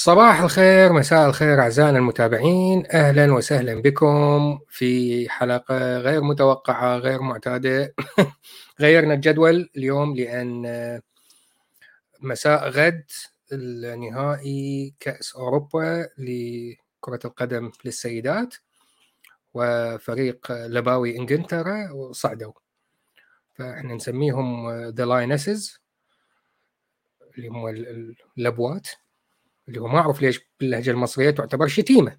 [0.00, 2.86] صباح الخير مساء الخير أعزائنا المتابعين.
[2.92, 7.94] أهلا وسهلا بكم في حلقة غير متوقعة غير معتادة
[8.80, 11.00] غيرنا الجدول اليوم لأن
[12.20, 13.04] مساء غد
[13.52, 18.54] النهائي كأس أوروبا لكرة القدم للسيدات
[19.54, 22.52] وفريق لبوات إنجلترا صعدوا
[23.54, 25.80] فإحنا نسميهم the lionesses
[27.38, 27.68] اللي هم
[28.38, 28.88] اللبوات
[29.68, 32.18] اللي هو ما أعرف ليش باللهجة المصرية تعتبر شتيمة.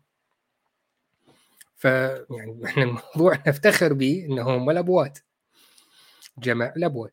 [1.75, 5.19] فيعني إحنا الموضوع نفتخر به انهم لبوات
[6.38, 7.11] جمع لبوه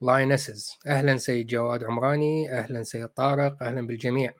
[0.00, 4.34] لاينسز أهلا سيد جواد عمراني أهلا سيد طارق أهلا بالجميع.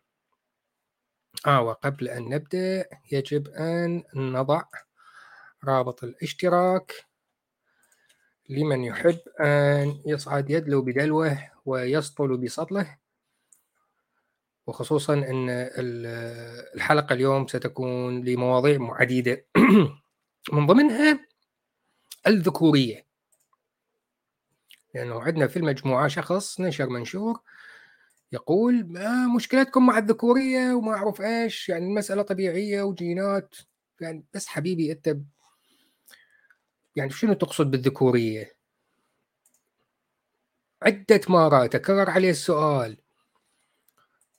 [1.47, 4.63] آه وقبل أن نبدأ يجب أن نضع
[5.65, 6.93] رابط الاشتراك
[8.49, 12.99] لمن يحب أن يصعد يدلو بدلوه ويسطل بسطله.
[14.69, 15.47] وخصوصا إن
[16.75, 19.47] الحلقة اليوم ستكون لمواضيع عديدة.
[20.53, 21.27] من ضمنها
[22.27, 23.07] الذكورية.
[24.95, 27.41] لأنه عندنا في المجموعة شخص نشر منشور
[28.33, 33.55] يقول ما مشكلتكم مع الذكورية وما أعرف إيش يعني المسألة طبيعية وجينات.
[34.01, 35.17] يعني بس حبيبي أنت
[36.97, 38.57] يعني شنو تقصد بالذكورية؟
[40.83, 43.08] عدة مرات تكرر عليه السؤال.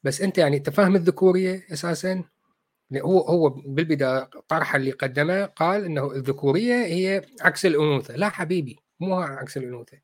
[0.04, 2.24] بس أنت يعني أنت فاهم الذكورية أساسا؟
[2.96, 8.16] هو هو بالبداية طرح اللي قدمه قال إنه الذكورية هي عكس الأنوثة.
[8.16, 10.00] لا حبيبي مو عكس الأنوثة.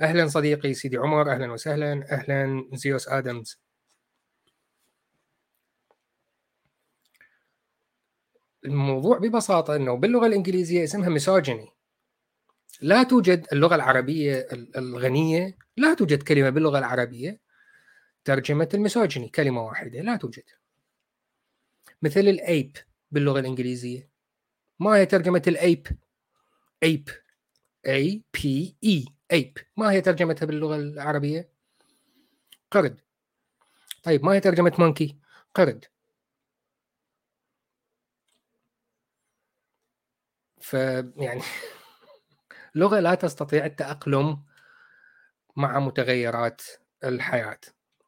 [0.00, 1.92] أهلا صديقي سيدي عمر أهلا وسهلا.
[2.12, 3.60] أهلا زيوس آدمز.
[8.64, 11.68] الموضوع ببساطة إنه باللغة الإنجليزية اسمها ميسوجيني
[12.80, 17.40] لا توجد اللغة العربية الغنية لا توجد كلمة باللغة العربية
[18.28, 20.42] ترجمة الميسوجيني كلمة واحدة لا توجد.
[22.02, 22.76] مثل الأيب
[23.10, 24.10] باللغة الإنجليزية.
[24.80, 25.86] ما هي ترجمة الأيب
[26.82, 27.08] أيب
[27.88, 28.40] A P
[28.86, 31.52] E أيب ما هي ترجمتها باللغة العربية؟
[32.70, 33.00] قرد.
[34.02, 35.18] طيب ما هي ترجمة مونكي
[35.54, 35.84] قرد.
[40.60, 41.42] فيعني
[42.74, 44.44] لغة لا تستطيع التأقلم
[45.56, 46.62] مع متغيرات
[47.04, 47.60] الحياة.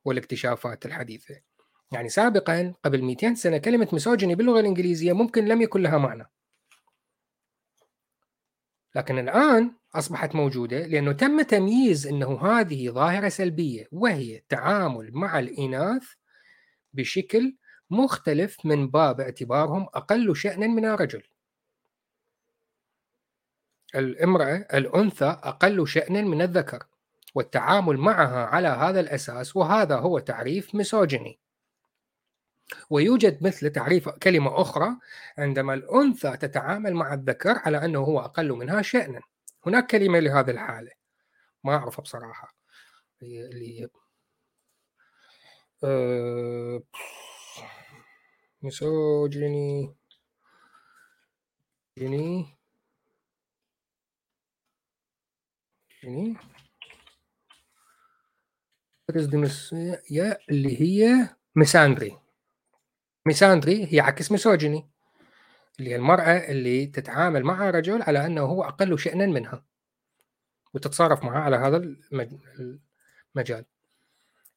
[0.05, 1.41] والاكتشافات الحديثة.
[1.93, 6.31] يعني سابقا قبل 200 سنة كلمة ميسوجيني باللغة الإنجليزية ممكن لم يكن لها معنى.
[8.95, 16.03] لكن الآن أصبحت موجودة لأنه تم تمييز أنه هذه ظاهرة سلبية وهي التعامل مع الإناث
[16.93, 17.57] بشكل
[17.91, 21.23] مختلف من باب اعتبارهم أقل شأنا من الرجل.
[23.95, 26.90] الامرأة الأنثى أقل شأنا من الذكر.
[27.35, 31.39] والتعامل معها على هذا الأساس وهذا هو تعريف ميسوجيني
[32.91, 34.97] ويوجد مثل تعريف كلمة أخرى
[35.39, 39.21] عندما الأنثى تتعامل مع الذكر على أنه هو أقل منها شأنا.
[39.67, 40.91] هناك كلمة لهذه الحالة
[41.65, 42.55] ما أعرفها بصراحة.
[43.23, 43.89] اللي
[45.85, 46.83] أه...
[48.63, 49.95] misogyny
[51.99, 52.57] جيني
[56.03, 56.37] جيني
[60.11, 62.17] يا اللي هي misandry.
[63.27, 64.91] misandry هي عكس misogyny
[65.79, 69.65] اللي هي المرأة اللي تتعامل مع رجل على أنه هو أقل شأنا منها
[70.75, 71.77] وتتصرف معها على هذا
[73.37, 73.65] المجال.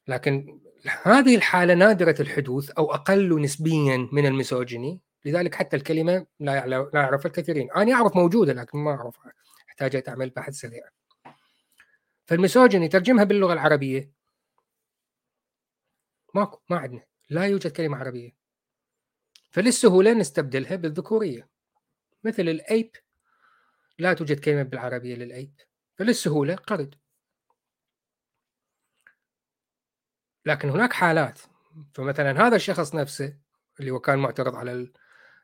[0.07, 0.59] لكن
[1.03, 4.99] هذه الحالة نادرة الحدوث أو أقل نسبيا من الميسوجيني.
[5.25, 7.71] لذلك حتى الكلمة لا لا يعرف الكثيرين.
[7.71, 9.31] أنا أعرف موجودة لكن ما أعرفها.
[9.69, 10.83] أحتاج أعمل بحث سريع.
[12.25, 14.22] فالميسوجيني ترجمها باللغة العربية.
[16.33, 18.35] ماكو ما عندنا لا يوجد كلمة عربية.
[19.51, 21.49] فللسهولة نستبدلها بالذكورية.
[22.23, 22.95] مثل الأيب
[23.99, 25.61] لا توجد كلمة بالعربية للأيب.
[25.95, 26.95] فللسهولة قرد.
[30.45, 31.39] لكن هناك حالات.
[31.93, 33.37] فمثلا هذا الشخص نفسه
[33.79, 34.91] اللي هو كان معترض على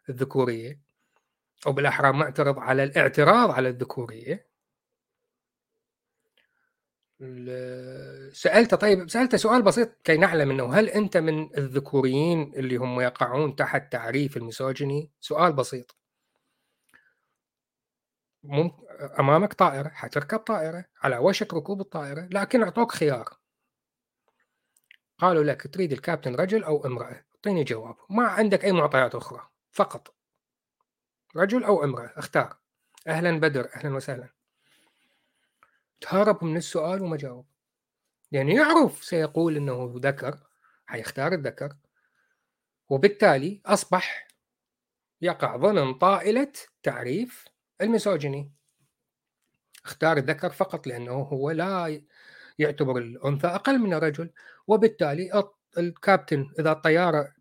[0.10, 0.82] الذكورية
[1.68, 4.49] أو بالأحرى معترض على الاعتراض على الذكورية
[8.34, 13.56] سالته طيب سالته سؤال بسيط كي نعلم إنه هل أنت من الذكوريين اللي هم يقعون
[13.56, 15.96] تحت تعريف الميسوجيني؟ سؤال بسيط.
[18.44, 18.84] ممكن
[19.20, 23.30] أمامك طائرة حتركب طائرة على وشك ركوب الطائرة لكن أعطوك خيار.
[25.18, 30.16] قالوا لك تريد الكابتن رجل أو امرأة؟ أعطيني جواب، ما عندك أي معطيات أخرى فقط.
[31.36, 32.58] رجل أو امرأة اختار.
[33.08, 34.39] أهلا بدر أهلا وسهلا.
[36.02, 37.46] تهرب من السؤال وما جاوب.
[38.32, 40.40] يعني يعرف سيقول إنه ذكر
[40.86, 41.76] حيختار الذكر
[42.90, 44.28] وبالتالي أصبح
[45.22, 46.52] يقع ضمن طائلة
[46.84, 47.46] تعريف
[47.82, 48.54] الميسوجيني.
[49.86, 52.02] اختار الذكر فقط لأنه هو لا
[52.60, 54.32] يعتبر الأنثى أقل من الرجل
[54.68, 57.34] وبالتالي الكابتن إذا الطيارة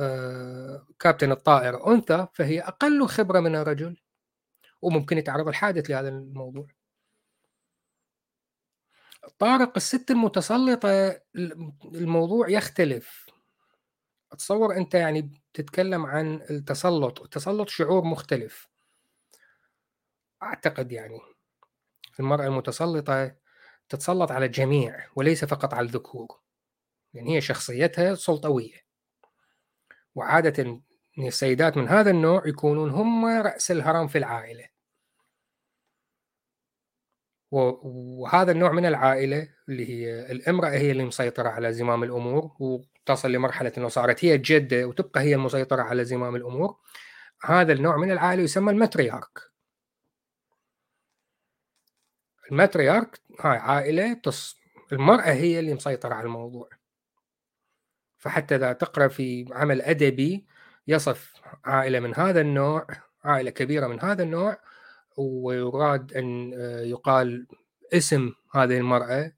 [0.00, 3.96] آه، كابتن الطائرة أنثى فهي أقل خبرة من الرجل
[4.82, 6.66] وممكن يتعرض الحادث لهذا الموضوع.
[9.38, 11.20] طارق الست المتسلطة
[11.84, 13.26] الموضوع يختلف.
[14.32, 18.68] أتصور أنت يعني تتكلم عن التسلط التسلط شعور مختلف.
[20.42, 21.20] أعتقد يعني
[22.20, 23.34] المرأة المتسلطة
[23.88, 26.40] تتسلط على الجميع وليس فقط على الذكور.
[27.14, 28.76] يعني هي شخصيتها سلطوية.
[30.14, 30.82] وعادة
[31.18, 34.71] السيدات من هذا النوع يكونون هم رأس الهرم في العائلة.
[37.52, 43.72] وهذا النوع من العائلة اللي هي الامرأة هي اللي مسيطرة على زمام الأمور وتصل لمرحلة
[43.78, 46.76] أنه صارت هي الجدة وتبقى هي المسيطرة على زمام الأمور.
[47.44, 49.38] هذا النوع من العائلة يسمى الماتريارك.
[52.52, 54.56] الماتريارك هاي عائلة تص...
[54.92, 56.68] المرأة هي اللي مسيطرة على الموضوع.
[58.18, 60.46] فحتى إذا تقرأ في عمل أدبي
[60.86, 61.32] يصف
[61.64, 62.86] عائلة من هذا النوع
[63.24, 64.58] عائلة كبيرة من هذا النوع
[65.16, 67.46] ويراد أن آه، يقال
[67.92, 69.32] اسم هذه المرأة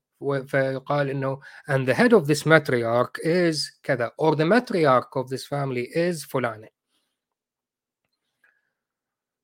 [0.47, 1.41] فيقال إنه
[1.71, 6.27] and the head of this matriarch is كذا or the matriarch of this family is
[6.27, 6.69] فلانة.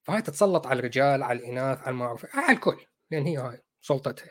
[0.02, 4.30] فهاي تتسلط على الرجال على الإناث على المعروف على الكل لأن هي هاي سلطتها.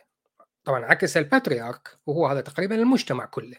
[0.63, 3.57] طبعا عكس ال patriarch وهو هذا تقريبا المجتمع كله.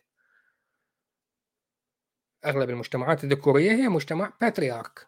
[2.44, 5.06] أغلب المجتمعات الذكورية هي مجتمع patriarch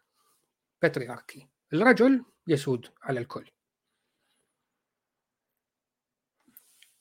[0.82, 3.50] patriarchy الرجل يسود على الكل.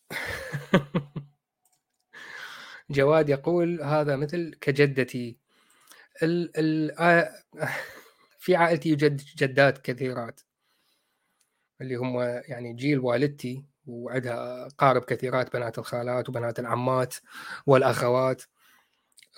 [2.90, 5.38] جواد يقول هذا مثل كجدتي.
[6.24, 7.30] ال ال
[8.40, 10.42] في عائلتي يوجد جدات كثيرات.
[11.82, 17.16] اللي هم يعني جيل والدتي وعندها قارب كثيرات بنات الخالات وبنات العمات
[17.68, 18.44] والأخوات.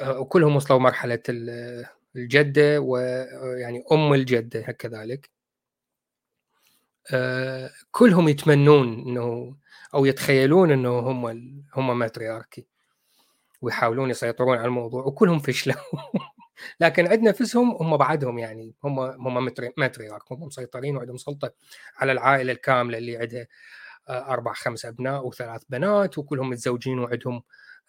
[0.01, 1.19] آه، وكلهم وصلوا مرحلة
[2.15, 5.32] الجدة ويعني أم الجدة كذلك
[7.91, 9.55] كلهم يتمنون إنه
[9.93, 11.25] أو يتخيلون إنه هم
[11.75, 12.67] هم ماترياركي
[13.61, 15.75] ويحاولون يسيطرون على الموضوع وكلهم فشلوا.
[16.79, 19.45] لكن عندنا نفسهم هم بعدهم يعني هم هم
[19.77, 21.53] ماتريارك هم مسيطرين وعندهم سلطة
[21.97, 23.47] على العائلة الكاملة اللي عندها
[24.09, 27.43] آه، أربع خمس أبناء وثلاث بنات وكلهم متزوجين وعندهم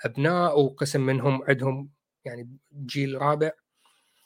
[0.05, 1.91] أبناء وقسم منهم عندهم
[2.25, 2.49] يعني
[2.87, 3.51] جيل رابع.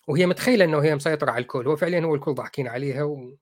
[0.09, 3.37] وهي متخيلة إنه هي مسيطرة على الكل وفعليا هو الكل ضاحكين عليها و...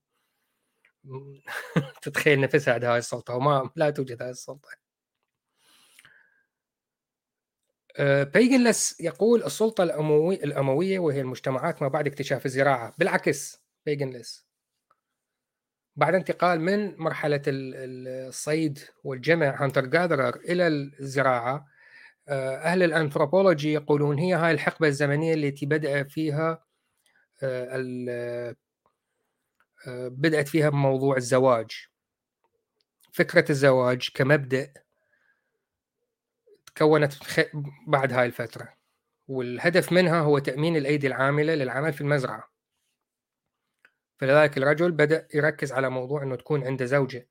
[2.01, 4.69] تتخيل نفسها عندها هاي السلطة وما لا توجد هاي السلطة.
[8.33, 12.93] بيجنلس يقول السلطة الأمومي الأمومية وهي المجتمعات ما بعد اكتشاف الزراعة.
[12.97, 14.47] بالعكس بيجنلس
[15.95, 21.67] بعد انتقال من مرحلة الصيد والجمع hunter gatherer إلى الزراعة.
[22.29, 26.63] آه، أهل الأنثروبولوجي يقولون هي هاي الحقبة الزمنية التي بدأ فيها
[27.43, 27.67] آه،
[29.87, 31.87] بدأت فيها بموضوع الزواج.
[33.11, 34.73] فكرة الزواج كمبدأ
[36.65, 37.13] تكونت
[37.87, 38.73] بعد هاي الفترة.
[39.27, 42.51] والهدف منها هو تأمين الأيدي العاملة للعمل في المزرعة.
[44.17, 47.27] فلذلك الرجل بدأ يركز على موضوع أنه تكون عنده زوجة.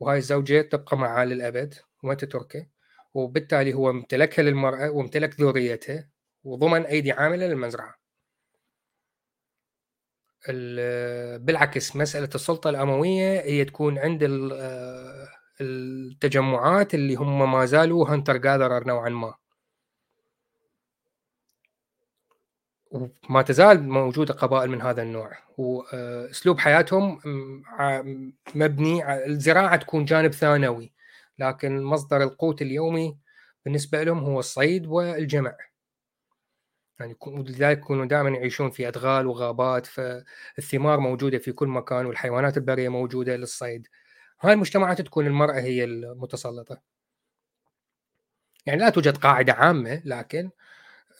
[0.00, 2.66] وهاي الزوجة تبقى معاه للأبد وما تتركه
[3.14, 6.08] وبالتالي هو امتلكها للمرأة وامتلك ذريتها
[6.44, 7.97] وضمن أيدي عاملة للمزرعة.
[10.48, 15.28] بالعكس مسألة السلطة الأموية هي تكون عند آه،
[15.60, 19.34] التجمعات اللي هم ما زالوا هنتر جاذرر نوعا ما.
[22.90, 25.32] وما تزال موجودة قبائل من هذا النوع.
[25.58, 27.20] وأسلوب حياتهم
[28.54, 30.92] مبني الزراعة تكون جانب ثانوي.
[31.38, 33.18] لكن مصدر القوت اليومي
[33.64, 35.56] بالنسبة لهم هو الصيد والجمع.
[37.00, 42.88] يعني لذلك يكونوا دائما يعيشون في أدغال وغابات فالثمار موجودة في كل مكان والحيوانات البرية
[42.88, 43.88] موجودة للصيد.
[44.40, 46.80] هاي المجتمعات تكون المرأة هي المتسلطة.
[48.66, 50.50] يعني لا توجد قاعدة عامة لكن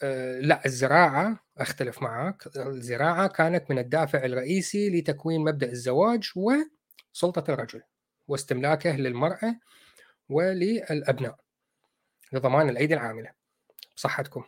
[0.03, 7.81] آه، لا الزراعة أختلف معك الزراعة كانت من الدافع الرئيسي لتكوين مبدأ الزواج وسلطة الرجل
[8.27, 9.55] واستملاكه للمرأة
[10.29, 11.37] وللأبناء
[12.33, 13.31] لضمان الأيدي العاملة.
[13.95, 14.43] بصحتكم.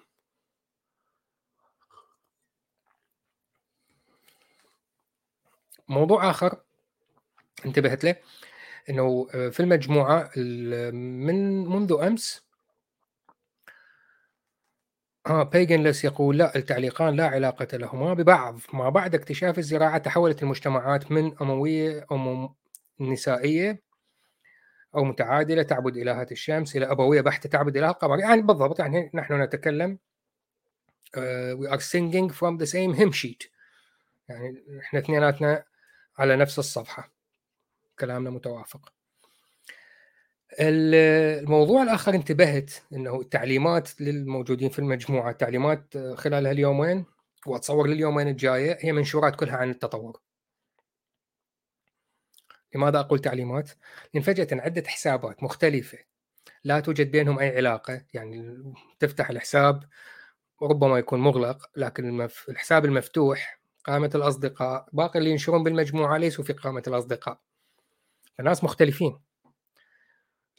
[5.92, 6.62] موضوع آخر
[7.66, 8.16] انتبهت له
[8.90, 10.32] إنه آه، في المجموعة
[10.92, 12.46] من منذ أمس
[15.28, 21.12] آه بيجنلس يقول لا التعليقان لا علاقة لهما ببعض ما بعد اكتشاف الزراعة تحولت المجتمعات
[21.12, 22.50] من أموية أو
[23.00, 23.82] نسائية
[24.96, 28.20] أو متعادلة تعبد إلهة الشمس إلى أبوية بحتة تعبد إله القمر.
[28.20, 30.00] يعني بالضبط يعني نحن نتكلم
[31.18, 33.50] uh, we are singing from the same hymn sheet.
[34.30, 35.64] يعني إحنا اثنيناتنا
[36.18, 37.12] على نفس الصفحة.
[38.00, 38.94] كلامنا متوافق.
[40.60, 47.06] الموضوع الآخر انتبهت أنه التعليمات للموجودين في المجموعة التعليمات خلال هاليومين
[47.48, 50.22] وأتصور لليومين الجاية هي منشورات كلها عن التطور.
[52.76, 53.70] لماذا أقول تعليمات؟
[54.14, 55.98] لأن فجأة عدة حسابات مختلفة.
[56.64, 58.64] لا توجد بينهم أي علاقة يعني
[59.00, 59.84] تفتح الحساب
[60.62, 64.90] ربما يكون مغلق لكن الحساب المفتوح قائمة الأصدقاء.
[64.94, 67.40] باقي اللي ينشرون بالمجموعة ليسوا في قائمة الأصدقاء.
[68.38, 69.20] فناس مختلفين.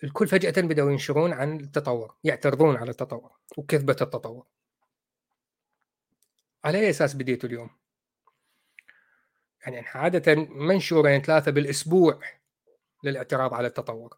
[0.05, 4.47] الكل فجأة بدأوا ينشرون عن التطور يعترضون على التطور وكذبة التطور.
[6.65, 7.71] على أي أساس بديتوا اليوم؟
[9.67, 12.21] يعني عادة منشورين ثلاثة بالأسبوع
[13.05, 14.17] للاعتراض على التطور.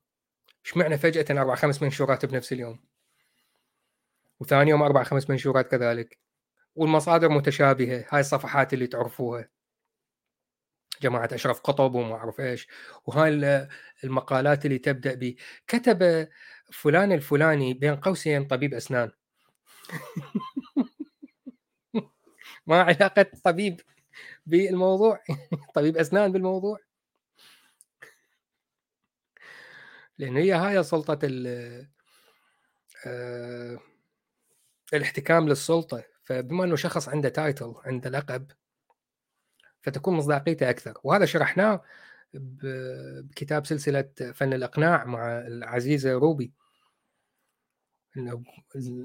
[0.65, 2.81] إيش معنى فجأة أربع خمس منشورات بنفس اليوم؟
[4.41, 6.24] وثاني يوم أربع خمس منشورات كذلك.
[6.77, 9.49] والمصادر متشابهة هاي الصفحات اللي تعرفوها.
[11.03, 12.69] جماعة أشرف قطب وما أعرف إيش.
[13.07, 13.69] وهاي
[14.05, 15.35] المقالات اللي تبدأ ب
[15.67, 16.29] كتب
[16.73, 19.11] فلان الفلاني بين قوسين طبيب أسنان.
[22.67, 23.81] ما علاقة طبيب
[24.47, 25.21] بالموضوع
[25.75, 26.79] طبيب أسنان بالموضوع.
[30.19, 31.19] لأن هي هاي سلطة
[33.07, 33.79] آه
[34.95, 36.14] الاحتكام للسلطة.
[36.25, 38.51] فبما أنه شخص عنده تايتل عنده لقب
[39.83, 40.95] فتكون مصداقيته أكثر.
[41.05, 41.83] وهذا شرحناه
[42.35, 46.53] بكتاب سلسلة فن الإقناع مع العزيزة روبي.
[48.17, 48.43] إنه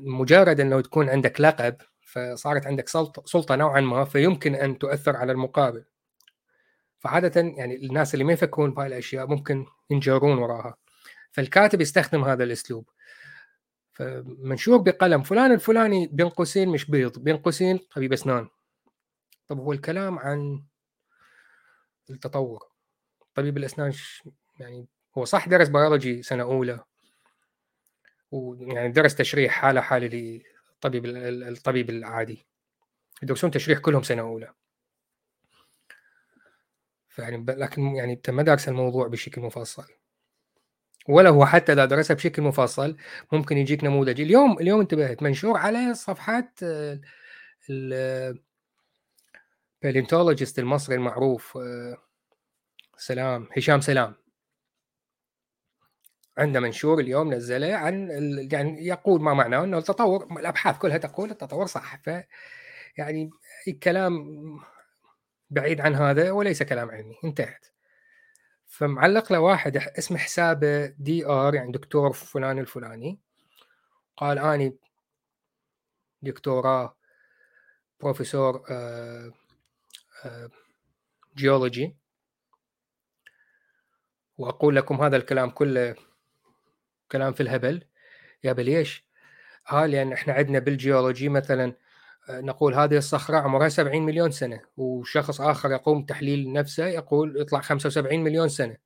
[0.04, 2.90] مجرد أنه تكون عندك لقب فصارت عندك
[3.26, 5.86] سلطة نوعا ما فيمكن أن تؤثر على المقابل.
[7.00, 10.76] فعادة يعني الناس اللي ما يفكرون بهاي الأشياء ممكن ينجرون وراها.
[11.32, 12.90] فالكاتب يستخدم هذا الأسلوب.
[14.00, 18.48] فمنشور بقلم فلان الفلاني بين قوسين مش بيض بين قوسين طبيب اسنان
[19.48, 20.64] طب هو الكلام عن
[22.10, 22.70] التطور.
[23.36, 23.94] طبيب الأسنان
[24.60, 24.88] يعني
[25.18, 26.84] هو صح درس بيولوجي سنة أولى.
[28.32, 32.46] ويعني درس تشريح حالة حالة للطبيب الطبيب العادي.
[33.24, 34.54] يدرسون تشريح كلهم سنة أولى.
[37.10, 39.99] فيعني لكن يعني ما درس الموضوع بشكل مفصل.
[41.10, 42.98] ولا هو حتى إذا درسها بشكل مفصل
[43.32, 44.22] ممكن يجيك نموذج.
[44.22, 46.60] اليوم اليوم انتبهت منشور على صفحات
[49.84, 51.98] البالينتولوجيست المصري المعروف آه،
[52.98, 54.16] سلام هشام سلام.
[56.38, 58.10] عنده منشور اليوم نزله عن
[58.52, 62.02] يعني يقول ما معناه إنه التطور الأبحاث كلها تقول التطور صح.
[62.04, 62.10] ف
[62.98, 63.30] يعني
[63.68, 64.14] الكلام
[65.50, 67.66] بعيد عن هذا وليس كلام علمي انتهت.
[68.80, 73.20] فمعلق له واحد اسم حسابه Dr يعني دكتور فلان الفلاني.
[74.18, 74.78] قال آني
[76.22, 76.98] دكتوراه
[78.00, 79.32] بروفيسور آه،
[80.26, 80.50] آه،
[81.36, 81.96] جيولوجي
[84.38, 85.96] وأقول لكم هذا الكلام كله
[87.12, 87.84] كلام في الهبل.
[88.44, 89.06] يا ليش؟
[89.68, 91.76] ها لأن إحنا عندنا بالجيولوجي مثلا آه،
[92.30, 98.24] نقول هذه الصخرة عمرها 70 مليون سنة وشخص آخر يقوم تحليل نفسه يقول يطلع 75
[98.24, 98.78] مليون سنة.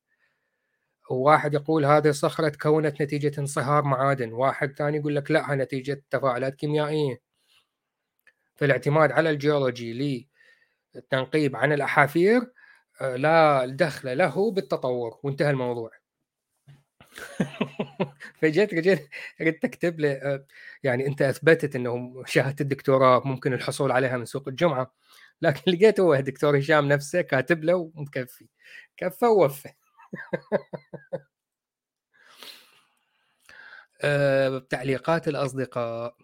[1.09, 6.55] وواحد يقول هذه الصخرة تكونت نتيجة انصهار معادن واحد ثاني يقول لك لا نتيجة تفاعلات
[6.55, 7.21] كيميائية.
[8.55, 10.27] فالاعتماد على الجيولوجي
[10.95, 12.51] للتنقيب عن الأحافير
[13.01, 16.02] آه، لا دخل له بالتطور وانتهى الموضوع.
[18.41, 19.09] فجيت رجعت
[19.41, 20.45] قلت تكتب لي آه،
[20.83, 24.93] يعني أنت أثبتت إنه شهاده الدكتوراه ممكن الحصول عليها من سوق الجمعة.
[25.41, 28.47] لكن لقيت هو دكتور هشام نفسه كاتب له ومكفي.
[28.97, 29.69] كفى ووفى.
[34.01, 36.15] أه تعليقات الأصدقاء.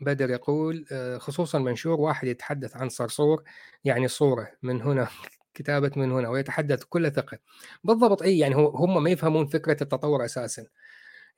[0.00, 3.42] بدر يقول آه، خصوصا منشور واحد يتحدث عن صرصور
[3.84, 5.08] يعني صورة من هنا
[5.56, 7.38] كتابة من هنا ويتحدث بكل ثقة.
[7.84, 10.66] بالضبط أي يعني هم ما يفهمون فكرة التطور أساسا.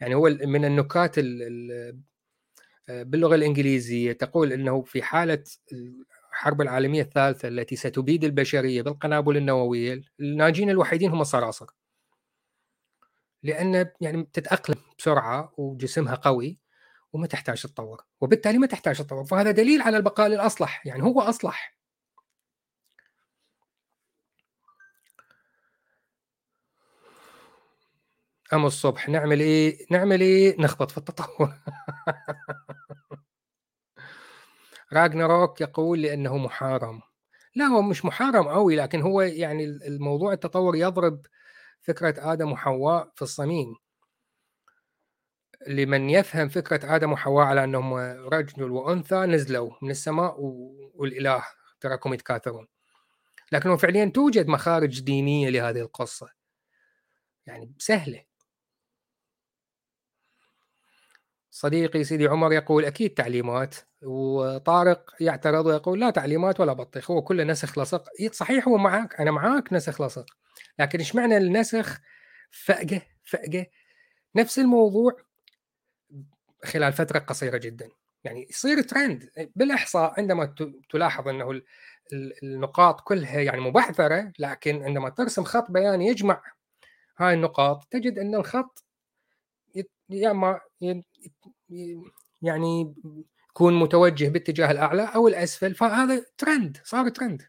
[0.00, 5.44] يعني هو من النكات آه، باللغة الإنجليزية تقول أنه في حالة
[6.32, 11.66] الحرب العالمية الثالثة التي ستبيد البشرية بالقنابل النووية الناجين الوحيدين هم الصراصر.
[13.42, 16.58] لأن يعني تتأقلم بسرعة وجسمها قوي
[17.12, 19.25] وما تحتاج تتطور وبالتالي ما تحتاج تتطور.
[19.25, 20.87] فهذا دليل على البقاء للأصلح.
[20.87, 21.77] يعني هو أصلح.
[28.52, 31.52] أم الصبح نعمل إيه؟ نعمل إيه؟ نخبط في التطور.
[34.92, 37.00] راجناروك يقول لأنه محارم.
[37.54, 41.26] لا هو مش محارم قوي لكن هو يعني الموضوع التطور يضرب
[41.82, 43.74] فكرة آدم وحواء في الصميم.
[45.68, 47.94] لمن يفهم فكرة آدم وحواء على أنهم
[48.32, 50.36] رجل وأنثى نزلوا من السماء
[50.94, 51.44] والإله
[51.80, 52.66] تراكم يتكاثرون.
[53.52, 56.28] لكنه فعليا توجد مخارج دينية لهذه القصة.
[57.46, 58.27] يعني سهلة.
[61.50, 67.44] صديقي سيدي عمر يقول أكيد تعليمات وطارق يعترض ويقول لا تعليمات ولا بطيخ هو كله
[67.44, 68.04] نسخ لصق.
[68.32, 70.26] صحيح هو معك أنا معاك نسخ لصق
[70.78, 72.00] لكن إيش معنى النسخ؟
[72.50, 73.66] فأقة فأقة
[74.36, 75.12] نفس الموضوع
[76.64, 77.88] خلال فترة قصيرة جدا.
[78.24, 80.54] يعني يصير ترند بالإحصاء عندما
[80.90, 81.62] تلاحظ أنه
[82.42, 86.42] النقاط كلها يعني مبعثرة لكن عندما ترسم خط بياني يجمع
[87.18, 88.84] هاي النقاط تجد أن الخط
[90.11, 90.32] يا
[92.42, 92.94] يعني
[93.50, 97.42] يكون متوجه باتجاه الأعلى أو الأسفل فهذا ترند صار ترند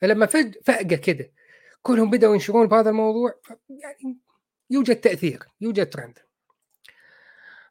[0.00, 0.26] فلما
[0.64, 1.32] فجاه كده.
[1.82, 3.34] كلهم بدأوا ينشرون بهذا الموضوع
[3.68, 4.18] يعني
[4.70, 6.18] يوجد تأثير يوجد ترند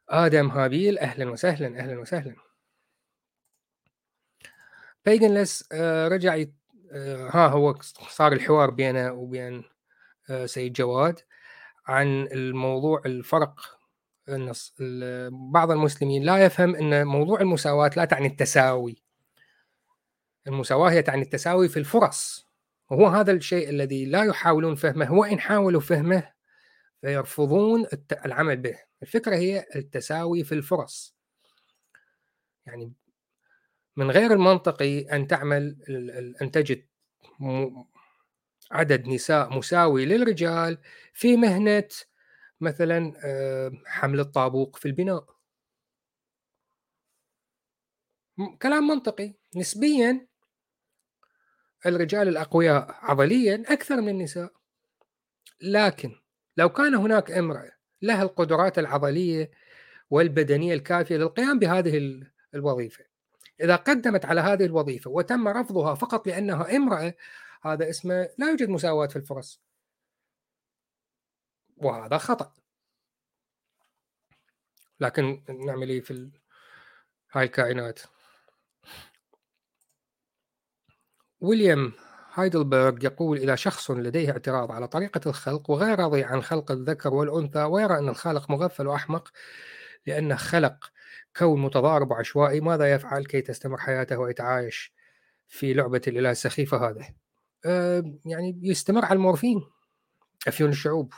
[0.10, 2.36] آدم هابيل أهلا وسهلا أهلا وسهلا.
[5.06, 6.54] بيجنلس آه رجع يت...
[6.92, 9.64] آه ها هو صار الحوار بينه وبين
[10.30, 11.20] آه سيد جواد
[11.88, 13.79] عن الموضوع الفرق
[14.36, 14.76] النص.
[15.52, 19.04] بعض المسلمين لا يفهم إن موضوع المساواة لا تعني التساوي.
[20.48, 22.46] المساواة هي تعني التساوي في الفرص.
[22.92, 25.14] وهو هذا الشيء الذي لا يحاولون فهمه.
[25.14, 26.32] وان حاولوا فهمه
[27.02, 27.86] فيرفضون
[28.26, 28.78] العمل به.
[29.02, 31.16] الفكرة هي التساوي في الفرص.
[32.66, 32.94] يعني
[33.96, 35.78] من غير المنطقي أن تعمل
[36.42, 36.86] أن تجد
[38.72, 40.78] عدد نساء مساوي للرجال
[41.14, 41.88] في مهنة
[42.62, 45.26] مثلا آه، حمل الطابوق في البناء.
[48.62, 49.34] كلام منطقي.
[49.56, 50.28] نسبيا
[51.86, 54.54] الرجال الأقوياء عضليا أكثر من النساء.
[55.62, 56.16] لكن
[56.58, 59.52] لو كان هناك امرأة لها القدرات العضلية
[60.10, 62.22] والبدنية الكافية للقيام بهذه
[62.56, 63.06] الوظيفة.
[63.62, 67.14] إذا قدمت على هذه الوظيفة وتم رفضها فقط لأنها امرأة
[67.64, 69.62] هذا اسمه لا يوجد مساواة في الفرص
[71.82, 72.54] وهذا خطأ.
[75.00, 76.32] لكن نعمل إيه في ال...
[77.32, 78.00] هاي الكائنات؟
[81.42, 81.94] ويليام
[82.34, 87.64] هايدلبرغ يقول إذا شخص لديه اعتراض على طريقة الخلق وغير راضي عن خلق الذكر والأنثى
[87.64, 89.32] ويرى أن الخالق مغفل وأحمق
[90.08, 90.92] لأنه خلق
[91.38, 94.94] كون متضارب وعشوائي ماذا يفعل كي تستمر حياته ويتعايش
[95.48, 97.10] في لعبة الإله السخيفة هذه؟
[97.66, 99.62] آه، يعني يستمر على المورفين
[100.48, 101.14] أفيون الشعوب.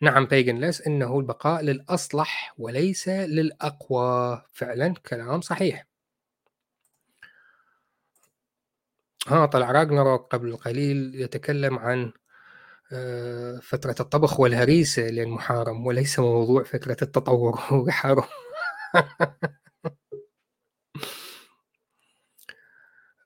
[0.00, 4.42] نعم بيجنلس إنه البقاء للأصلح وليس للأقوى.
[4.52, 5.86] فعلا كلام صحيح.
[9.28, 12.12] ها طلع راجنروك قبل قليل يتكلم عن
[12.92, 18.24] آه، فترة الطبخ والهريسة للمحارم وليس موضوع فكرة التطور وحارم.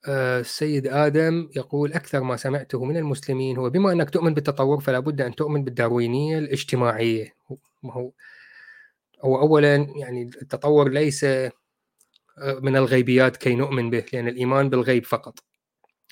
[0.09, 5.21] السيد آدم يقول أكثر ما سمعته من المسلمين هو بما أنك تؤمن بالتطور فلا بد
[5.21, 7.35] أن تؤمن بالداروينية الاجتماعية.
[7.85, 8.13] هو
[9.25, 11.51] هو أولا يعني التطور ليس آه،
[12.39, 15.39] من الغيبيات كي نؤمن به لأن الإيمان بالغيب فقط.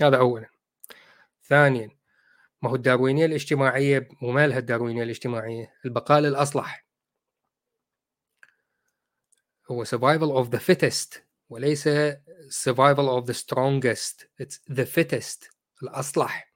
[0.00, 0.46] هذا أولا.
[1.44, 1.90] ثانيا
[2.62, 6.86] ما هو الداروينية الاجتماعية؟ ومالها الداروينية الاجتماعية البقاء للأصلح.
[9.70, 11.29] هو survival of the fittest.
[11.50, 11.88] وليس
[12.48, 15.50] survival of the strongest it's the fittest
[15.82, 16.52] الأصلح.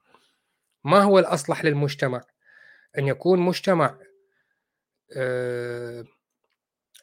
[0.83, 2.21] ما هو الأصلح للمجتمع؟
[2.97, 3.99] أن يكون مجتمع
[5.17, 6.05] آه،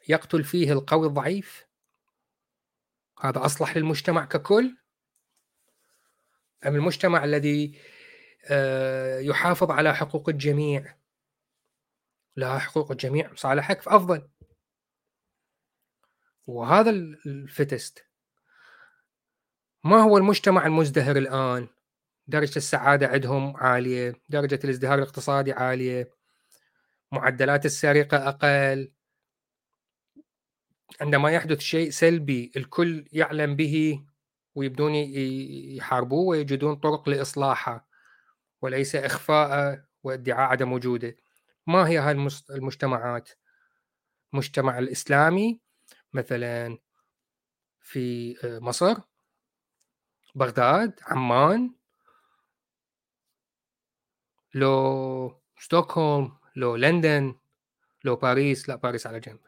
[0.09, 1.67] يقتل فيه القوي الضعيف؟
[3.19, 4.77] هذا أصلح للمجتمع ككل؟
[6.65, 7.79] أم المجتمع الذي
[8.45, 10.95] آه، يحافظ على حقوق الجميع؟
[12.35, 14.29] لا حقوق الجميع صالحك أفضل.
[16.47, 16.89] وهذا
[17.25, 18.05] الفتست
[19.83, 21.67] ما هو المجتمع المزدهر الآن؟
[22.27, 26.09] درجة السعادة عندهم عالية درجة الازدهار الاقتصادي عالية
[27.11, 28.91] معدلات السرقة أقل.
[31.01, 34.03] عندما يحدث شيء سلبي الكل يعلم به
[34.55, 37.87] ويبدون يحاربوه ويجدون طرق لإصلاحه
[38.61, 41.15] وليس إخفاء وادعاء عدم وجوده.
[41.67, 43.29] ما هي هذه المجتمعات؟
[44.33, 45.62] المجتمع الإسلامي
[46.15, 46.77] مثلا
[47.81, 48.95] في آه، مصر
[50.35, 51.73] بغداد عمان
[54.55, 57.35] لو ستوكهولم لو لندن
[58.05, 59.39] لو باريس لا باريس على جنب.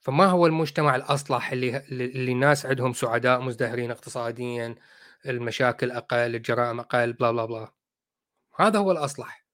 [0.00, 4.74] فما هو المجتمع الأصلح اللي اللي الناس عندهم سعداء مزدهرين اقتصاديا
[5.26, 7.72] المشاكل أقل الجرائم أقل بلا بلا بلا.
[8.60, 9.47] هذا هو الأصلح.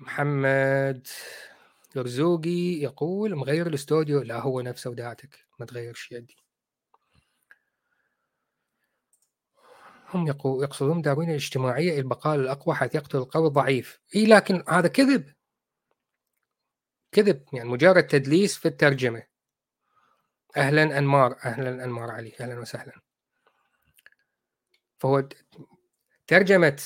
[0.00, 1.06] محمد
[1.96, 6.36] رزوقي يقول: "مغيّر الاستوديو." لا هو نفسه وداعتك، ما تغيّرش يدي.
[10.14, 14.00] هم يقصدون داروين الاجتماعية البقاء للأقوى حيث يقتل القوي الضعيف.
[14.16, 15.24] إي لكن هذا كذب.
[17.12, 19.22] كذب، يعني مجرد تدليس في الترجمة.
[20.56, 22.92] أهلًا أنمار، أهلًا أنمار علي، أهلًا وسهلًا.
[24.98, 25.28] فهو
[26.26, 26.82] ترجمة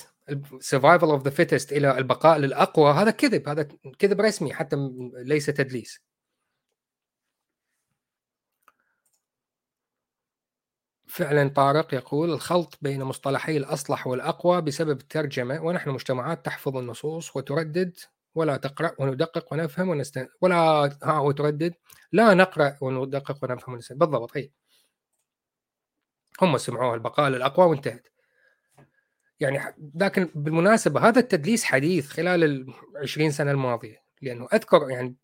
[0.60, 3.68] survival of the fittest إلى البقاء للأقوى هذا كذب، هذا
[3.98, 4.76] كذب رسمي حتى
[5.14, 6.00] ليس تدليس.
[11.08, 17.98] فعلًا طارق يقول: "الخلط بين مصطلحي الأصلح والأقوى بسبب الترجمة، ونحن مجتمعات تحفظ النصوص وتردد
[18.34, 20.56] ولا تقرأ وندقق ونفهم ونست ولا
[21.02, 21.74] ها وتردد،
[22.12, 24.52] لا نقرأ وندقق ونفهم ونست" بالضبط أي.
[26.42, 28.08] هم سمعوها البقاء للأقوى وانتهت.
[29.42, 32.66] يعني لكن بالمناسبة هذا التدليس حديث خلال
[33.04, 35.14] ال20 سنة الماضية، لأنه أذكر يعني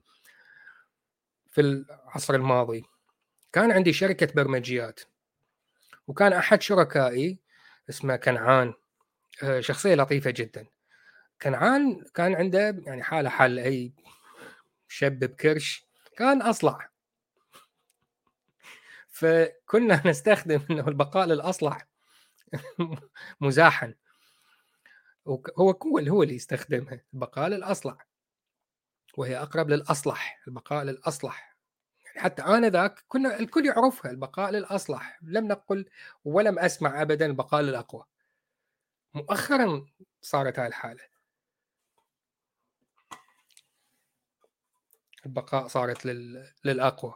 [1.51, 2.85] في العصر الماضي
[3.53, 5.01] كان عندي شركة برمجيات.
[6.07, 7.39] وكان أحد شركائي
[7.91, 8.75] اسمه كنعان
[9.43, 10.67] آآ شخصية لطيفة جدًا.
[11.43, 13.93] كنعان كان عنده يعني حالة حال أي
[14.89, 16.91] شاب بكرش، كان أصلع.
[19.09, 21.87] فكنا نستخدم إنه البقاء للأصلح
[23.41, 23.95] مزاحًا.
[25.29, 27.99] هو هو هو اللي يستخدمها، البقاء للأصلع.
[29.17, 31.57] وهي أقرب للأصلح، البقاء للأصلح.
[32.07, 35.87] يعني حتى آنذاك كنا الكل يعرفها البقاء للأصلح، لم نقل
[36.25, 38.05] ولم أسمع أبدًا البقاء للأقوى.
[39.15, 39.87] مؤخرًا
[40.23, 41.05] صارت هاي الحالة.
[45.27, 47.15] البقاء صارت لل للأقوى.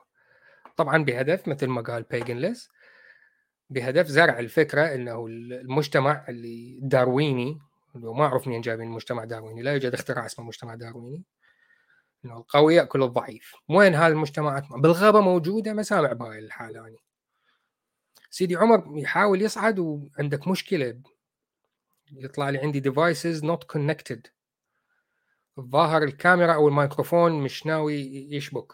[0.76, 2.70] طبعًا بهدف مثل ما قال بيجنلس
[3.70, 7.60] بهدف زرع الفكرة إنه ال المجتمع اللي دارويني
[7.94, 11.24] وما أعرف منين جايبين المجتمع دارويني، لا يوجد اختراع اسمه مجتمع دارويني.
[12.24, 13.54] إنه القوي يأكل الضعيف.
[13.68, 16.98] وين هاي المجتمعات؟ بالغابة موجودة ما سامع بهاي الحالة أني.
[18.30, 21.00] سيدي عمر يحاول يصعد وعندك مشكلة.
[22.12, 24.20] يطلع لي عندي devices not connected.
[25.58, 28.00] الظاهر الكاميرا أو الميكروفون مش ناوي
[28.34, 28.72] يشبك.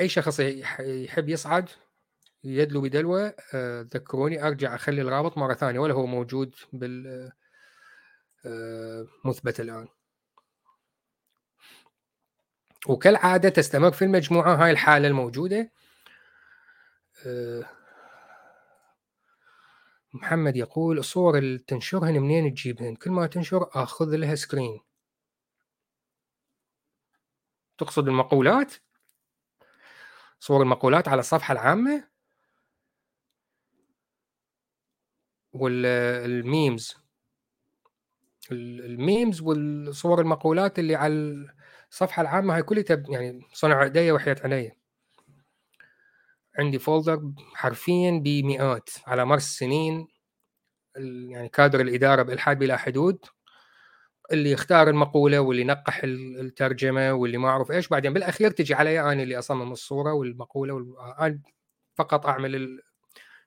[0.00, 1.68] أي شخص يح يحب يصعد
[2.44, 7.32] يدلو بدلوة آآ ذكروني أرجع أخلي الرابط مرة ثانية ولا هو موجود بال
[8.46, 9.88] آآ مثبت الآن.
[12.88, 15.72] وكالعادة تستمر في المجموعة هاي الحالة الموجودة.
[17.26, 17.64] آآ
[20.14, 24.80] محمد يقول: "الصور اللي تنشرهن منين تجيبهن؟ كل ما تنشر آخذ لها screen."
[27.78, 28.74] تقصد المقولات؟
[30.40, 32.13] صور المقولات على الصفحة العامة؟
[35.54, 36.94] والّا الmemes؟
[38.52, 41.14] ال الmemes والصور المقولات اللي على
[41.90, 44.76] الصفحة العامة هاي كلّيتها ب يعني صنع إيديّا وحياة عينيّا.
[46.58, 47.20] عندي folder
[47.54, 50.08] حرفيًا بمئات على مر السنين
[50.96, 53.18] ال يعني كادر الإدارة بإلحاد بلا حدود،
[54.32, 59.00] اللي يختار المقولة واللي ينقّح ال الترجمة واللي ما أعرف إيش، بعدين بالأخير تجي علي
[59.00, 61.40] أنا اللي أصمم الصورة والمقولة وال أنا
[61.96, 62.80] فقط أعمل ال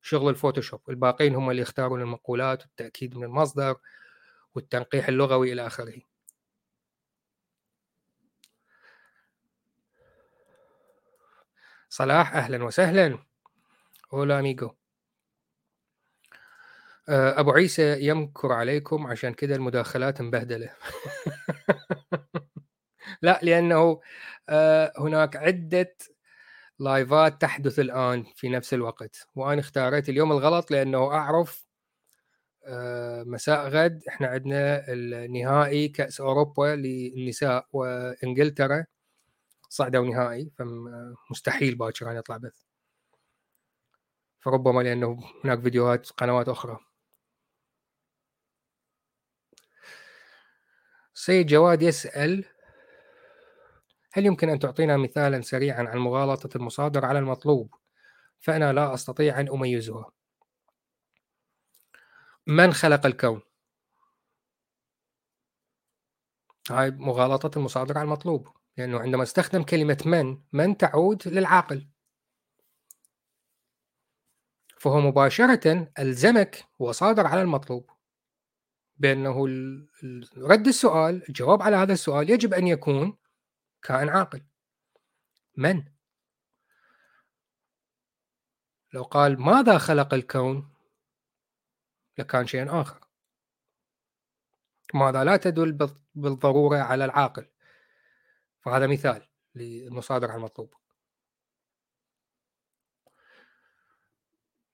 [0.08, 3.76] شغل الفوتوشوب، الباقين هم اللي يختارون المقولات والتأكيد من المصدر
[4.56, 5.93] والتنقيح اللغوي إلى آخره.
[11.89, 13.20] صلاح أهلًا وسهلًا.
[14.12, 14.76] hola amigo.
[17.10, 20.70] آآ أبو عيسى يمكر عليكم عشان كذا المداخلات مبهدلة.
[23.22, 24.02] لأ لأنه
[24.50, 25.96] آآ هناك عدة
[26.80, 31.68] لايفات تحدث الآن في نفس الوقت، وأنا اختاريت اليوم الغلط لأنه أعرف
[32.66, 38.86] آآ مساء غد إحنا عندنا النهائي كأس أوروبا للنساء وإنجلترا
[39.70, 40.86] صعدوا نهائي، فم
[41.32, 42.63] مستحيل باكر أنا أطلع بث.
[44.40, 46.80] فربما لأنه هناك فيديوهات قنوات أخرى.
[51.13, 52.46] سيد جواد يسأل:
[54.17, 57.75] "هل يمكن أن تعطينا مثالًا سريعًا عن مغالطة المصادر على المطلوب؟
[58.39, 60.12] فأنا لا أستطيع أن أميزها."
[62.47, 63.41] من خلق الكون؟
[66.71, 71.88] هاي مغالطة المصادر على المطلوب، لأنه عندما استخدم كلمة من، من تعود للعاقل.
[74.77, 77.89] فهو مباشرةً ألزمك وصادر على المطلوب.
[78.97, 79.45] بأنه
[80.38, 83.17] رد السؤال الجواب على هذا السؤال يجب أن يكون
[83.88, 84.45] كائن عاقل.
[85.58, 85.93] من؟
[88.93, 90.73] لو قال ماذا خلق الكون؟
[92.17, 93.08] لكان شيء آخر.
[94.93, 97.50] ماذا لا تدل بالضرورة على العاقل؟
[98.60, 100.73] فهذا مثال للمصادرة المطلوب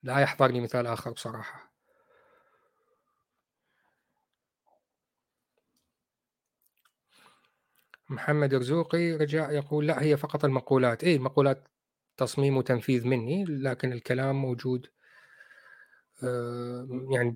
[0.03, 1.72] لا يحضرني مثال آخر بصراحة.
[8.13, 11.03] محمد رزوقي رجاء يقول لا هي فقط المقولات.
[11.03, 11.67] اي المقولات
[12.17, 14.87] تصميم وتنفيذ مني لكن الكلام موجود
[16.23, 17.35] آه، يعني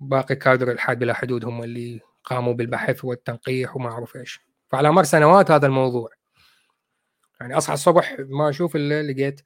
[0.00, 4.40] باقي كادر الحاد بلا حدود هم اللي قاموا بالبحث والتنقيح وما أعرف إيش.
[4.68, 6.10] فعلى مر سنوات هذا الموضوع.
[7.40, 9.40] يعني أصحى الصبح ما أشوف إلا لقيت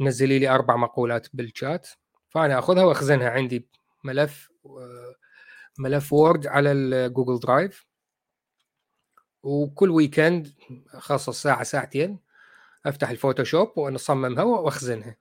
[0.00, 1.88] منزلي لي أربع مقولات بالشات
[2.30, 3.68] فأنا أخذها وأخزنها عندي
[4.04, 5.14] ملف آه،
[5.78, 7.86] ملف Word على ال Google Drive
[9.42, 10.52] وكل weekend
[10.94, 12.18] اخصص ساعة ساعتين
[12.86, 15.16] أفتح الفوتوشوب ونصممها وأخزنها.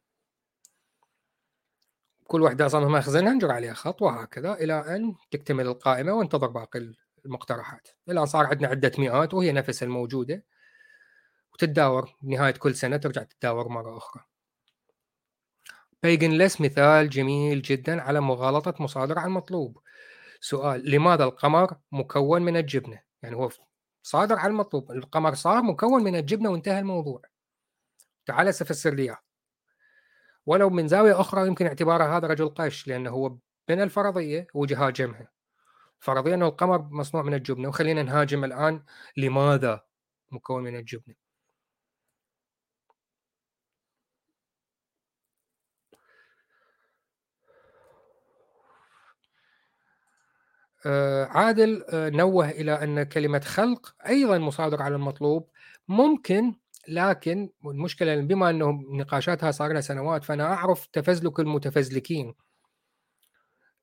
[2.27, 6.93] كل واحدة أصممها أخزنها نجر عليها خط وهكذا إلى أن تكتمل القائمة وانتظر باقي
[7.25, 7.87] المقترحات.
[8.09, 10.43] الان صار عندنا عدة مئات وهي نفسها الموجودة.
[11.53, 14.23] وتتداور بنهايه كل سنة ترجع تتداور مرة أخرى.
[16.03, 19.79] بيجن ليس مثال جميل جدا على مغالطة مصادر على المطلوب.
[20.41, 23.49] سؤال لماذا القمر مكون من الجبنة؟ يعني هو
[24.03, 24.91] صادر على المطلوب.
[24.91, 27.21] القمر صار مكون من الجبنة وانتهى الموضوع.
[28.25, 29.17] تعال سفسر لي
[30.45, 33.29] ولو من زاوية أخرى يمكن اعتباره هذا رجل قش لأنه هو
[33.69, 35.31] من الفرضية وجه هاجمها
[35.99, 37.69] فرضيا انه القمر مصنوع من الجبنة.
[37.69, 38.83] وخلينا نهاجم الآن
[39.17, 39.81] لماذا
[40.31, 41.15] مكون من الجبنة؟
[51.25, 55.49] عادل آه، نوه إلى أن كلمة خلق أيضا مصادر على المطلوب
[55.87, 56.55] ممكن
[56.87, 62.33] لكن المشكلة بما أنه نقاشاتها صار لها سنوات فأنا أعرف تفزلك المتفزلكين.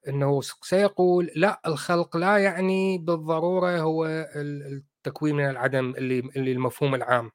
[0.09, 4.07] إنه سيقول لا الخلق لا يعني بالضرورة هو
[4.37, 7.31] التكوين من العدم اللي اللي المفهوم العام.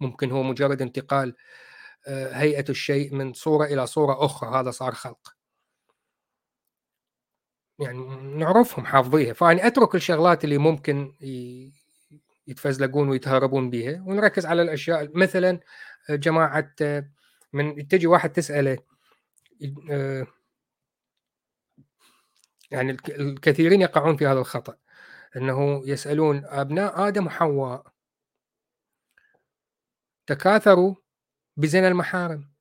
[0.00, 1.34] ممكن هو مجرد انتقال
[2.08, 5.41] آه، هيئة الشيء من صورة إلى صورة أخرى هذا صار خلق.
[7.82, 9.32] يعني نعرفهم حافظيها.
[9.32, 11.14] فاني أترك الشغلات اللي ممكن
[12.46, 15.10] يتفزلقون ويتهربون بها ونركز على الأشياء.
[15.18, 15.60] مثلا
[16.10, 16.74] جماعة
[17.52, 18.78] من تجي واحد تسأله
[19.90, 20.26] آه،
[22.70, 24.76] يعني الكثيرين يقعون في هذا الخطأ.
[25.36, 27.86] إنه يسألون أبناء آدم وحواء
[30.26, 30.94] تكاثروا
[31.56, 32.52] بزنا المحارم.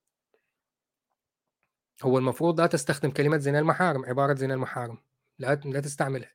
[2.03, 4.97] هو المفروض لا تستخدم كلمة زنا المحارم عبارة زنا المحارم.
[5.41, 6.31] لا لا تستعملها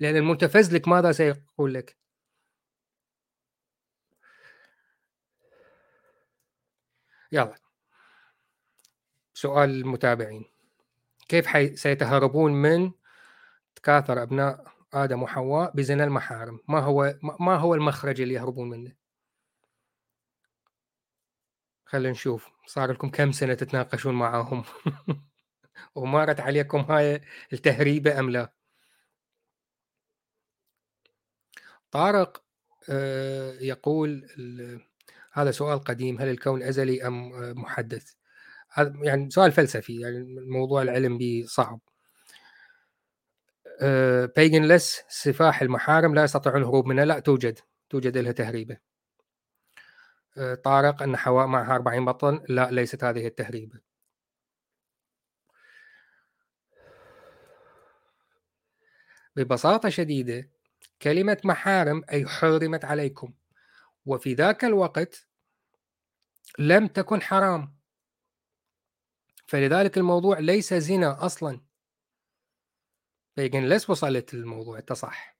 [0.00, 1.96] لأن المتفزلك ماذا سيقول لك؟
[7.32, 7.54] يلا.
[9.34, 10.44] سؤال المتابعين.
[11.28, 11.76] كيف حي...
[11.76, 12.92] سيتهربون من
[13.76, 18.92] تكاثر أبناء آدم وحواء بزنا المحارم؟ ما هو ما هو المخرج اللي يهربون منه؟
[21.84, 22.50] خلينا نشوف.
[22.66, 24.64] صار لكم كم سنة تتناقشون معاهم؟
[25.94, 27.20] ومارت عليكم هاي
[27.52, 28.52] التهريبة أم لا؟
[31.90, 32.42] طارق
[32.90, 34.26] آه، يقول
[35.32, 38.12] هذا سؤال قديم هل الكون أزلي أم محدث؟
[39.02, 41.80] يعني سؤال فلسفي يعني الموضوع العلم به صعب.
[44.36, 47.58] بيجن لس سفاح المحارم لا يستطيعون الهروب منها لا توجد
[47.90, 48.78] توجد لها تهريبة.
[50.38, 53.80] آه، طارق أن حواء معها 40 بطن لا ليست هذه التهريبة.
[59.38, 60.50] ببساطة شديدة
[61.02, 63.32] كلمة محارم أي حرمت عليكم.
[64.06, 65.28] وفي ذاك الوقت
[66.58, 67.78] لم تكن حرام.
[69.46, 71.60] فلذلك الموضوع ليس زنا أصلا.
[73.34, 75.38] فيجن ليس وصلت الموضوع تصح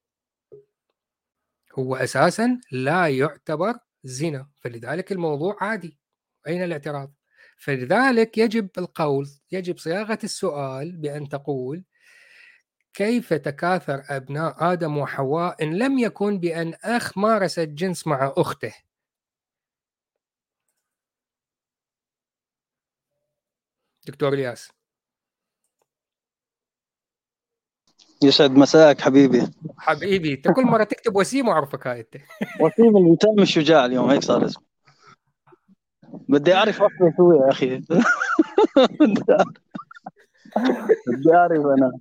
[1.79, 4.51] هو أساسا لا يعتبر زنا.
[4.61, 5.99] فلذلك الموضوع عادي.
[6.47, 7.15] أين الاعتراض؟
[7.57, 11.85] فلذلك يجب القول يجب صياغة السؤال بأن تقول
[12.99, 18.75] كيف تكاثر أبناء آدم وحواء إن لم يكن بأن أخ مارس الجنس مع أخته؟
[24.07, 24.71] دكتور إلياس.
[28.23, 29.49] يسعد مساك حبيبي.
[29.79, 32.17] حبيبي أنت كل مرة تكتب وسيم وأعرفك هاي أنت.
[32.61, 34.65] وسيم اللي تم الشجاع اليوم هيك صار اسمه.
[36.29, 37.83] بدي أعرف اصلي شو يا أخي.
[41.07, 41.92] بدي اعرف أنا.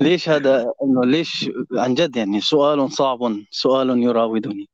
[0.00, 3.18] ليش هذا؟ إنه ليش عن جد يعني سؤال صعب
[3.50, 4.68] سؤال يراودني.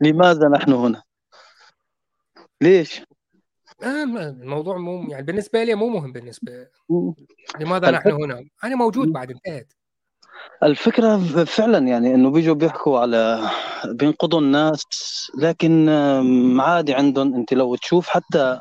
[0.00, 1.02] لماذا نحن هنا؟
[2.60, 3.02] ليش؟
[3.82, 6.66] آه الموضوع مو يعني بالنسبة لي مو مهم بالنسبة
[7.60, 9.72] لماذا نحن هنا؟ أنا موجود بعد انتهت.
[10.62, 13.50] الفكرة فعلا يعني إنه بيجوا بيحكوا على
[13.84, 14.82] بينقضوا الناس
[15.38, 15.88] لكن
[16.60, 17.34] عادي عندهم.
[17.34, 18.60] أنت لو تشوف حتى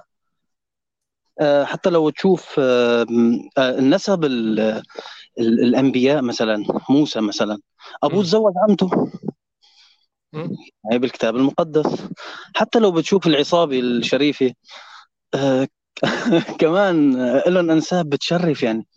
[1.41, 3.05] حتى لو تشوف آه،
[3.59, 4.25] النسب
[5.39, 7.59] الأنبياء مثلا موسى مثلا
[8.03, 9.11] ابوه تزوج عمته
[10.91, 12.07] هي بالكتاب المقدس.
[12.55, 14.53] حتى لو بتشوف العصابة الشريفة
[15.33, 15.67] آه،
[16.59, 17.13] كمان
[17.47, 18.87] لهم أنساب بتشرف يعني.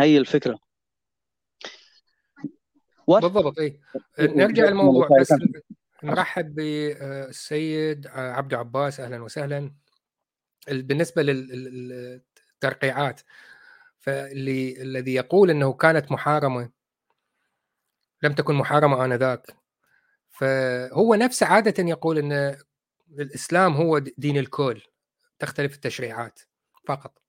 [0.00, 0.58] هي الفكرة.
[3.08, 3.80] بالضبط اي
[4.18, 5.34] نرجع للموضوع بس
[6.04, 9.70] نرحب بالسيد عبد عباس أهلا وسهلا.
[10.68, 13.20] بالنسبة للترقيعات
[13.98, 16.70] فاللي الذي يقول إنه كانت محارمة
[18.22, 19.46] لم تكن محارمة آنذاك
[20.30, 22.56] فهو نفسه عادة يقول إن
[23.10, 24.82] الإسلام هو دين الكل
[25.38, 26.40] تختلف التشريعات
[26.86, 27.22] فقط.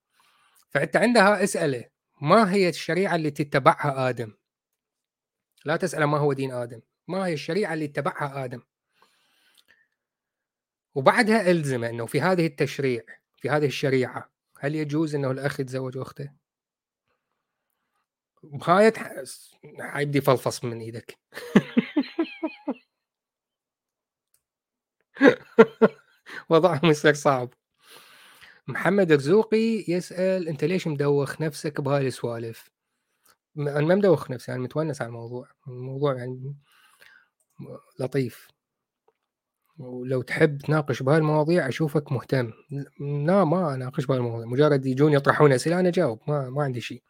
[0.70, 1.84] فأنت عندها اساله
[2.20, 4.34] ما هي الشريعة اللي تتبعها آدم؟
[5.64, 8.62] لا تسأل ما هو دين آدم ما هي الشريعة اللي اتبعها آدم؟
[10.94, 13.02] وبعدها ألزم أنه في هذه التشريع
[13.40, 16.30] في هذه الشريعة هل يجوز أنه الأخ يتزوج أخته؟
[18.42, 18.92] بغاية
[19.80, 21.18] حيبدي فلفص من إيدك.
[26.50, 27.54] وضعهم يصير صعب.
[28.68, 32.70] محمد رزوقي يسأل أنت ليش مدوخ نفسك بهاي السوالف؟
[33.58, 36.54] أنا ما مدوخ نفسي أنا متونس على الموضوع الموضوع يعني
[38.00, 38.48] لطيف.
[39.78, 42.52] ولو تحب تناقش بهاي المواضيع أشوفك مهتم.
[43.26, 47.02] لا ما أناقش بهاي المواضيع مجرد يجون يطرحون أسئلة أنا أجاوب ما ما عندي شيء.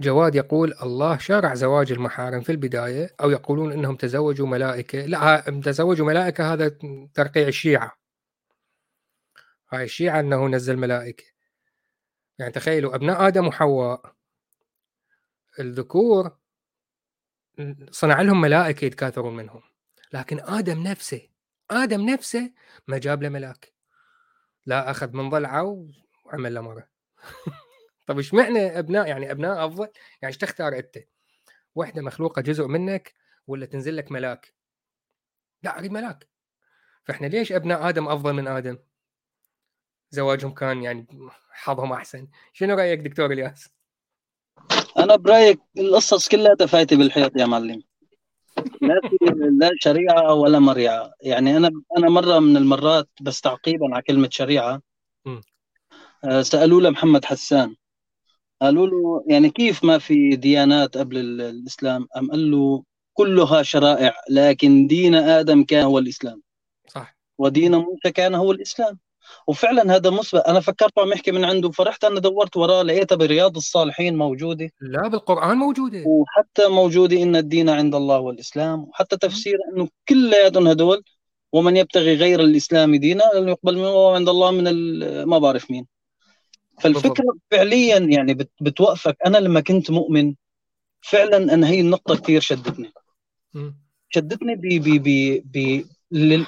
[0.00, 5.06] جواد يقول الله شرع زواج المحارم في البداية أو يقولون أنهم تزوجوا ملائكة.
[5.06, 6.68] لا تزوجوا ملائكة هذا
[7.14, 7.92] ترقيع الشيعة.
[9.72, 11.24] هاي الشيعة أنه نزل ملائكة.
[12.38, 14.17] يعني تخيلوا أبناء آدم وحواء.
[15.60, 16.36] الذكور
[17.90, 19.62] صنع لهم ملائكة يتكاثرون منهم.
[20.12, 21.28] لكن آدم نفسه
[21.70, 22.52] آدم نفسه
[22.88, 23.72] ما جاب له ملاك.
[24.66, 25.88] لا أخذ من ضلعه
[26.24, 26.88] وعمل له مرة.
[28.06, 29.88] طيب إيش معنى أبناء؟ يعني أبناء أفضل؟
[30.22, 30.98] يعني إيش تختار أنت؟
[31.74, 33.14] وحدة مخلوقة جزء منك
[33.46, 34.54] ولا تنزل لك ملاك؟
[35.62, 36.28] لا أريد ملاك.
[37.04, 38.78] فإحنا ليش أبناء آدم أفضل من آدم؟
[40.10, 41.06] زواجهم كان يعني
[41.50, 42.28] حظهم أحسن.
[42.52, 43.77] شنو رأيك دكتور إلياس؟
[44.98, 47.82] أنا برأيك القصص كلها فايته بالحيط يا معلم.
[48.82, 49.16] لا في
[49.60, 51.12] لا شريعة ولا مريعة.
[51.22, 54.82] يعني أنا أنا مرة من المرات بس تعقيبا على كلمة شريعة.
[56.24, 57.74] آه، سألوا له محمد حسان.
[58.62, 62.82] قالوا له يعني كيف ما في ديانات قبل الإسلام؟ أم قال له
[63.14, 66.42] كلها شرائع لكن دين آدم كان هو الإسلام.
[66.88, 67.16] صح.
[67.38, 68.98] ودين موسى كان هو الإسلام.
[69.46, 73.56] وفعلا هذا مثبت أنا فكرته عم يحكي من عنده فرحت أنا دورت وراه لقيتها برياض
[73.56, 74.70] الصالحين موجودة.
[74.80, 76.04] لا بالقرآن موجودة.
[76.06, 81.02] وحتى موجودة إن الدين عند الله والإسلام وحتى تفسير إنه كلياتهم هدول
[81.52, 84.64] ومن يبتغي غير الإسلام دينا لن يقبل منه عند الله من
[85.24, 85.86] ما بعرف مين.
[86.80, 89.16] فالفكرة فعليا يعني بتوقفك.
[89.26, 90.34] أنا لما كنت مؤمن
[91.00, 92.92] فعلا أنا هي النقطة كثير شدتني.
[94.08, 95.84] شدتني ب ب ب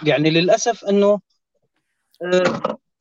[0.09, 1.20] يعني للأسف إنه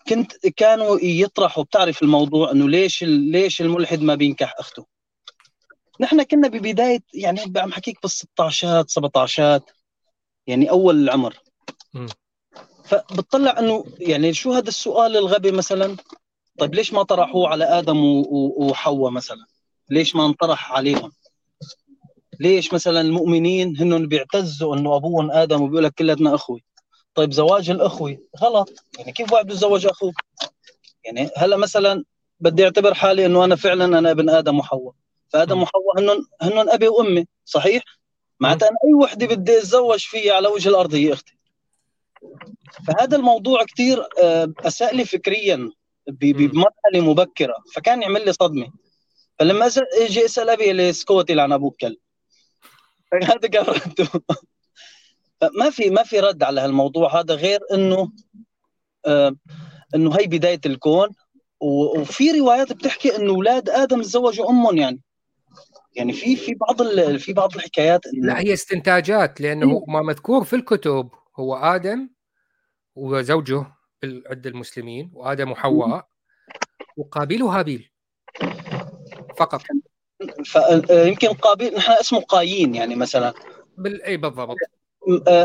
[0.10, 4.86] كنت كانوا يطرحوا بتعرف الموضوع إنه ليش ليش الملحد ما بينكح أخته؟
[6.00, 9.62] نحن كنا ببداية يعني عم حكيك بال 16 17
[10.48, 11.36] يعني أول العمر.
[12.84, 15.98] فبتطلع إنه يعني شو هذا السؤال الغبي مثلا؟
[16.60, 17.98] طيب ليش ما طرحوه على آدم
[18.58, 19.46] وحواء مثلا؟
[19.90, 21.12] ليش ما انطرح عليهم؟
[22.40, 26.60] ليش مثلا المؤمنين هن بيعتزوا إنه أبوهم آدم وبيقول لك كلتنا اخوه
[27.16, 28.20] طيب زواج الأخوي.
[28.40, 28.70] غلط.
[28.98, 30.14] يعني كيف واحد يتزوج أخوه؟
[31.06, 32.04] يعني هلا مثلا
[32.40, 34.94] بدي أعتبر حالي إنه أنا فعلا أنا ابن آدم وحواء.
[35.30, 37.28] فآدم وحواء هن هن أبي وأمي.
[37.46, 37.84] صحيح؟
[38.40, 41.38] معناتها أنا أي وحدة بدي أتزوج فيها على وجه الأرض هي أختي.
[42.88, 45.72] فهذا الموضوع كثير آه، أساء لي فكريا
[46.08, 47.56] بمرحلة مبكرة.
[47.76, 48.72] فكان يعمل لي صدمة.
[49.40, 51.98] فلما أجي أسأل أبي السكوتي لعن أبوك كلب
[53.24, 53.66] هذا كان
[55.54, 57.20] ما في ما في رد على هالموضوع.
[57.20, 58.12] هذا غير إنه
[59.06, 59.36] آه
[59.96, 61.10] إنه هي بداية الكون.
[61.62, 65.02] وفي روايات بتحكي إنه أولاد آدم تزوجوا أمهم يعني.
[65.96, 66.84] يعني في في بعض
[67.18, 71.10] في بعض الحكايات لا هي استنتاجات لأنه؟ ما مذكور في الكتب.
[71.40, 72.10] هو آدم
[72.96, 73.66] وزوجه
[74.04, 76.08] عند المسلمين وآدم وحواء
[76.98, 77.92] وقابيل وهابيل.
[79.38, 79.62] فقط.
[80.44, 83.34] فيمكن قابيل نحن اسمه قايين يعني مثلا.
[83.78, 84.04] بال...
[84.04, 84.50] إي بالضبط.
[84.50, 84.79] آه،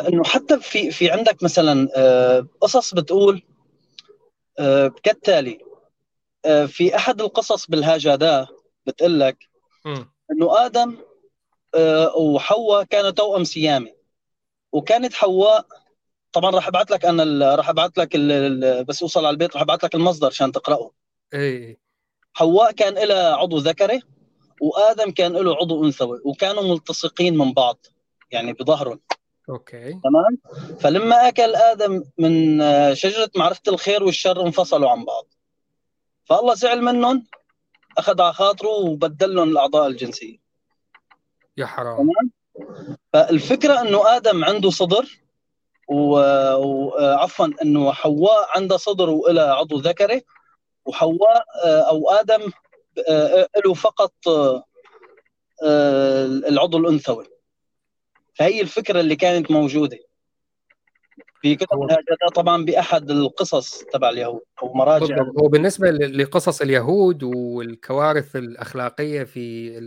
[0.08, 3.42] إنه حتى في في عندك مثلا آه، قصص بتقول
[4.58, 5.58] آه، كالتالي
[6.66, 8.46] في أحد القصص بالهاجادا
[8.86, 9.48] بتقول لك
[10.30, 10.96] إنه آدم
[12.16, 13.94] وحواء كانوا توأم سيامي
[14.72, 15.66] وكانت حواء
[16.32, 18.16] طبعا راح ابعث لك أنا راح ابعث لك
[18.86, 20.90] بس أوصل على البيت راح ابعث لك المصدر عشان تقرأه.
[21.34, 21.78] اي
[22.32, 24.02] حواء كان لها عضو ذكري
[24.60, 27.86] وآدم كان له عضو أنثوي وكانوا ملتصقين من بعض
[28.30, 29.00] يعني بظهرهم.
[29.48, 30.00] أوكي.
[30.04, 30.38] تمام؟
[30.80, 32.58] فلما أكل آدم من
[32.94, 35.26] شجرة معرفة الخير والشر انفصلوا عن بعض.
[36.24, 37.26] فالله زعل منهم
[37.98, 40.38] أخذ على خاطره وبدل لهم الأعضاء الجنسية.
[41.56, 41.96] يا حرام.
[41.96, 42.32] تمام؟
[43.12, 45.20] فالفكرة إنه آدم عنده صدر
[45.88, 50.24] وعفوا إنه حواء عندها صدر والها عضو ذكري
[50.86, 52.52] وحواء أو آدم
[53.66, 54.14] له فقط
[56.48, 57.33] العضو الأنثوي.
[58.34, 59.98] فهي الفكرة اللي كانت موجودة.
[61.40, 61.88] في كتب
[62.34, 65.16] طبعا بأحد القصص تبع اليهود أو مراجع.
[65.40, 69.78] هو بالنسبة لقصص اليهود والكوارث الأخلاقية في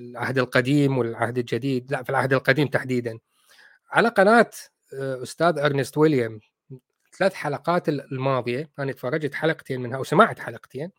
[0.00, 3.18] العهد القديم والعهد الجديد لا في العهد القديم تحديدا.
[3.90, 4.50] على قناة
[4.94, 6.40] آه، أستاذ إرنست ويليام
[7.18, 10.90] ثلاث حلقات الماضية أنا تفرجت حلقتين منها وسمعت حلقتين.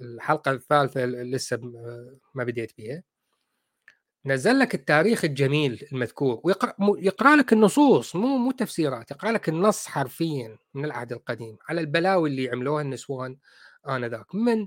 [0.00, 1.60] الحلقة الثالثة لسه
[2.34, 3.02] ما بديت بها
[4.26, 9.86] نزل لك التاريخ الجميل المذكور ويقرأ يقرأ لك النصوص مو مو تفسيرات يقرأ لك النص
[9.86, 13.36] حرفيا من العهد القديم على البلاوي اللي عملوها النسوان
[13.88, 14.66] آنذاك من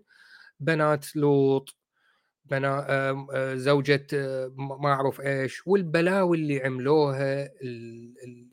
[0.60, 1.76] بنات لوط
[2.46, 7.52] بنا آه، زوجة آه، ما أعرف إيش والبلاوي اللي عملوها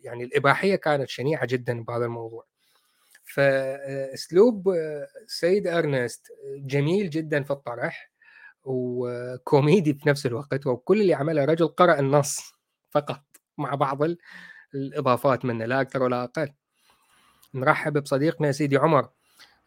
[0.02, 2.46] يعني الإباحية كانت شنيعة جدا بهذا الموضوع.
[3.24, 6.26] فأسلوب آه، سيد إرنست
[6.56, 8.10] جميل جدا في الطرح.
[8.66, 12.54] وكوميدي في نفس الوقت وكل اللي عمله رجل قرأ النص
[12.90, 13.22] فقط
[13.58, 13.98] مع بعض
[14.74, 16.52] الإضافات منه لا أكثر ولا أقل
[17.54, 19.08] نرحب بصديقنا سيدي عمر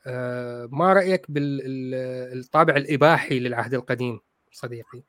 [0.08, 4.20] آه، ما رأيك بالطابع الإباحي للعهد القديم
[4.52, 5.04] صديقي؟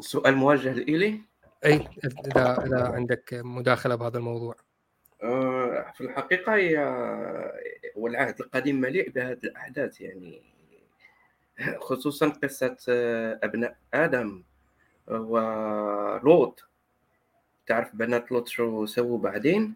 [0.00, 1.20] سؤال موجه لي؟
[1.64, 4.54] أي إذا إذا عندك مداخلة بهذا الموضوع
[5.22, 6.76] آه، في الحقيقة هي
[7.96, 10.49] والعهد القديم مليء بهذه الأحداث يعني
[11.80, 12.76] خصوصا قصة
[13.42, 14.42] أبناء آدم
[15.08, 16.68] ولوط
[17.66, 19.74] تعرف بنات لوط شو سووا بعدين؟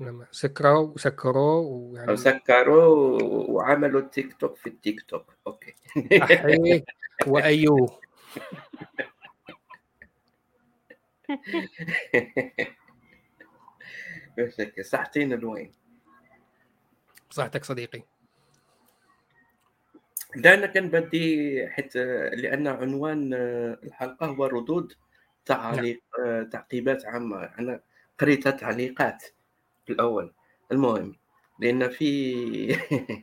[0.00, 5.24] لما سكروا وسكروا ويعني سكروا وعملوا التيك توك في التيك توك.
[5.46, 5.74] أوكي.
[6.22, 6.84] أحي
[7.26, 8.00] وايوه
[14.82, 15.72] صحتين الوين.
[17.30, 18.02] صحتك صديقي.
[20.36, 23.34] لا كان بدي حتى لأن عنوان
[23.84, 24.92] الحلقة هو ردود
[25.44, 26.48] تعليق نعم.
[26.50, 27.80] تعقيبات عامة أنا
[28.18, 29.22] قريت تعليقات
[29.86, 30.32] في الأول
[30.72, 31.16] المهم
[31.60, 32.76] لأن في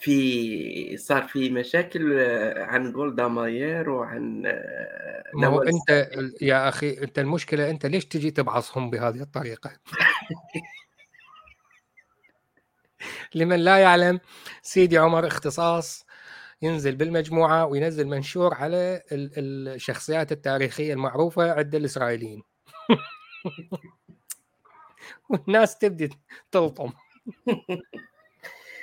[0.00, 2.18] في صار في مشاكل
[2.56, 4.42] عن جولدا ماير وعن
[5.34, 6.10] ما هو أنت
[6.42, 9.70] يا أخي أنت المشكلة أنت ليش تجي تبعصهم بهذه الطريقة؟
[13.34, 14.20] لمن لا يعلم.
[14.62, 16.06] سيدي عمر اختصاص
[16.62, 22.42] ينزل بالمجموعة وينزل منشور على الشخصيات التاريخية المعروفة عند الإسرائيليين.
[25.30, 26.10] والناس تبدي
[26.52, 26.92] تلطم.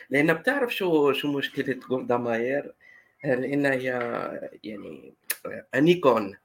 [0.09, 2.73] لأن بتعرف شو شو مشكلة جولدا ماير
[3.23, 3.83] لأن هي
[4.63, 5.13] يعني
[5.75, 6.37] أنيكون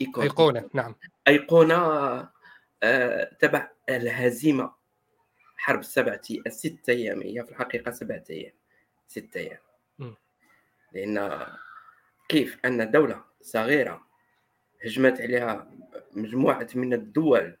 [0.00, 0.22] إيكون.
[0.22, 0.94] أيقونة نعم.
[1.28, 1.76] أيقونة
[2.82, 4.77] آه، تبع الهزيمة.
[5.58, 8.52] حرب السبعة الست أيام هي في الحقيقة سبعة أيام
[9.08, 9.58] ست أيام.
[10.92, 11.46] لأن
[12.28, 14.06] كيف؟ أن دولة صغيرة
[14.84, 15.70] هجمت عليها
[16.12, 17.56] مجموعة من الدول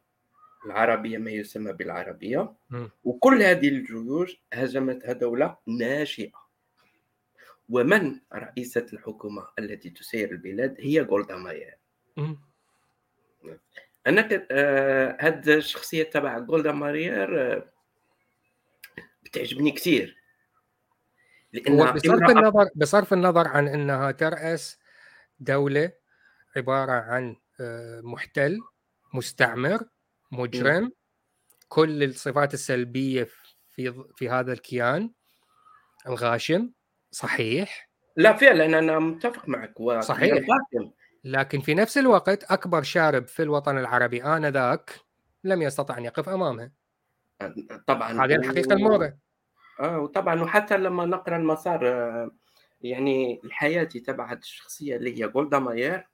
[0.66, 2.54] العربية ما يسمى بالعربية.
[2.70, 2.86] م.
[3.04, 6.48] وكل هذه الجيوش هزمتها دولة ناشئة.
[7.68, 11.78] ومن رئيسة الحكومة التي تسير البلاد؟ هي جولدا ماير
[14.06, 17.77] أنا آه هاد الشخصية تبع جولدا ماير آه
[19.28, 20.16] بتعجبني كثير.
[21.52, 24.78] لأنها بصرف النظر بصرف النظر عن أنها ترأس
[25.38, 25.92] دولة
[26.56, 28.58] عبارة عن آه محتل
[29.14, 29.88] مستعمر
[30.32, 30.92] مجرم.
[31.68, 33.28] كل الصفات السلبية
[33.68, 35.10] في في هذا الكيان.
[36.06, 36.70] الغاشم
[37.10, 37.90] صحيح.
[38.16, 40.46] لا فعلا أنا متفق معك صحيح.
[41.24, 45.00] لكن في نفس الوقت أكبر شارب في الوطن العربي آنذاك
[45.44, 46.70] لم يستطع أن يقف امامها
[47.86, 49.18] طبعا هذه الحقيقة المره
[49.80, 52.30] آه وطبعا وحتى لما نقرأ المسار آه،
[52.80, 56.06] يعني الحياتي تبعت الشخصية اللي هي جولدا ماير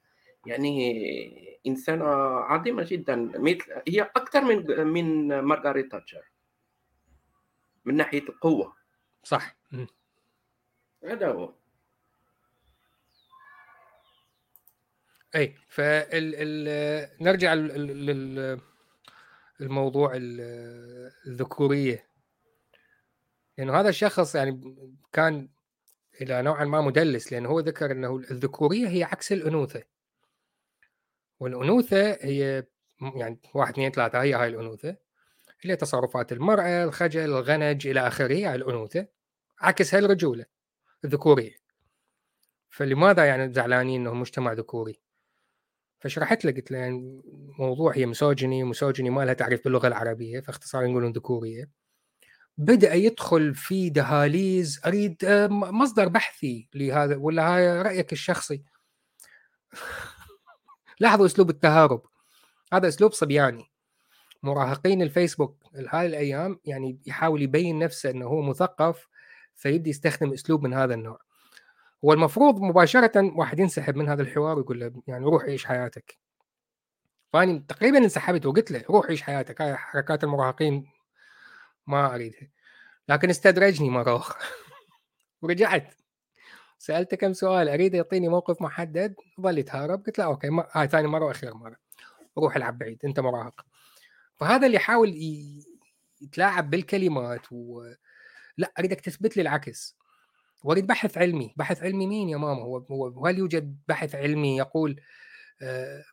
[0.47, 2.05] يعني إنسانة
[2.41, 6.31] عظيمة جدا مثل هي أكثر من من مارغاريت تاتشر
[7.85, 8.77] من ناحية القوة.
[9.23, 9.57] صح.
[11.05, 11.53] هذا هو.
[15.35, 16.69] اي فال ال...
[19.61, 20.13] نرجع للموضوع
[21.27, 22.09] الذكورية.
[23.59, 24.77] لأنه هذا الشخص يعني
[25.13, 25.49] كان
[26.21, 29.83] إلى نوعا ما مدلس لأنه هو ذكر إنه الذكورية هي عكس الأنوثة.
[31.41, 32.65] والأنوثة هي
[33.01, 34.97] يعني واحد اثنين ثلاثة هي هاي الأنوثة.
[35.65, 39.07] اللي تصرفات المرأة الخجل الغنج إلى آخره هاي الأنوثة
[39.61, 40.45] عكسها الرجوله
[41.05, 41.55] الذكورية.
[42.69, 45.04] فلماذا يعني زعلانين إنه مجتمع ذكوري؟
[46.05, 47.23] فشرحت له قلت له يعني
[47.59, 51.71] موضوع هي مسوجني مسوجني ما لها تعريف باللغة العربية فاختصار يقولون ذكورية.
[52.59, 58.63] بدأ يدخل في دهاليز أريد آه، مصدر بحثي لهذا ولا هاي رأيك الشخصي؟
[61.01, 62.03] لاحظوا أسلوب التهارب.
[62.73, 63.65] هذا أسلوب صبياني.
[64.43, 69.09] مراهقين الفيسبوك هاي الأيام يعني يحاول يبين نفسه إنه هو مثقف
[69.55, 71.19] فيبدي يستخدم أسلوب من هذا النوع.
[72.05, 76.19] هو المفروض مباشرة واحد ينسحب من هذا الحوار ويقول له يعني روح عيش حياتك.
[77.33, 80.87] فأني تقريبا انسحبت وقلت له روح عيش حياتك هاي حركات المراهقين
[81.87, 82.49] ما أريدها.
[83.09, 84.39] لكن استدرجني مرة أخرى
[85.43, 85.95] ورجعت.
[86.79, 90.49] سالته كم سؤال أريد يعطيني موقف محدد؟ ظل يتهارب قلت له أوكي.
[90.73, 91.77] هاي ثاني مرة وأخير مرة.
[92.39, 93.67] روح العب بعيد أنت مراهق.
[94.37, 95.15] فهذا اللي يحاول
[96.21, 97.87] يتلاعب بالكلمات و
[98.57, 99.97] لا أريدك تثبت لي العكس.
[100.65, 105.01] واريد بحث علمي بحث علمي مين يا ماما؟ هو هو هل يوجد بحث علمي يقول
[105.63, 106.05] آه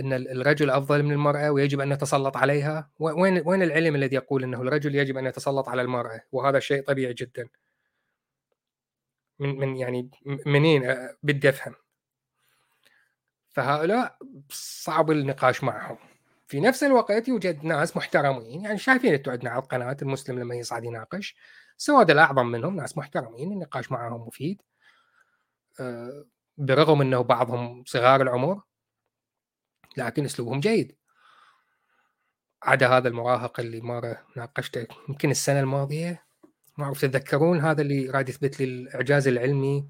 [0.00, 4.62] إن الرجل أفضل من المرأة ويجب أن نتسلط عليها؟ وين وين العلم الذي يقول إنه
[4.62, 7.48] الرجل يجب أن يتسلط على المرأة؟ وهذا شيء طبيعي جدا.
[9.38, 10.10] من من يعني
[10.46, 11.74] منين؟ آه، بدي أفهم.
[13.48, 14.16] فهؤلاء
[14.50, 15.98] صعب النقاش معهم.
[16.46, 20.84] في نفس الوقت يوجد ناس محترمين يعني شايفين أنتم عندنا على القناة المسلم لما يصعد
[20.84, 21.36] يناقش.
[21.78, 24.62] السواد الأعظم منهم ناس محترمين النقاش معهم مفيد.
[25.80, 26.24] آه،
[26.58, 28.60] برغم إنه بعضهم صغار العمر
[29.96, 30.96] لكن أسلوبهم جيد.
[32.62, 36.24] عدا هذا المراهق اللي مرة ناقشته يمكن السنة الماضية
[36.78, 39.88] ما أعرف تتذكرون هذا اللي راد يثبت لي الإعجاز العلمي.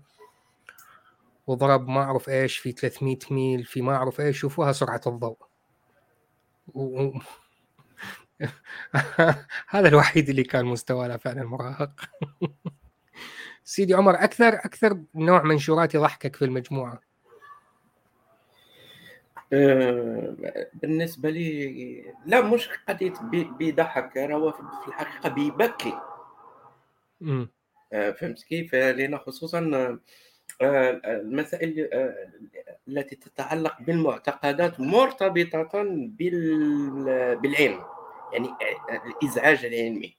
[1.47, 5.39] وضرب ما أعرف إيش في 300 ميل في ما أعرف إيش شوفوها سرعة الضوء.
[6.75, 7.11] و...
[9.69, 12.01] هذا الوحيد اللي كان مستواه فعلا مراهق
[13.65, 17.01] سيدي عمر أكثر أكثر نوع منشورات يضحكك في المجموعة؟
[19.53, 20.37] آه،
[20.75, 23.15] بالنسبة لي لا مش قضية
[23.59, 24.19] بيضحك.
[24.19, 25.95] هو في الحقيقة بيبكي.
[27.93, 29.61] آه، فهمت كيف؟ لأن خصوصا
[30.63, 31.89] آه، المسائل
[32.89, 35.63] التي تتعلق بالمعتقدات مرتبطة
[37.43, 37.98] بالعلم.
[38.33, 38.49] يعني
[39.23, 40.17] الإزعاج العلمي.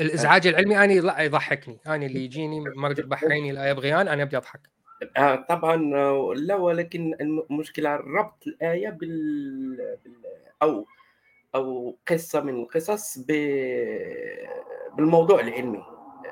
[0.00, 1.78] الإزعاج العلمي اني لا يضحكني.
[1.86, 4.60] أنا اللي يجيني مرج البحريني لا يبغيان أنا ابدي أضحك.
[5.16, 5.76] آه طبعا
[6.34, 9.76] لا ولكن المشكلة ربط الآية بال...
[10.04, 10.14] بال...
[10.62, 10.86] أو
[11.54, 13.26] أو قصة من القصص ب...
[14.96, 15.84] بالموضوع العلمي.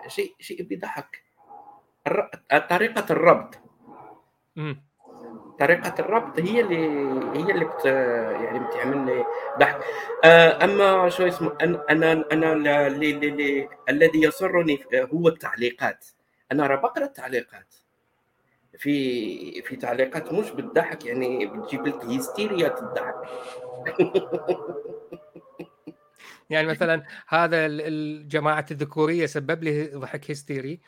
[0.07, 1.23] شيء شيء بيضحك.
[2.07, 2.31] الر...
[2.71, 3.59] طريقة الربط.
[4.59, 4.86] امم
[5.61, 6.77] طريقة الربط هي اللي
[7.39, 7.85] هي اللي بت
[8.45, 9.25] يعني بتعمل لي
[9.59, 9.81] ضحك
[10.25, 11.53] آه، أما شو اسمه
[11.91, 12.53] أنا أنا
[12.87, 14.79] اللي اللي الذي يسرني
[15.15, 16.05] هو التعليقات.
[16.53, 17.75] أنا راه بقرأ التعليقات.
[18.79, 23.15] في في تعليقات مش بتضحك يعني بتجيب لك هيستيريا الضحك
[26.51, 30.81] يعني مثلا هذا الجماعه الذكورية سبب لي ضحك هستيري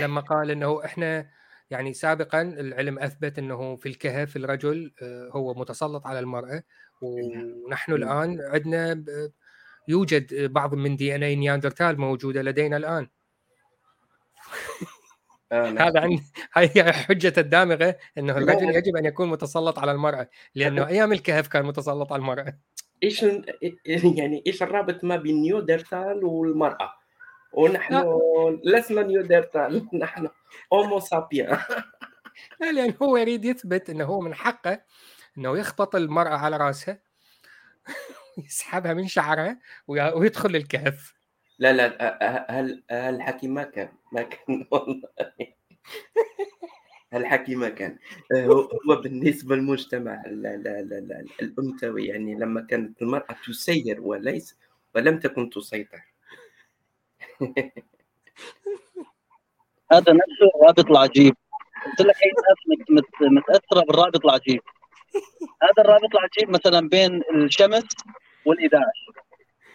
[0.00, 1.26] لما قال إنه إحنا
[1.70, 6.62] يعني سابقا العلم أثبت إنه في الكهف الرجل آه، هو متسلط على المرأة
[7.02, 9.04] ونحن الآن عندنا
[9.88, 13.08] يوجد بعض من DNA نياندرتال موجودة لدينا الآن.
[15.52, 15.88] آه نعم.
[15.88, 16.22] هذا عندي
[16.54, 21.64] هي حجة الدامغة إنه الرجل يجب أن يكون متسلط على المرأة لأنه أيام الكهف كان
[21.64, 22.58] متسلط على المرأة.
[23.02, 23.22] إيش
[23.86, 26.92] يعني إيش الرابط ما بين نياندرتال والمرأة؟
[27.56, 28.04] ونحن
[28.64, 30.28] لسنا نيودرتال نحن
[30.72, 31.58] هومو سابيا
[32.60, 34.82] لا لأن هو يريد يثبت إنه هو من حقه
[35.38, 36.98] إنه يخبط المرأة على راسها
[38.38, 41.14] ويسحبها من شعرها ويدخل للكهف.
[41.58, 45.08] لا لا هل هل الحكي ما كان ما كان والله.
[47.14, 47.98] الحكيمة كان.
[48.34, 48.46] آه،
[48.90, 50.22] هو بالنسبة للمجتمع
[51.42, 54.58] الأنثوي يعني لما كانت المرأة تسير وليس
[54.94, 56.00] ولم تكن تسيطر.
[59.92, 61.34] هذا نفسه الرابط العجيب.
[61.86, 64.60] قلت لك هي الناس متأثرة بالرابط العجيب.
[65.62, 67.84] هذا الرابط العجيب مثلا بين الشمس
[68.44, 69.06] والأيش داش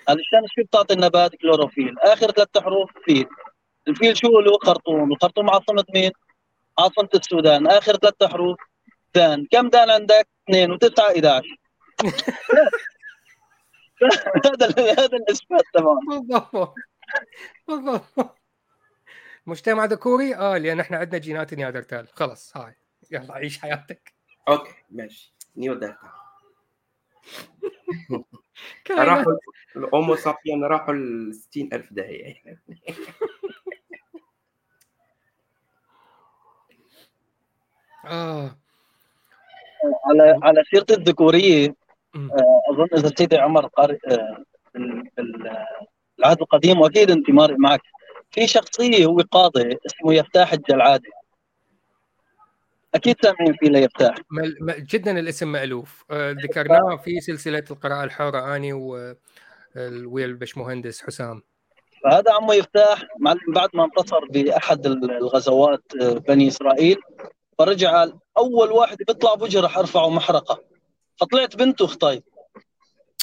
[0.09, 1.99] الشمس شو بتعطي النبات؟ كلوروفيل.
[1.99, 3.27] آخر ثلاث حروف فيل.
[3.87, 5.11] الفيل شو له؟ خرطوم.
[5.11, 6.11] الخرطوم عاصمة مين؟
[6.79, 7.67] عاصمة السودان.
[7.67, 8.59] آخر ثلاث حروف
[9.15, 9.47] دان.
[9.51, 11.55] كم دان عندك؟ اثنين وتسعة 11
[14.45, 15.99] هذا هذا الإثبات تمام.
[17.67, 18.37] بالضبط.
[19.45, 22.73] مجتمع ذكوري؟ آه لأن إحنا عندنا جينات نياندرتال خلص هاي.
[23.11, 24.13] يلا عيش حياتك.
[24.49, 25.35] okay ماشي.
[25.57, 26.09] نياندرتال
[28.91, 29.33] راحوا
[29.75, 32.35] ال Homo sapien راحوا ل 60000 داهية.
[38.05, 38.57] آه.
[40.05, 41.75] على على سيره الذكورية
[42.15, 44.43] آه، أظن إذا سيدي عمر قارئ آه،
[46.21, 47.81] العهد القديم وأكيد انت مارق معك.
[48.31, 51.09] في شخصية هو قاضي اسمه يفتاح الجلعادي.
[52.95, 54.15] أكيد سامعين فيه ليفتاح
[54.93, 56.05] جدا الاسم مألوف.
[56.11, 59.15] آه، ذكرناه في سلسلة القراءة الحره آني و
[60.05, 61.41] ويا البشمهندس حسام.
[62.03, 63.03] فهذا عمو يفتاح
[63.47, 65.83] بعد ما انتصر بأحد الغزوات
[66.27, 66.97] بني إسرائيل.
[67.57, 68.07] فرجع
[68.37, 70.61] أول واحد بيطلع بوجه راح أرفعه محرقة.
[71.17, 72.23] فطلعت بنته خطاي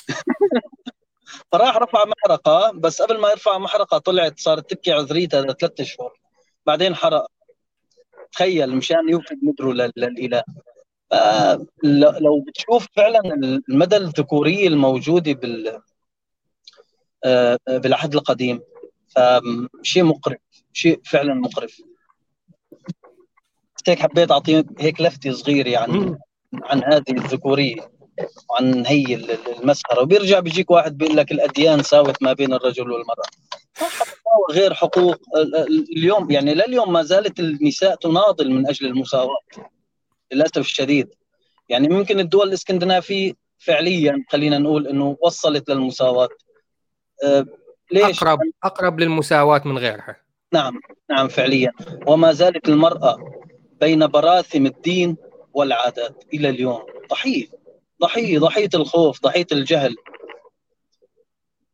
[1.52, 6.12] فراح رفع محرقة بس قبل ما يرفع محرقة طلعت صارت تبكي عذريتها لثلاث أشهر.
[6.66, 7.26] بعدين حرق.
[8.32, 10.42] تخيل مشان يوفد مدره للإله.
[12.20, 13.20] لو بتشوف فعلا
[13.68, 15.80] المدى الذكوريه الموجودة بال
[17.24, 18.60] آه، بالعهد القديم
[19.08, 20.38] فشيء مقرف
[20.72, 21.82] شيء فعلا مقرف.
[23.88, 26.18] هيك حبيت اعطيه هيك لفتي صغير يعني
[26.54, 27.97] عن هذه الذكورية.
[28.50, 29.14] وعن هي
[29.58, 30.02] المسخرة.
[30.02, 33.28] وبيرجع بيجيك واحد بيقول لك الأديان ساوت ما بين الرجل والمرأة.
[34.50, 35.16] غير حقوق
[35.96, 36.30] اليوم.
[36.30, 39.38] يعني لليوم ما زالت النساء تناضل من أجل المساواة.
[40.32, 41.14] للأسف الشديد.
[41.68, 46.28] يعني ممكن الدول الإسكندنافية فعليا خلينا نقول إنه وصلت للمساواة.
[47.24, 47.46] أه
[47.92, 50.16] ليش؟ اقرب أقرب للمساواة من غيرها.
[50.52, 50.80] نعم.
[51.10, 51.72] نعم فعليا.
[52.06, 53.18] وما زالت المرأة
[53.80, 55.16] بين براثم الدين
[55.54, 56.82] والعادات إلى اليوم.
[57.10, 57.46] ضحيه
[58.02, 59.96] ضحية ضحية الخوف ضحية الجهل.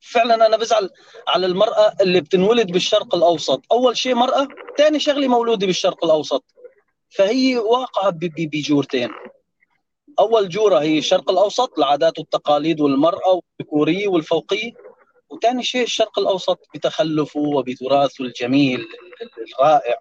[0.01, 0.91] فعلا أنا بزعل
[1.29, 3.62] على المرأة اللي بتنولد بالشرق الأوسط.
[3.72, 4.49] أول شيء مرأة
[4.79, 6.45] ثاني شغلة مولودة بالشرق الأوسط.
[7.09, 9.11] فهي واقعة بجورتين.
[10.18, 14.72] أول جورة هي الشرق الأوسط العادات والتقاليد والمرأة والذكوريه والفوقية.
[15.31, 18.89] وثاني شيء الشرق الأوسط بتخلفه وبتراثه الجميل
[19.59, 19.97] الرائع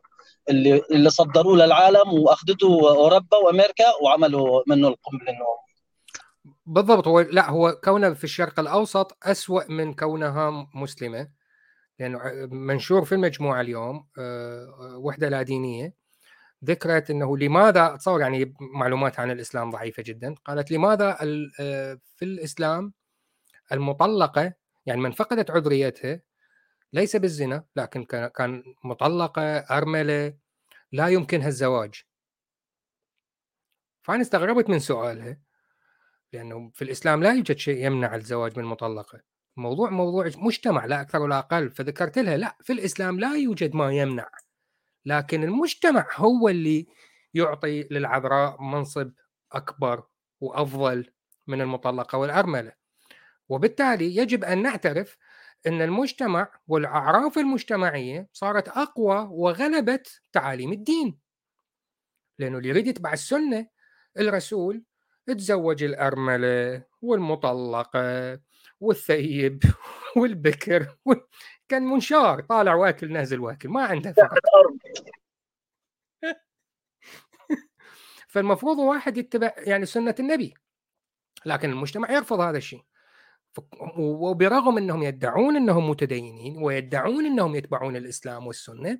[0.49, 5.62] اللي اللي صدروه للعالم وأخذته أوروبا وأمريكا وعملوا منه القنبلة النووية.
[6.65, 11.29] بالضبط هو لأ هو كونها في الشرق الأوسط اسوء من كونها مسلمة
[11.99, 12.19] لأنه
[12.51, 15.93] منشور في المجموعة اليوم آه، وحدة لا دينية.
[16.65, 20.35] ذكرت إنه لماذا تصور يعني معلومات عن الإسلام ضعيفة جدا.
[20.45, 21.17] قالت لماذا
[21.59, 22.93] آه، في الإسلام
[23.71, 24.53] المطلقة
[24.85, 26.21] يعني من فقدت عذريتها
[26.93, 30.33] ليس بالزنا لكن كان مطلقة أرملة
[30.91, 32.03] لا يمكنها الزواج.
[34.03, 35.37] فأنا استغربت من سؤالها.
[36.33, 39.21] لأنه في الإسلام لا يوجد شيء يمنع الزواج من المطلقه
[39.57, 43.91] موضوع موضوع مجتمع لا أكثر ولا أقل فذكرت لها لا في الإسلام لا يوجد ما
[43.91, 44.29] يمنع.
[45.05, 46.87] لكن المجتمع هو اللي
[47.33, 49.11] يعطي للعذراء منصب
[49.51, 50.03] أكبر
[50.41, 51.11] وأفضل
[51.47, 52.71] من المطلقة والأرملة.
[53.49, 55.17] وبالتالي يجب أن نعترف
[55.67, 61.19] إن المجتمع والأعراف المجتمعية صارت أقوى وغلبت تعاليم الدين.
[62.39, 63.67] لأنه اللي يريد يتبع السنة
[64.19, 64.83] الرسول
[65.27, 68.39] تزوج الأرملة والمطلقة
[68.79, 69.63] والثيب
[70.17, 70.97] والبكر
[71.69, 74.33] كان منشار طالع واكل نازل واكل ما عنده فرق.
[78.27, 80.53] فالمفروض واحد يتبع يعني سنة النبي
[81.45, 82.83] لكن المجتمع يرفض هذا الشيء.
[83.97, 88.99] وبرغم إنهم يدعون إنهم متدينين ويدعون إنهم يتبعون الإسلام والسنة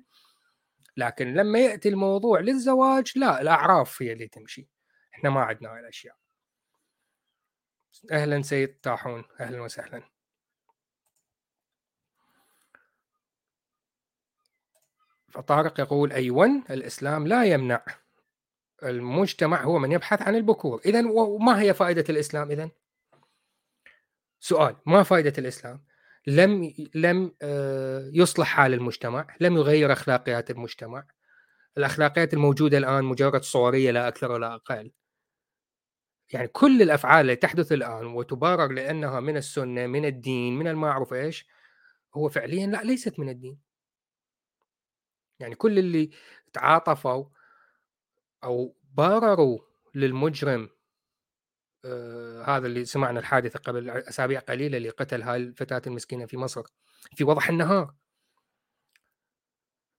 [0.96, 4.68] لكن لما يأتي الموضوع للزواج لا الأعراف هي اللي تمشي.
[5.14, 6.16] إحنا ما عندنا هاي الأشياء.
[8.12, 9.24] أهلا سيد طاحون.
[9.40, 10.02] أهلا وسهلا.
[15.30, 17.84] فطارق يقول أيوه الإسلام لا يمنع.
[18.82, 20.80] المجتمع هو من يبحث عن البكور.
[20.84, 22.70] اذا وما هي فائدة الإسلام اذا
[24.40, 25.84] سؤال ما فائدة الإسلام؟
[26.26, 31.06] لم لم آه، يصلح حال المجتمع لم يغير أخلاقيات المجتمع.
[31.78, 34.90] الأخلاقيات الموجودة الآن مجرد صورية لا أكثر ولا أقل.
[36.34, 41.46] يعني كل الأفعال اللي تحدث الآن وتبرر لأنها من السنة من الدين من المعروف إيش
[42.14, 43.60] هو فعليا لا ليست من الدين.
[45.40, 46.10] يعني كل اللي
[46.52, 47.24] تعاطفوا
[48.44, 49.58] أو برروا
[49.94, 50.70] للمجرم
[51.84, 56.62] آه هذا اللي سمعنا الحادثة قبل أسابيع قليلة اللي قتل هاي الفتاة المسكينة في مصر
[57.16, 57.94] في وضح النهار.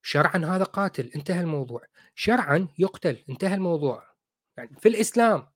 [0.02, 1.82] شرعا هذا قاتل انتهى الموضوع.
[2.16, 4.16] شرعا يقتل انتهى الموضوع.
[4.58, 5.55] يعني في الإسلام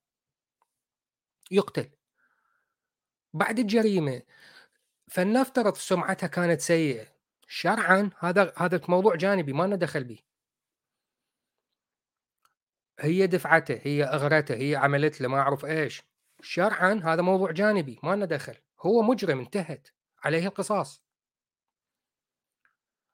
[1.51, 1.89] يقتل.
[3.33, 4.21] بعد الجريمة
[5.07, 7.07] فلنفترض سمعتها كانت سيئة.
[7.47, 10.19] شرعا هذا هذا موضوع جانبي ما لنا دخل به.
[12.99, 16.03] هي دفعته هي أغرته هي عملت له ما أعرف إيش.
[16.41, 18.55] شرعا هذا موضوع جانبي ما لنا دخل.
[18.81, 19.87] هو مجرم انتهت.
[20.23, 21.03] عليه القصاص.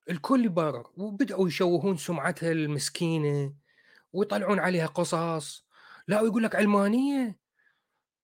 [0.10, 3.54] الكل يبرر وبدأوا يشوهون سمعتها المسكينة
[4.14, 5.66] ويطلعون عليها قصص
[6.08, 7.45] لا ويقول لك علمانية.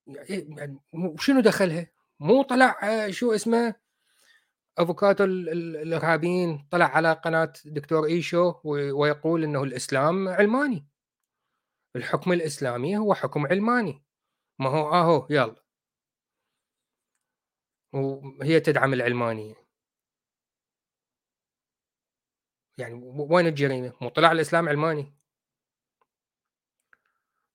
[0.08, 0.80] يعني
[1.20, 1.88] شنو دخلها؟
[2.20, 3.76] مو طلع آه، شو اسمه؟
[4.78, 10.88] افوكاتو الارهابيين طلع على قناة دكتور ايشو ويقول إنه الإسلام علماني.
[11.96, 14.04] الحكم الإسلامي هو حكم علماني.
[14.60, 15.56] ما هو اهو يلا.
[17.94, 19.56] وهي تدعم العلمانية.
[22.78, 25.21] يعني وين الجريمة؟ مو طلع الإسلام علماني.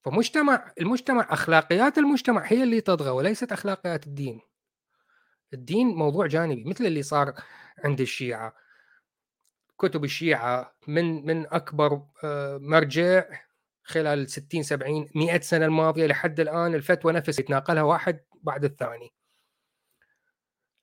[0.07, 4.41] فمجتمع المجتمع أخلاقيات المجتمع هي اللي تطغى وليست أخلاقيات الدين.
[5.55, 7.35] الدين موضوع جانبي مثل اللي صار
[7.85, 8.55] عند الشيعة.
[9.79, 13.25] كتب الشيعة من من أكبر آه، مرجع
[13.83, 19.11] خلال 60 70 100 سنة الماضية لحد الآن الفتوى نفسها يتناقلها واحد بعد الثاني.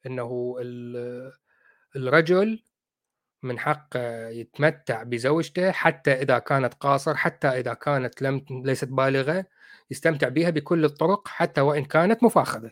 [0.06, 0.56] إنه
[1.96, 2.64] الرجل
[3.46, 9.46] من حقه يتمتع بزوجته حتى إذا كانت قاصر حتى إذا كانت لم ليست بالغة
[9.92, 12.72] يستمتع بها بكل الطرق حتى وإن كانت مفاخذة.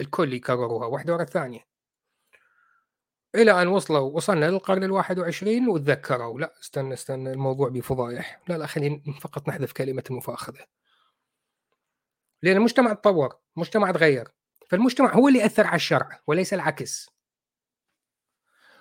[0.00, 1.66] الكل يكرروها واحدة ورا الثانية.
[3.34, 6.40] إلى أن وصلوا وصلنا للقرن الواحد وعشرين وتذكروا.
[6.40, 8.40] لا استنى استنى الموضوع بفضايح.
[8.48, 10.66] لا لا خلينا فقط نحذف كلمة المفاخذة.
[12.42, 14.28] لأن المجتمع تطور المجتمع تغير.
[14.68, 17.10] فالمجتمع هو اللي اثر على الشرع وليس العكس.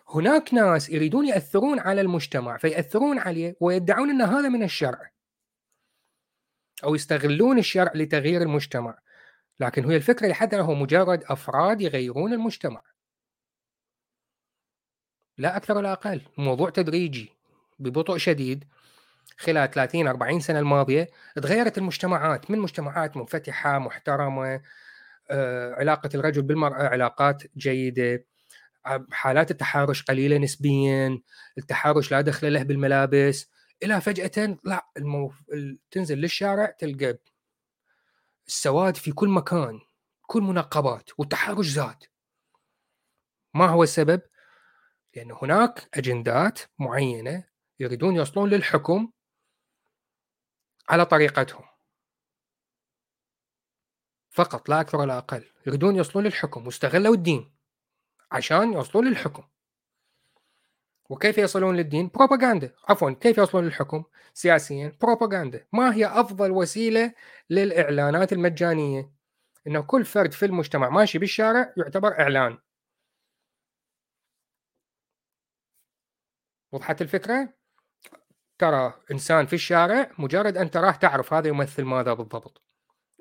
[0.10, 5.12] هناك ناس يريدون يأثرون على المجتمع فيأثرون عليه ويدعون إن هذا من الشرع.
[6.84, 9.00] أو يستغلون الشرع لتغيير المجتمع.
[9.60, 12.82] لكن هي الفكرة لحد هو مجرد أفراد يغيرون المجتمع.
[15.38, 16.22] لا أكثر ولا أقل.
[16.40, 17.30] الموضوع تدريجي.
[17.80, 18.66] ببطء شديد.
[19.38, 22.52] خلال 30 40 سنة الماضية تغيرت المجتمعات.
[22.52, 24.62] من مجتمعات منفتحة محترمة
[25.32, 28.26] آه، علاقة الرجل بالمرأة علاقات جيدة.
[29.12, 31.22] حالات التحرش قليلة نسبيا
[31.58, 33.50] التحرش لا دخل له بالملابس
[33.84, 35.34] إلى فجأة لا المو...
[35.92, 37.18] تنزل للشارع تلقى
[38.48, 39.80] السواد في كل مكان
[40.22, 42.04] كل منقبات والتحرش زاد.
[43.54, 44.22] ما هو السبب؟
[45.16, 47.44] لأن هناك أجندات معينة
[47.80, 49.12] يريدون يوصلون للحكم
[50.90, 51.66] على طريقتهم.
[54.30, 57.59] فقط لا أكثر ولا أقل يريدون يوصلون للحكم واستغلوا الدين.
[58.32, 59.44] عشان يوصلون للحكم
[61.10, 64.04] وكيف يصلون للدين؟ بروباغندا عفوا كيف يوصلون للحكم
[64.34, 67.14] سياسيا؟ بروباغندا ما هي أفضل وسيلة
[67.50, 69.12] للإعلانات المجانية؟
[69.68, 72.58] أنه كل فرد في المجتمع ماشي بالشارع يعتبر إعلان
[76.72, 77.54] وضحت الفكرة؟
[78.58, 82.64] ترى إنسان في الشارع مجرد أن تراه تعرف هذا يمثل ماذا بالضبط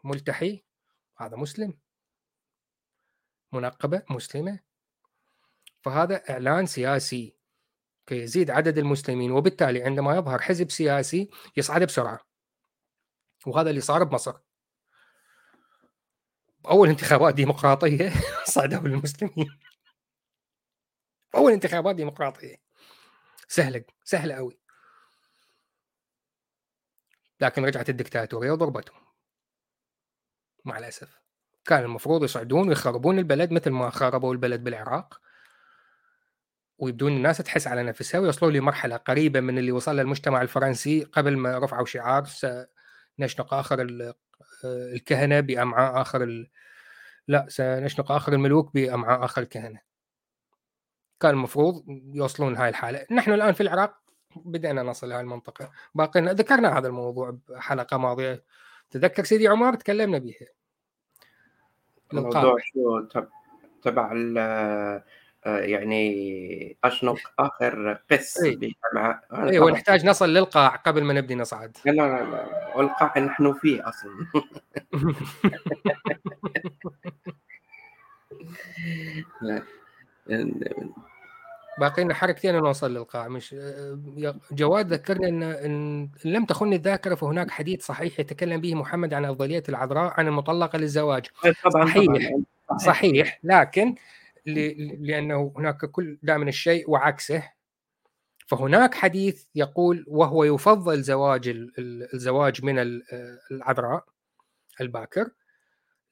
[0.05, 0.65] ملتحي
[1.19, 1.79] هذا مسلم
[3.53, 4.68] منقبة مسلمة
[5.83, 7.37] فهذا إعلان سياسي
[8.07, 12.21] كي يزيد عدد المسلمين وبالتالي عندما يظهر حزب سياسي يصعد بسرعة
[13.47, 14.35] وهذا اللي صار بمصر.
[16.71, 18.13] أول انتخابات ديمقراطية
[18.55, 19.59] صعدوا المسلمين
[21.35, 22.57] أول انتخابات ديمقراطية.
[23.49, 24.59] سهلة سهلة قوي
[27.41, 29.01] لكن رجعت الدكتاتورية وضربتهم.
[30.65, 31.21] مع الأسف.
[31.65, 35.21] كان المفروض يصعدون ويخربون البلد مثل ما خربوا البلد بالعراق.
[36.79, 41.59] ويبدون الناس تحس على نفسها ويوصلوا لمرحلة قريبة من اللي وصل المجتمع الفرنسي قبل ما
[41.59, 42.25] رفعوا شعار.
[42.25, 43.87] سنشنق آخر
[44.65, 46.51] الكهنة بأمعاء آخر ال...
[47.29, 49.81] لا سنشنق آخر الملوك بأمعاء آخر الكهنة.
[51.21, 53.07] كان المفروض يوصلون هاي الحالة.
[53.11, 53.95] نحن الآن في العراق
[54.37, 55.71] بدأنا نصل لهذه المنطقة.
[55.95, 58.45] باقي ذكرنا هذا الموضوع بحلقة ماضية.
[58.91, 60.47] تذكر سيدي عمر تكلمنا بها
[62.13, 63.01] الموضوع شو؟
[63.83, 65.05] تبع آه،
[65.47, 68.77] يعني أشنق آخر قس أي.
[68.95, 71.77] مع أيوه ونحتاج نصل للقاع قبل ما نبدي نصعد.
[71.85, 74.27] لا لا لا والقاع نحن فيه أصلا.
[79.43, 79.63] لا.
[81.79, 83.29] باقي لنا حركتين ونوصل للقاع.
[83.29, 83.57] مش
[84.53, 89.63] جواد ذكرنا إن إن لم تخن الذاكرة فهناك حديث صحيح يتكلم به محمد عن أفضلية
[89.69, 91.27] العذراء عن المطلقة للزواج.
[91.65, 92.31] طبعا صحيح.
[92.69, 92.79] طبعا.
[92.79, 93.41] صحيح.
[93.45, 93.95] لكن
[95.01, 97.53] لأنه هناك كل دائما الشيء وعكسه.
[98.47, 101.49] فهناك حديث يقول وهو يفضل زواج
[102.15, 103.03] الزواج من
[103.51, 104.05] العذراء
[104.81, 105.31] الباكر.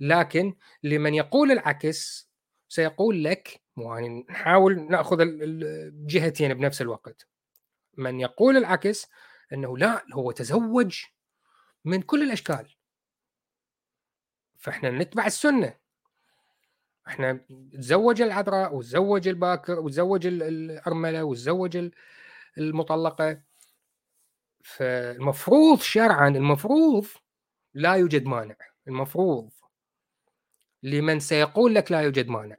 [0.01, 2.31] لكن لمن يقول العكس
[2.69, 7.29] سيقول لك يعني نحاول نأخذ الجهتين بنفس الوقت.
[7.97, 9.07] من يقول العكس
[9.53, 11.05] إنه لا هو تزوج
[11.85, 12.77] من كل الأشكال.
[14.59, 15.86] فإحنا نتبع السنة.
[17.09, 17.41] إحنا
[17.73, 21.91] تزوج العذراء وتزوج الباكر وتزوج الأرملة وتزوج
[22.59, 23.43] المطلقة.
[24.65, 27.07] فالمفروض شرعا المفروض
[27.75, 28.57] لا يوجد مانع.
[28.89, 29.51] المفروض
[30.83, 32.57] لمن سيقول لك لا يوجد مانع.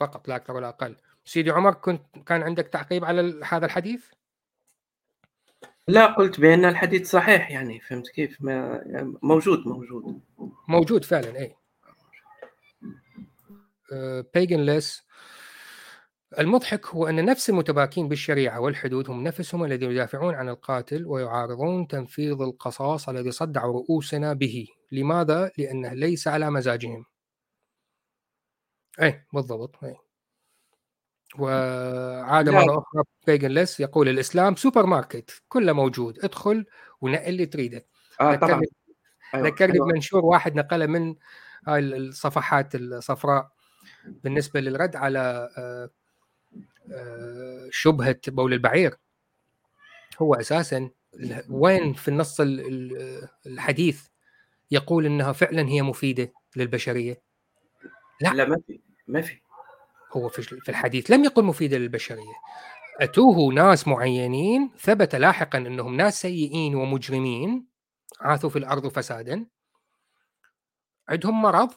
[0.00, 0.96] فقط لا أكثر ولا أقل.
[1.24, 4.10] سيدي عمر كنت كان عندك تعقيب على هذا الحديث؟
[5.88, 10.20] لا قلت بأن الحديث صحيح يعني فهمت كيف؟ ما يعني موجود موجود.
[10.68, 11.56] موجود فعلا اي
[14.34, 15.02] بيجنلس
[16.38, 21.86] آه، المضحك هو أن نفس المتباكين بالشريعة والحدود هم نفسهم الذين يدافعون عن القاتل ويعارضون
[21.88, 24.68] تنفيذ القصاص الذي صدعوا رؤوسنا به.
[24.92, 27.04] لماذا؟ لأنه ليس على مزاجهم.
[29.02, 29.96] اي بالضبط اي
[31.38, 36.66] وعاد مره أخرى بيجنلس يقول الإسلام سوبر ماركت كله موجود ادخل
[37.00, 37.86] ونقل اللي تريده.
[38.20, 38.60] آه طبعا.
[39.36, 39.86] ذكرني أيوة.
[39.86, 41.14] بمنشور واحد نقله من
[41.66, 43.59] هاي الصفحات الصفراء.
[44.04, 45.90] بالنسبة للرد على آه،
[46.92, 48.96] آه، شبهة بول البعير
[50.18, 50.90] هو أساسا
[51.50, 52.40] وين في النص
[53.46, 54.06] الحديث
[54.70, 57.22] يقول إنها فعلا هي مفيدة للبشرية؟
[58.20, 58.28] لا.
[58.28, 59.40] لا ما في ما في.
[60.12, 62.34] هو في الحديث لم يقل مفيدة للبشرية.
[63.00, 67.66] أتوه ناس معينين ثبت لاحقا إنهم ناس سيئين ومجرمين
[68.20, 69.46] عاثوا في الأرض فسادا
[71.08, 71.70] عندهم مرض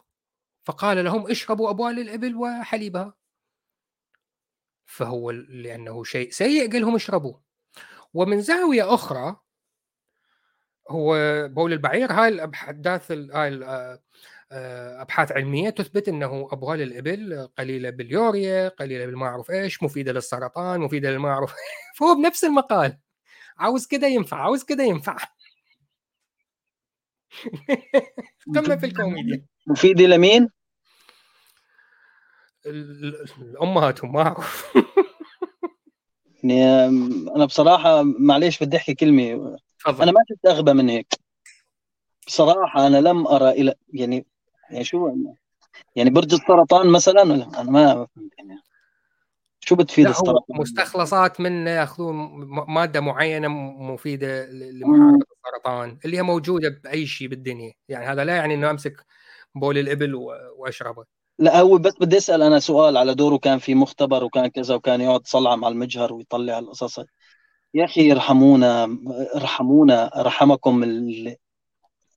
[0.64, 3.14] فقال لهم اشربوا أبوال الإبل وحليبها.
[4.86, 7.34] فهو لأنه شيء سيء قال لهم اشربوا.
[8.14, 9.38] ومن زاوية أخرى
[10.90, 11.16] هو
[11.48, 13.66] بول البعير هاي الاحداث هاي
[14.52, 20.80] آه، أبحاث علمية تثبت إنه ابغال الإبل قليلة باليوريا قليلة بالما أعرف إيش مفيدة للسرطان
[20.80, 21.54] مفيدة للما أعرف
[21.98, 23.00] فهو بنفس المقال.
[23.58, 25.18] عاوز كده ينفع عاوز كده ينفع.
[28.56, 29.46] قمه في الكوميديا.
[29.68, 30.50] مفيده لمين؟
[33.62, 34.76] امهاتهم ما أعرف.
[36.44, 36.86] يعني
[37.36, 39.58] أنا بصراحة معليش بدي أحكي كلمة.
[39.78, 40.04] فضل.
[40.04, 41.14] أنا ما شفت أغبى من هيك.
[42.28, 44.26] بصراحة أنا لم أرى إلى يعني
[44.70, 45.16] يعني شو
[45.96, 48.08] يعني برج السرطان مثلا أنا ما
[48.38, 48.62] يعني.
[49.60, 57.06] شو بتفيد السرطان؟ مستخلصات من يأخذون مادة معينة مفيدة لمحاربه السرطان اللي هي موجودة بأي
[57.06, 57.74] شيء بالدنيا.
[57.90, 59.06] يعني هذا لا يعني إنه أمسك
[59.56, 60.16] بول الإبل
[60.58, 61.06] واشربه
[61.40, 63.38] لا هو بس بدي أسأل أنا سؤال على دوره.
[63.38, 67.00] كان في مختبر وكان كذا وكان يقعد يصلعم على المجهر ويطلع القصص.
[67.74, 68.98] يا أخي ارحمونا
[69.36, 71.36] ارحمونا رحمكم ال...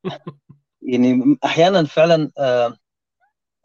[0.82, 2.76] يعني أحيانا فعلا آه،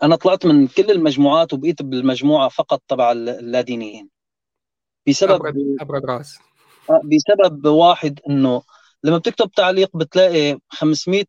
[0.03, 4.09] أنا طلعت من كل المجموعات وبقيت بالمجموعة فقط تبع اللادينيين.
[5.07, 5.41] بسبب
[5.81, 6.39] أبرد رأس.
[6.89, 8.61] آه، بسبب واحد إنه
[9.03, 11.25] لما بتكتب تعليق بتلاقي 500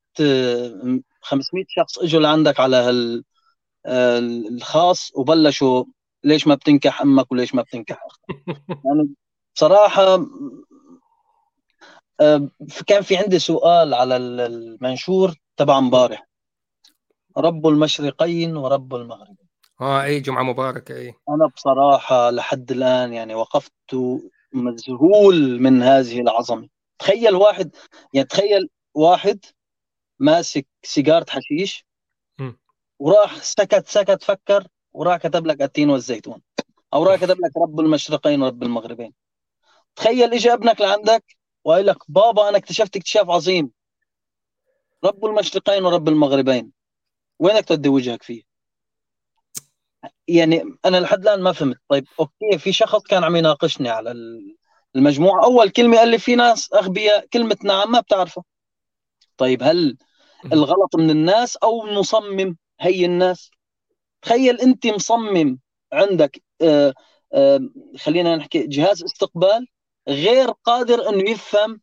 [1.23, 3.25] 500 شخص إجوا لعندك على هال
[3.87, 5.85] آه، الخاص وبلشوا
[6.25, 8.23] ليش ما بتنكح أمك وليش ما بتنكح أختك.
[8.85, 9.15] يعني
[9.55, 10.27] بصراحة
[12.87, 16.29] كان في عندي سؤال على المنشور تبع امبارح
[17.37, 19.37] رب المشرقين ورب المغربين
[19.81, 21.15] آه إي جمعة مباركة إي.
[21.29, 23.73] أنا بصراحة لحد الآن يعني وقفت
[24.53, 26.69] مذهول من هذه العظمة.
[26.99, 27.77] تخيل واحد
[28.15, 29.45] يعني تخيل واحد
[30.19, 31.87] ماسك سيجارة حشيش.
[32.99, 36.43] وراح سكت سكت فكر وراح كتب لك التين والزيتون.
[36.95, 39.13] أو راح كتب لك رب المشرقين ورب المغربين.
[39.97, 43.71] تخيل اجى ابنك لعندك وقال لك بابا أنا اكتشفت اكتشاف عظيم.
[45.05, 46.73] رب المشرقين ورب المغربين.
[47.39, 48.43] وينك تودي وجهك فيه؟
[50.29, 51.77] يعني أنا لحد الآن ما فهمت.
[51.89, 54.15] طيب أوكي في شخص كان عم يناقشني على
[54.97, 55.45] المجموعة.
[55.45, 58.45] أول كلمة قال لي في ناس أغبياء كلمه نعم ما بتعرفها.
[59.37, 59.97] طيب هل
[60.45, 62.57] الغلط من الناس أو مصمم.
[62.81, 63.51] هي الناس.
[64.23, 65.59] تخيل أنت مصمم
[65.93, 66.95] عندك آه،
[67.33, 67.61] آه،
[67.99, 69.67] خلينا نحكي جهاز استقبال
[70.09, 71.81] غير قادر انه يفهم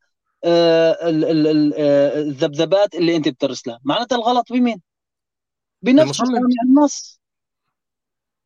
[2.16, 4.82] الذبذبات اللي أنت بترسلها معناتها الغلط بمين؟
[5.82, 7.20] بنفس صانع النص.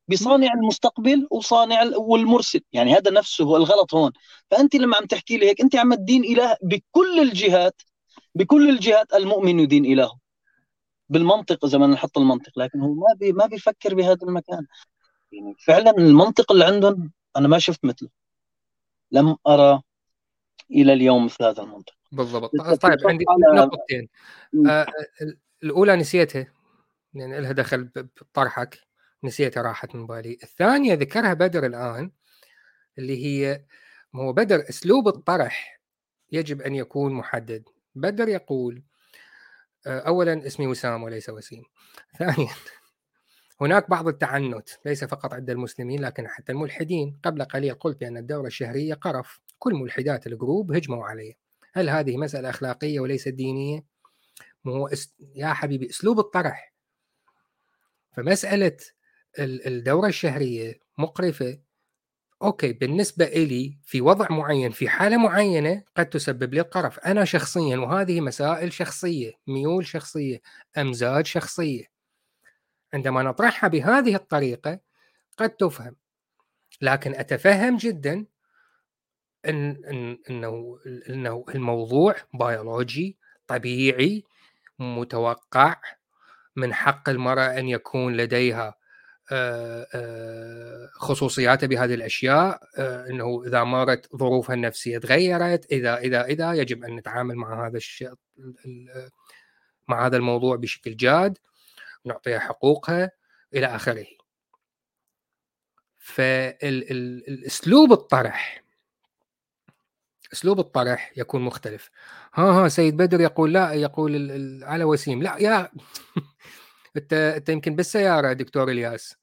[0.07, 2.61] بصانع المستقبل وصانع والمرسل.
[2.73, 4.11] يعني هذا نفسه هو الغلط هون.
[4.51, 7.81] فأنت لما عم تحكي لي هيك أنت عم تدين إله بكل الجهات
[8.35, 10.19] بكل الجهات المؤمن يدين إلهه.
[11.09, 14.67] بالمنطق اذا بدنا نحط المنطق لكن هو ما بي ما بيفكر بهذا المكان.
[15.31, 18.09] يعني فعلا المنطق اللي عندهم أنا ما شفت مثله.
[19.11, 19.81] لم أرى
[20.71, 21.93] إلى اليوم مثل هذا المنطق.
[22.11, 22.51] بالضبط.
[22.81, 24.09] طيب عندي نقطتين.
[24.69, 24.87] آه
[25.63, 26.53] الأولى نسيتها.
[27.13, 27.83] يعني لها دخل
[28.21, 28.79] بطرحك.
[29.23, 30.37] نسيتها راحت من بالي.
[30.43, 32.11] الثانية ذكرها بدر الآن
[32.97, 33.65] اللي هي
[34.15, 35.81] هو بدر أسلوب الطرح
[36.31, 37.63] يجب أن يكون محدد.
[37.95, 38.83] بدر يقول
[39.87, 41.63] آه، اولا اسمي وسام وليس وسيم.
[42.19, 42.53] ثانيا
[43.61, 47.19] هناك بعض التعنت ليس فقط عند المسلمين لكن حتى الملحدين.
[47.23, 49.39] قبل قليل قلت بأن الدورة الشهرية قرف.
[49.59, 51.33] كل ملحدات ال group هجموا عليه
[51.73, 53.85] هل هذه مسألة أخلاقية وليست دينية؟
[54.67, 55.15] هو است...
[55.35, 56.73] يا حبيبي أسلوب الطرح.
[58.15, 58.77] فمسألة
[59.39, 61.59] الدورة الشهرية مقرفة
[62.43, 66.99] okay بالنسبة لي في وضع معين في حالة معينة قد تسبب لي القرف.
[66.99, 70.41] أنا شخصيا وهذه مسائل شخصية ميول شخصية
[70.77, 71.83] أمزاج شخصية.
[72.93, 74.79] عندما نطرحها بهذه الطريقة
[75.37, 75.95] قد تفهم.
[76.81, 78.25] لكن أتفهم جدا
[79.45, 80.79] إن إن إنه
[81.09, 83.17] إنه الموضوع بيولوجي
[83.47, 84.23] طبيعي
[84.79, 85.75] متوقع
[86.55, 88.75] من حق المرأة أن يكون لديها
[90.93, 96.95] خصوصياته بهذه الأشياء آه، إنه إذا مرت ظروفها النفسية تغيرت إذا إذا إذا يجب أن
[96.95, 98.13] نتعامل مع هذا الشيء
[99.87, 101.37] مع هذا الموضوع بشكل جاد
[102.05, 103.11] نعطيها حقوقها
[103.53, 104.05] إلى آخره.
[105.97, 108.63] فالاسلوب الطرح
[110.33, 111.89] أسلوب الطرح يكون مختلف.
[112.33, 115.69] ها ها سيد بدر يقول لا يقول على وسيم لا يا
[116.97, 119.15] انت انت يمكن بالسيارة دكتور إلياس.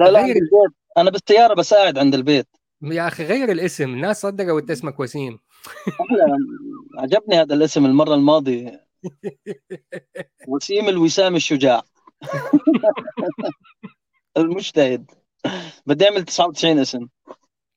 [0.00, 0.34] لا لا غير
[0.98, 2.48] أنا بالسيارة بس قاعد عند البيت.
[2.82, 3.94] يا أخي غير الاسم.
[3.94, 5.38] الناس صدقوا انت اسمك وسيم.
[6.98, 8.86] عجبني هذا الاسم المرة الماضية.
[10.48, 11.82] وسيم الوسام الشجاع.
[14.36, 15.10] المجتهد.
[15.86, 17.08] بدي أعمل 99 اسم.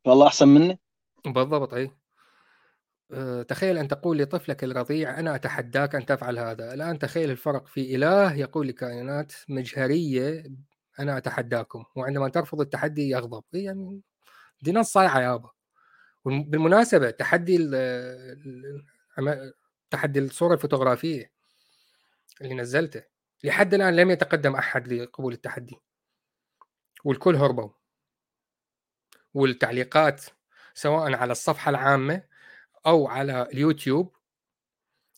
[0.06, 0.80] والله أحسن مني.
[1.26, 1.92] بالضبط أي.
[3.48, 6.74] تخيل أن تقول لطفلك الرضيع أنا أتحداك أن تفعل هذا.
[6.74, 10.44] الآن تخيل الفرق في إله يقول لكائنات مجهرية
[11.00, 11.84] أنا أتحداكم.
[11.96, 13.44] وعندما ترفض التحدي يغضب.
[13.54, 14.02] إيه يعني؟
[14.62, 15.50] دي نص صايعة يابا
[16.26, 17.58] بالمناسبة تحدي
[19.92, 21.32] تحدي الصورة الفوتوغرافية
[22.42, 23.04] اللي نزلته.
[23.44, 25.78] لحد الآن لم يتقدم أحد لقبول التحدي.
[27.04, 27.70] والكل هربوا.
[29.34, 30.26] والتعليقات
[30.74, 32.29] سواء على الصفحة العامة
[32.86, 34.16] أو على اليوتيوب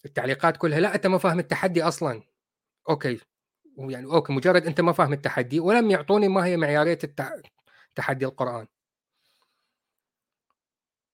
[0.06, 2.24] التعليقات كلها لا أنت ما فاهم التحدي أصلا.
[2.90, 3.20] okay
[3.78, 7.34] يعني okay مجرد أنت ما فاهم التحدي ولم يعطوني ما هي معيارية التح...
[7.96, 8.68] تحدي القرآن.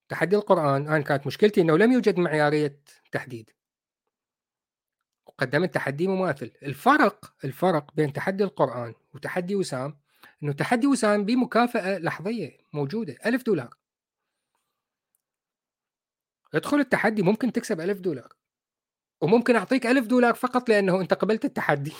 [0.08, 2.80] تحدي القرآن أنا كانت مشكلتي إنه لم يوجد معيارية
[3.12, 3.50] تحديد.
[5.38, 6.52] قدمت تحدي مماثل.
[6.62, 9.98] الفرق الفرق بين تحدي القرآن وتحدي وسام
[10.42, 13.77] إنه تحدي وسام بمكافأة لحظية موجودة ألف دولار.
[16.54, 18.32] ادخل التحدي ممكن تكسب ألف دولار
[19.22, 21.92] وممكن أعطيك ألف دولار فقط لأنه أنت قبلت التحدي.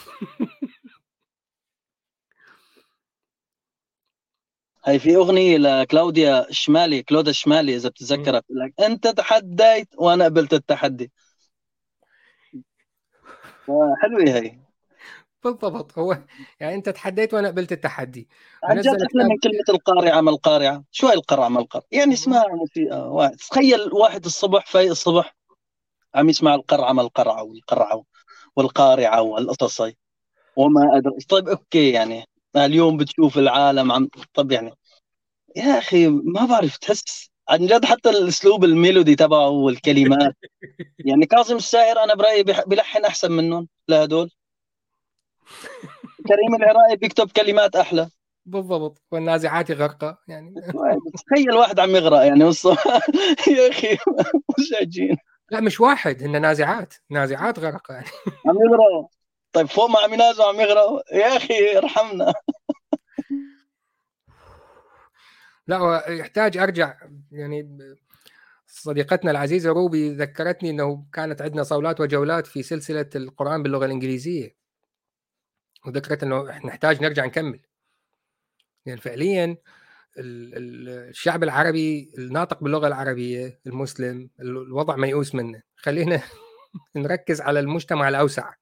[4.85, 10.53] هاي في أغنية لكلاوديا الشمالي كلودا الشمالي إذا بتتذكرها بتقول لك أنت تحديت وأنا قبلت
[10.55, 11.13] التحدي.
[14.03, 14.68] حلوة هي
[15.45, 15.99] بالضبط.
[15.99, 16.19] هو
[16.61, 18.29] يعني أنت تحديت وأنا قبلت التحدي.
[18.65, 21.85] عن جد من كلمة القارعة ما القارعة؟ شو القرعة ما القرعة.
[21.93, 23.37] يعني اسمها موسيقى واحد.
[23.37, 25.37] تخيل واحد الصبح فايق الصبح
[26.15, 28.05] عم يسمع القرعة ما القرعة والقرعة
[28.57, 29.93] والقارعة والقصص
[30.57, 32.25] وما أدري طيب okay يعني.
[32.57, 34.75] اليوم بتشوف العالم عم طب يعني.
[35.57, 40.37] يا أخي ما بعرف تحس عن جد حتى الأسلوب الميلودي تبعه والكلمات.
[41.09, 44.31] يعني كاظم الساهر أنا برأيي بلحن أحسن منهم لهدول
[46.29, 48.11] كريم العراقي بيكتب كلمات أحلى.
[48.47, 49.03] بالضبط.
[49.13, 50.55] والنازعات غرقة يعني.
[51.27, 52.45] تخيل واحد عم يغرق يعني
[53.57, 53.99] يا أخي
[54.59, 55.17] مزعجين
[55.51, 56.95] لا مش واحد هن نازعات.
[57.11, 58.07] نازعات غرقة يعني.
[58.47, 59.09] عم يغرقوا
[59.53, 62.33] طيب فوق ما عم ينازعوا عم يغرقوا يا أخي ارحمنا.
[65.67, 66.95] لا يحتاج أرجع
[67.33, 67.79] يعني
[68.67, 74.57] صديقتنا العزيزة روبي ذكرتني إنه كانت عندنا صولات وجولات في سلسلة القرآن باللغة الإنجليزية.
[75.87, 77.61] وذكرت إنه نحتاج نرجع نكمل.
[78.87, 79.57] يعني فعليا
[80.19, 85.63] الشعب العربي الناطق باللغة العربية المسلم الوضع ميؤوس منه.
[85.77, 86.23] خلينا
[86.97, 88.53] نركز على المجتمع الأوسع.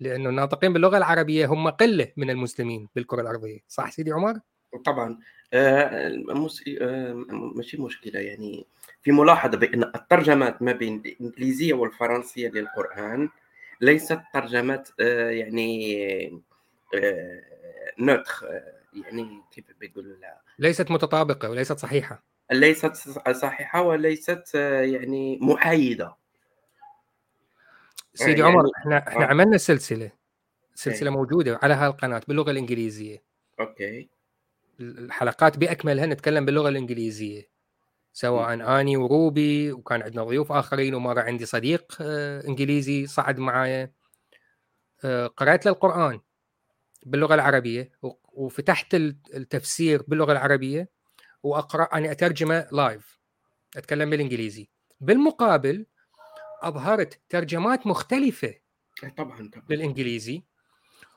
[0.00, 3.60] لأنه الناطقين باللغة العربية هم قلة من المسلمين بالكرة الأرضية.
[3.68, 4.38] صح سيدي عمر؟
[4.84, 5.18] طبعا.
[5.52, 6.24] آه
[7.56, 8.20] ماشي مشكلة.
[8.20, 8.66] يعني
[9.02, 13.28] في ملاحظة بأن الترجمات ما بين الإنجليزية والفرنسية للقرآن
[13.80, 15.96] ليست ترجمات آه يعني
[16.94, 17.42] آه
[17.98, 18.44] نوتخ
[18.92, 20.18] يعني كيف بيقول
[20.58, 22.22] ليست متطابقة وليست صحيحة.
[22.52, 22.94] ليست
[23.30, 26.16] صحيحة وليست يعني محايدة.
[28.14, 29.28] سيدي يعني عمر إحنا إحنا آه.
[29.28, 30.10] عملنا سلسلة
[30.74, 31.18] سلسلة okay.
[31.18, 33.22] موجودة على هالقناة باللغة الإنجليزية.
[33.60, 34.08] okay.
[34.80, 37.53] الحلقات بأكملها نتكلم باللغة الإنجليزية.
[38.14, 38.62] سواء م.
[38.62, 43.92] أني وروبي وكان عندنا ضيوف آخرين ومره عندي صديق آه، إنجليزي صعد معايا.
[45.04, 46.20] آه، قرأت للقران
[47.06, 47.92] باللغة العربية
[48.32, 50.90] وفتحت التفسير باللغة العربية
[51.42, 53.20] وأقرأ اني أترجمه لايف
[53.76, 54.70] أتكلم بالإنجليزي.
[55.00, 55.86] بالمقابل
[56.62, 58.54] أظهرت ترجمات مختلفة
[59.16, 59.66] طبعا طبعا.
[59.70, 60.44] للانجليزي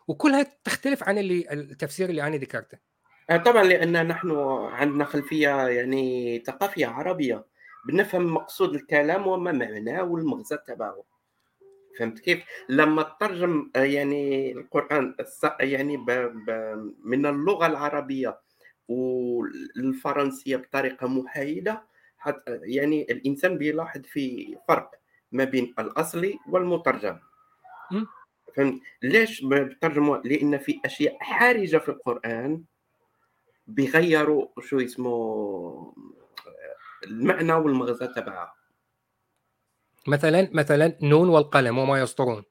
[0.07, 2.86] وكلها تختلف عن اللي التفسير اللي أنا ذكرته.
[3.35, 4.31] طبعا لأن نحن
[4.71, 7.45] عندنا خلفية يعني ثقافية عربية.
[7.87, 11.03] بنفهم مقصود الكلام وما معناه والمغزى تبعه.
[11.99, 15.15] فهمت كيف؟ لما تترجم يعني القرآن
[15.59, 16.05] يعني ب
[16.45, 16.51] ب
[17.03, 18.39] من اللغة العربية
[18.87, 21.83] والفرنسية بطريقة محايدة
[22.17, 24.91] حتى يعني الإنسان بيلاحظ في فرق
[25.31, 27.19] ما بين الاصلي والمترجم.
[28.55, 32.63] فهمت؟ ليش بترجموا؟ لأن في أشياء حارجه في القرآن
[33.67, 35.93] بيغيروا شو اسمه
[37.03, 38.53] المعنى والمغزى تبعها
[40.07, 42.43] مثلا مثلا نون والقلم وما يسطرون.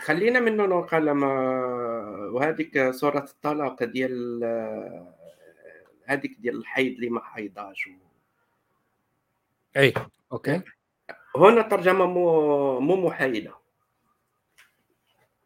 [0.00, 1.22] خلينا من نون والقلم
[2.34, 4.44] وهذيك سورة الطلاق ديال
[6.04, 7.86] هذيك ديال الحيض اللي ما حيضاش.
[7.86, 7.90] و...
[9.76, 9.94] اي
[10.32, 10.62] okay.
[11.36, 13.54] هنا ترجمة مو مو محايدة.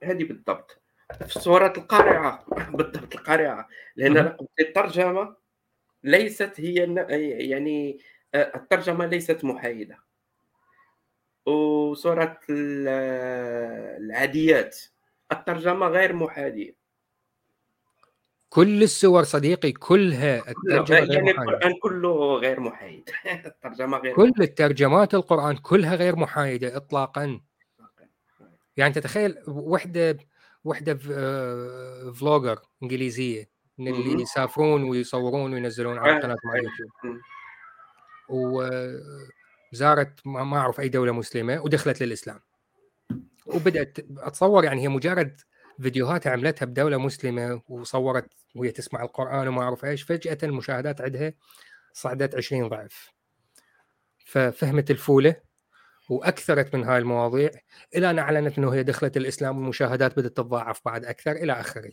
[0.03, 0.81] هذه بالضبط.
[1.13, 2.45] في سورة القارعة
[2.77, 3.69] بالضبط القارعة.
[3.97, 5.37] لأن الترجمة
[6.05, 6.95] ليست هي
[7.51, 7.99] يعني
[8.35, 9.99] الترجمة ليست محايدة.
[11.47, 12.39] وسورة
[14.01, 14.79] العاديات
[15.33, 16.75] الترجمة غير محايدة.
[18.51, 23.11] كل السور صديقي كلها الترجمة غير يعني القرآن كله غير محايد.
[23.47, 27.41] الترجمة غير كل الترجمات القرآن كلها غير محايدة إطلاقا.
[28.77, 30.19] يعني تتخيل وحدة
[30.65, 30.95] وحدة
[32.13, 36.91] فلوجر إنجليزية من اللي يسافرون ويصورون وينزلون على قناة مع اليوتيوب
[39.73, 42.41] وزارت ما أعرف أي دولة مسلمة ودخلت للإسلام.
[43.47, 45.41] وبدأت أتصور يعني هي مجرد
[45.81, 51.33] فيديوهات عملتها بدولة مسلمة وصورت وهي تسمع القرآن وما أعرف إيش فجأة المشاهدات عندها
[51.93, 53.11] صعدت 20 ضعف.
[54.27, 55.37] ففهمت الفولة.
[56.09, 57.51] وأكثرت من هاي المواضيع
[57.97, 61.93] إلى أن أعلنت إنه هي دخلت الإسلام والمشاهدات بدأت تتضاعف بعد أكثر إلى آخره.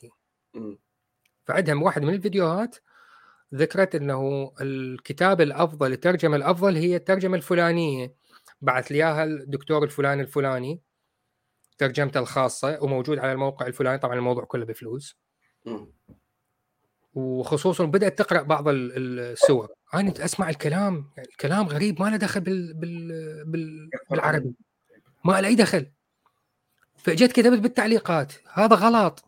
[1.45, 2.75] فعندها واحد من الفيديوهات
[3.55, 8.15] ذكرت إنه الكتاب الأفضل الترجمة الأفضل هي الترجمة الفلانية.
[8.61, 10.81] بعث لي إياها الدكتور الفلاني الفلاني
[11.77, 13.97] ترجمته الخاصة وموجود على الموقع الفلاني.
[13.97, 15.17] طبعا الموضوع كله بفلوس.
[17.13, 19.69] وخصوصا بدأت تقرأ بعض السور.
[19.93, 22.73] أنا أسمع الكلام يعني الكلام غريب ما له دخل بال...
[22.73, 23.45] بال...
[23.45, 23.89] بال...
[24.09, 24.53] بالعربي.
[25.25, 25.91] ما له أي دخل.
[26.97, 29.25] فجيت كتبت بالتعليقات هذا غلط.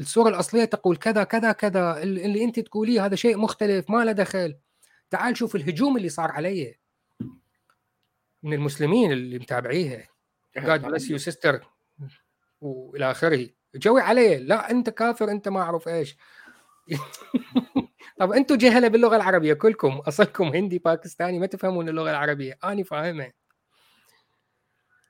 [0.00, 2.02] السورة الأصلية تقول كذا كذا كذا.
[2.02, 4.56] اللي أنت تقوليه هذا شيء مختلف ما له دخل.
[5.10, 6.78] تعال شوف الهجوم اللي صار علي
[8.42, 10.08] من المسلمين اللي متابعيها
[10.58, 11.64] God bless you sister.
[12.60, 13.48] والى آخره.
[13.74, 14.36] جوي عليه.
[14.38, 16.16] لا أنت كافر أنت ما أعرف إيش.
[18.20, 22.58] طب أنتم جهله باللغة العربية كلكم أصلكم هندي باكستاني ما تفهمون اللغة العربية.
[22.64, 23.32] أنا فاهمة.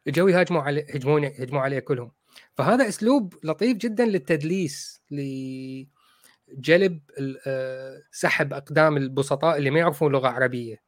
[0.08, 2.12] جو يهاجموا عليه هجمون هجموا عليه كلهم.
[2.54, 7.00] فهذا أسلوب لطيف جدا للتدليس لجلب
[7.46, 10.82] آه، سحب أقدام البسطاء اللي ما يعرفون لغة عربية.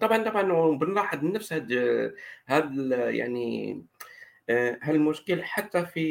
[0.00, 1.52] طبعا طبعا بنلاحظ نفس
[2.46, 3.82] هذا يعني
[4.48, 6.02] آه، هالمشكل حتى في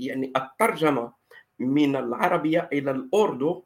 [0.00, 1.19] يعني الترجمة.
[1.60, 3.64] من العربية إلى الأردو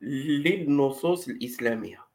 [0.00, 2.08] للنصوص الإسلامية.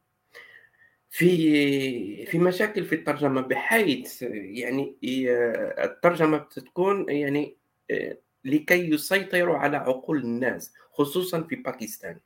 [1.09, 4.95] في في مشاكل في الترجمة بحيث يعني
[5.29, 7.57] آه، الترجمة بتكون يعني
[7.91, 12.19] آه، لكي يسيطروا على عقول الناس خصوصا في باكستان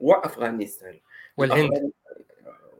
[0.00, 1.00] وأفغانستان.
[1.36, 1.92] والهند.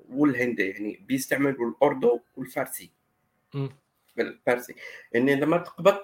[0.09, 2.91] والهند يعني بيستعملوا الأردو والفارسي.
[4.17, 4.75] بالفارسي.
[5.13, 5.99] يعني لما تقبض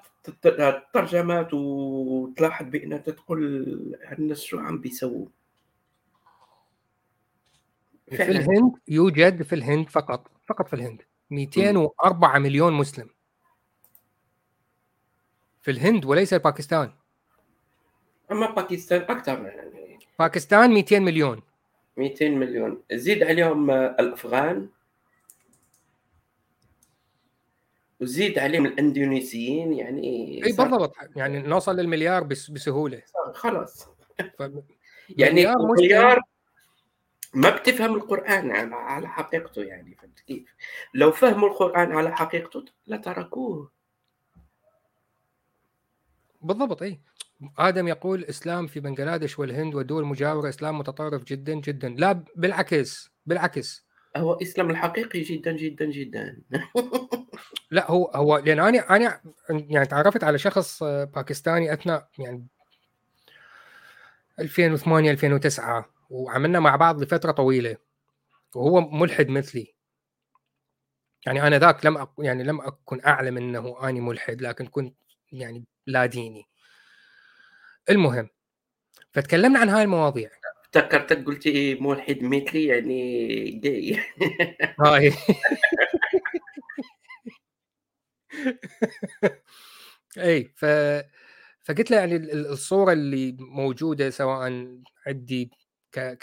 [0.47, 3.43] الترجمات وتلاحظ بأن تقول
[4.19, 5.27] الناس شو عم بيسووا
[8.11, 13.11] في الهند يوجد في الهند فقط فقط في الهند 204 مليون مسلم.
[15.63, 16.93] في الهند وليس باكستان
[18.31, 19.99] أما باكستان أكثر يعني.
[20.19, 21.43] باكستان 200 مليون.
[21.97, 22.83] 200 مليون.
[22.93, 24.69] زيد عليهم الأفغان.
[28.01, 30.97] وزيد عليهم الأندونيسيين يعني إي بالضبط.
[31.17, 33.03] يعني نوصل للمليار بس بسهولة.
[33.35, 33.89] خلاص.
[34.39, 34.43] ف...
[35.09, 36.21] يعني مليار
[37.35, 40.55] ما بتفهم القرآن على, على حقيقته يعني فهمت كيف؟
[40.95, 43.71] لو فهموا القرآن على حقيقته لتركوه
[46.41, 47.01] بالضبط إي.
[47.59, 51.89] آدم يقول إسلام في بنغلاديش والهند والدول المجاوره إسلام متطرف جدا جدا.
[51.89, 53.87] لا بالعكس بالعكس.
[54.17, 56.43] هو إسلام الحقيقي جدا جدا جدا.
[57.71, 59.21] لا هو هو لأن أنا أنا
[59.51, 62.47] يعني تعرفت على شخص باكستاني أثناء يعني
[64.41, 67.77] 2008 2009 وعملنا مع بعض لفترة طويلة
[68.55, 69.75] وهو ملحد مثلي.
[71.27, 72.09] يعني أنا ذاك لم أك...
[72.19, 74.97] يعني لم أكن أعلم إنه اني ملحد لكن كنت
[75.33, 76.45] يعني لا ديني.
[77.91, 78.29] المهم
[79.13, 80.31] فتكلمنا عن هاي المواضيع.
[80.65, 84.01] افتكرتك قلت إيه ملحد مثلي يعني جاي
[84.81, 85.13] هاي.
[90.19, 90.65] اي ف
[91.65, 94.53] فقلت له يعني الصورة اللي موجودة سواء
[95.07, 95.51] عندي
[95.93, 96.19] ك...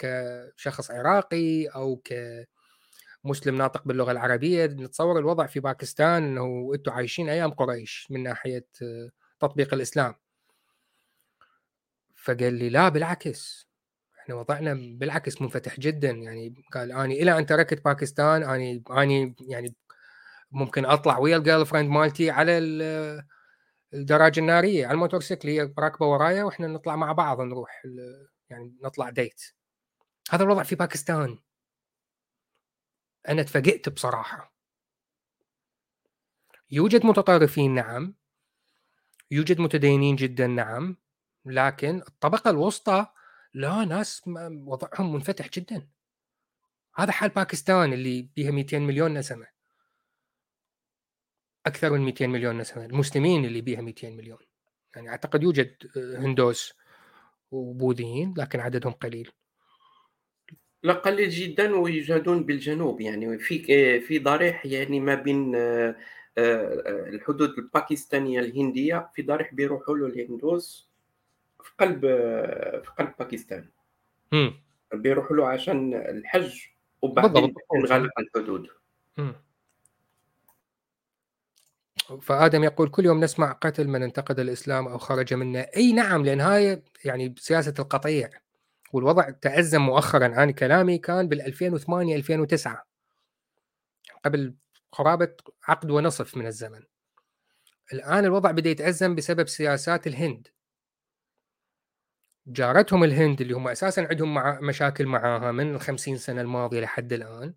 [0.56, 2.02] كشخص عراقي أو
[3.24, 8.66] كمسلم ناطق باللغة العربية نتصور الوضع في باكستان إنه أنتم عايشين أيام قريش من ناحية
[9.40, 10.14] تطبيق الإسلام.
[12.16, 13.68] فقال لي لا بالعكس
[14.20, 16.10] إحنا وضعنا بالعكس منفتح جدا.
[16.10, 19.74] يعني قال اني إلى أن تركت باكستان اني اني يعني
[20.50, 22.58] ممكن أطلع ويا ال girlfriend مالتي على
[23.94, 27.82] الدراجة النارية على ال motorcycle هي راكبة ورايا وإحنا نطلع مع بعض نروح
[28.50, 29.42] يعني نطلع date
[30.30, 31.38] هذا الوضع في باكستان.
[33.28, 34.54] أنا تفاجئت بصراحة.
[36.70, 38.14] يوجد متطرفين نعم.
[39.30, 40.96] يوجد متدينين جدا نعم.
[41.44, 43.06] لكن الطبقة الوسطى
[43.54, 44.22] لا ناس
[44.66, 45.88] وضعهم منفتح جدا.
[46.94, 49.55] هذا حال باكستان اللي بيها 200 مليون نسمة.
[51.66, 54.38] أكثر من 200 مليون نسمة المسلمين اللي بيها 200 مليون.
[54.96, 56.74] يعني أعتقد يوجد هندوس
[57.50, 59.30] وبوذيين لكن عددهم قليل.
[60.82, 63.00] لا قليل جدا ويوجدون بالجنوب.
[63.00, 65.96] يعني في في ضريح يعني ما بين آه،
[66.38, 70.90] آه، الحدود الباكستانية الهندية في ضريح بيروحوا له الهندوس
[71.62, 72.00] في قلب
[72.84, 73.68] في قلب باكستان.
[74.94, 76.60] بيروحوا له عشان الحج
[77.02, 78.68] وبعدين نغلق الحدود
[82.22, 85.60] فآدم يقول كل يوم نسمع قتل من انتقد الإسلام أو خرج منه.
[85.60, 88.30] أي نعم لأن هاي يعني سياسة القطيع.
[88.92, 92.86] والوضع تأزم مؤخرا أنا كلامي كان بال 2008 2009
[94.24, 94.54] قبل
[94.92, 95.34] قرابة
[95.68, 96.82] عقد ونصف من الزمن.
[97.92, 100.48] الآن الوضع بدأ يتأزم بسبب سياسات الهند.
[102.46, 107.54] جارتهم الهند اللي هم أساسا عندهم مع مشاكل معاها من الخمسين سنة الماضية لحد الآن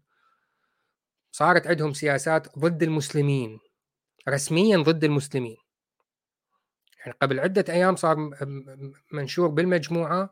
[1.32, 3.60] صارت عندهم سياسات ضد المسلمين.
[4.30, 5.58] رسميا ضد المسلمين.
[7.00, 8.32] يعني قبل عدة أيام صار
[9.12, 10.30] منشور بالمجموعة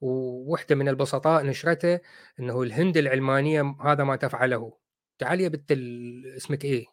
[0.00, 2.00] ووحدة من البسطاء نشرته
[2.40, 4.72] إنه الهند العلمانية هذا ما تفعله.
[5.18, 5.72] تعال يا بنت
[6.36, 6.86] اسمك إيه؟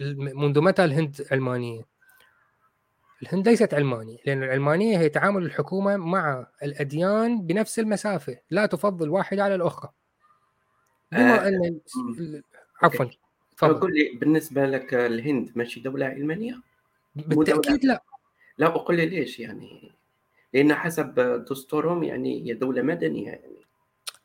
[0.00, 1.82] منذ متى الهند علمانية؟
[3.22, 9.44] الهند ليست علمانية لأن العلمانية هي تعامل الحكومة مع الأديان بنفس المسافة لا تفضل واحدة
[9.44, 9.90] على الأخرى.
[11.12, 11.80] بما آه، أن
[12.82, 13.06] عفوا.
[13.58, 16.60] تفضل قل لي بالنسبة لك الهند ماشي دولة علمانية؟
[17.16, 18.02] بالتأكيد لا.
[18.58, 19.92] لا أقول لي ليش يعني؟
[20.54, 21.14] لأن حسب
[21.50, 23.64] دستورهم يعني هي دولة مدنية يعني.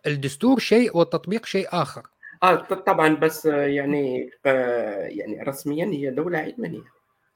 [0.08, 2.08] الدستور شيء والتطبيق شيء آخر.
[2.44, 6.84] آه طبعا بس يعني آه يعني رسميا هي دولة علمانية.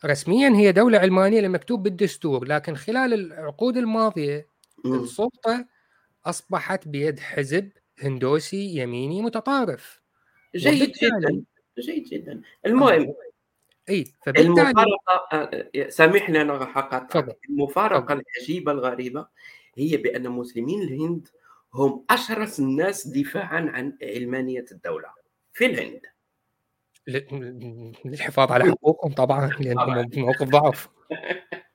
[0.06, 4.48] رسميا هي دولة علمانية المكتوب بالدستور لكن خلال العقود الماضية
[4.86, 4.94] م.
[4.94, 5.66] السلطة
[6.26, 10.02] أصبحت بيد حزب هندوسي يميني متطرف.
[10.56, 11.44] جيد جدا.
[11.80, 12.42] جيد جدا.
[12.66, 13.16] المهم
[13.90, 19.28] إي المفارقة آه، سامحني أنا حقا المفارقة العجيبة الغريبة
[19.78, 21.28] هي بأن مسلمين الهند
[21.74, 25.08] هم أشرس الناس دفاعا عن علمانية الدولة
[25.54, 26.02] في الهند.
[28.06, 30.90] للحفاظ على حقوقهم طبعا لأنهم موقف ضعف.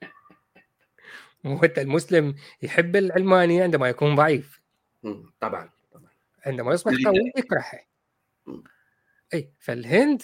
[1.45, 4.61] وانت المسلم يحب العلمانيه عندما يكون ضعيف.
[5.41, 6.11] طبعا طبعا.
[6.47, 7.81] عندما يصبح قوي يكرهه.
[9.35, 10.23] اي فالهند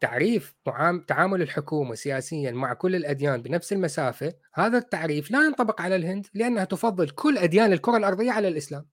[0.00, 0.54] تعريف
[1.06, 6.64] تعامل الحكومة سياسيا مع كل الأديان بنفس المسافة هذا التعريف لا ينطبق على الهند لأنها
[6.64, 8.86] تفضل كل أديان الكرة الأرضية على الإسلام.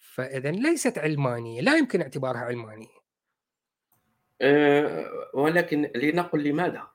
[0.00, 3.04] فإذا ليست علمانية لا يمكن اعتبارها علمانية.
[4.40, 6.88] أه ولكن لنقل لماذا؟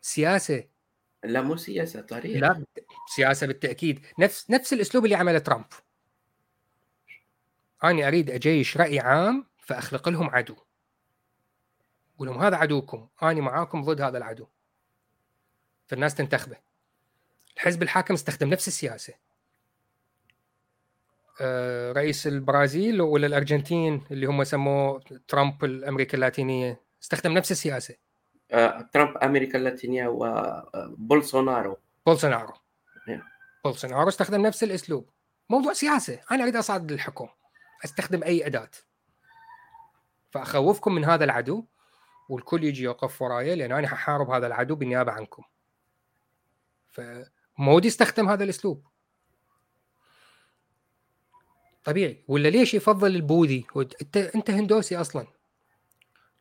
[0.00, 0.64] سياسة.
[1.24, 2.38] لا مو سياسة طريقة.
[2.40, 2.64] لا
[3.16, 4.06] سياسة بالتأكيد.
[4.18, 5.64] نفس نفس الأسلوب اللي عمله ترامب.
[7.84, 10.56] أنا أريد أجيش رأي عام فأخلق لهم عدو.
[12.16, 14.46] أقول لهم هذا عدوكم أنا معاكم ضد هذا العدو.
[15.86, 16.56] فالناس تنتخبه.
[17.56, 19.14] الحزب الحاكم استخدم نفس السياسة.
[21.40, 27.94] آه، رئيس البرازيل ولا الأرجنتين اللي هم سموه ترامب الأمريكا اللاتينية استخدم نفس السياسة.
[28.50, 32.54] آه، ترامب أمريكا اللاتينية وبولسونارو بولسونارو.
[33.64, 34.08] بولسونارو.
[34.08, 35.10] استخدم نفس الأسلوب.
[35.50, 36.20] موضوع سياسة.
[36.30, 37.28] أنا أريد أصعد للحكم
[37.84, 38.70] أستخدم أي أداة.
[40.30, 41.64] فأخوفكم من هذا العدو
[42.28, 45.42] والكل يجي يوقف ورايا لأن أنا ححارب هذا العدو بالنيابة عنكم.
[46.90, 48.86] فمودي استخدم هذا الأسلوب.
[51.84, 52.24] طبيعي.
[52.28, 55.26] ولا ليش يفضل البوذي؟ أنت أنت هندوسي أصلا.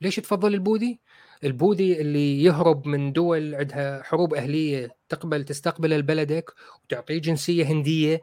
[0.01, 0.99] ليش تفضل البوذي؟
[1.43, 6.53] البوذي اللي يهرب من دول عندها حروب أهلية تقبل تستقبل بلدك
[6.83, 8.21] وتعطيه جنسية هندية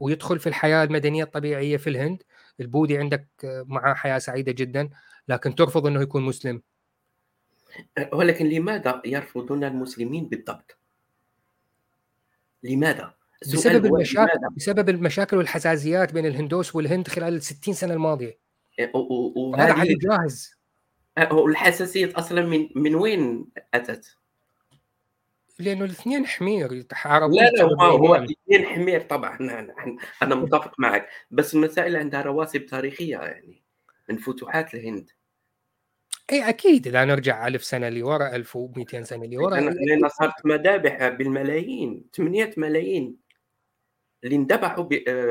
[0.00, 2.22] ويدخل في الحياة المدنية الطبيعية في الهند
[2.60, 4.90] البوذي عندك معاه حياة سعيدة جدا
[5.28, 6.62] لكن ترفض إنه يكون مسلم
[8.12, 10.78] ولكن لماذا يرفضون المسلمين بالضبط؟
[12.62, 18.38] لماذا؟ بسبب المشاكل لماذا؟ بسبب المشاكل والحساسيات بين الهندوس والهند خلال ال 60 سنة الماضية
[18.94, 20.58] وهذا علي جاهز
[21.32, 24.17] والحساسية أصلا من من وين أتت؟
[25.58, 29.38] لأنه الاثنين حمير يتحاربون لا لا هو, هو الاثنين حمير طبعا
[30.22, 31.08] أنا متفق معك.
[31.30, 33.62] بس المسائل عندها رواسب تاريخية يعني
[34.08, 35.10] من فتوحات الهند.
[36.32, 36.86] إي أكيد.
[36.86, 39.60] اذا نرجع ألف سنة لورا 1200 سنة لورا.
[39.60, 43.27] لأن صارت مذابح بالملايين 8 ملايين.
[44.24, 44.84] اللي انذبحوا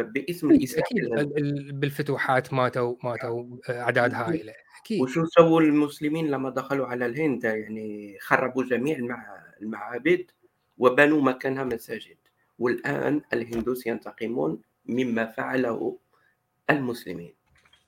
[0.04, 0.86] باسم الإسلام.
[1.80, 4.54] بالفتوحات ماتوا ماتوا أعداد هائلة.
[4.82, 5.02] أكيد.
[5.02, 8.98] وشو سووا المسلمين لما دخلوا على الهند؟ يعني خربوا جميع
[9.62, 10.32] المعابد
[10.78, 12.18] وبنوا مكانها مساجد.
[12.60, 16.00] والآن الهندوس ينتقمون مما فعله
[16.70, 17.34] المسلمين.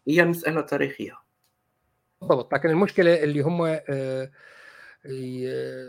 [0.07, 1.17] هي مسألة تاريخية.
[2.21, 2.53] بالضبط.
[2.53, 4.31] لكن المشكلة اللي هم آه،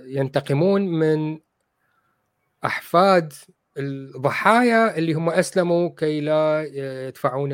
[0.07, 1.41] ينتقمون من
[2.65, 3.33] أحفاد
[3.81, 7.53] الضحايا اللي هم أسلموا كي لا يدفعون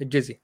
[0.00, 0.40] الجزية.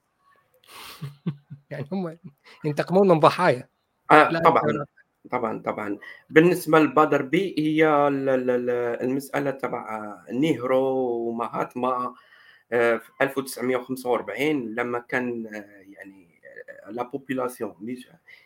[1.70, 2.18] يعني هم
[2.64, 3.68] ينتقمون من ضحايا.
[4.10, 4.86] آه طبعا
[5.30, 5.98] طبعا طبعا.
[6.30, 8.08] بالنسبة لبادر بي هي
[9.02, 10.80] المسألة تبع نيهرو
[11.28, 12.14] ومهاتما
[12.72, 16.32] آه، في 1945 لما كان آه، يعني
[16.88, 17.96] لا بوبولاسيون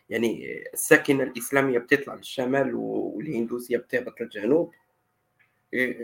[0.09, 4.73] يعني الساكنة الإسلامية بتطلع للشمال والهندوسية بتهبط للجنوب.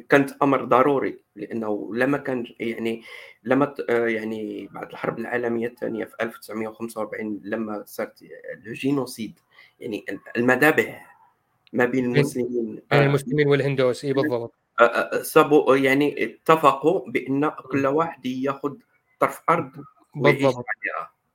[0.10, 3.04] كانت أمر ضروري لأنه لما كان يعني
[3.44, 8.24] لما يعني بعد الحرب العالمية الثانية في 1945 لما صارت
[8.66, 9.40] الجينوسيد
[9.80, 10.06] يعني
[10.38, 11.18] المذابح
[11.74, 14.54] ما بين المسلمين بين المسلمين والهندوس إي بالضبط.
[15.22, 18.74] صابوا يعني اتفقوا بأن كل واحد يأخذ
[19.20, 19.72] طرف أرض
[20.16, 20.66] بالضبط.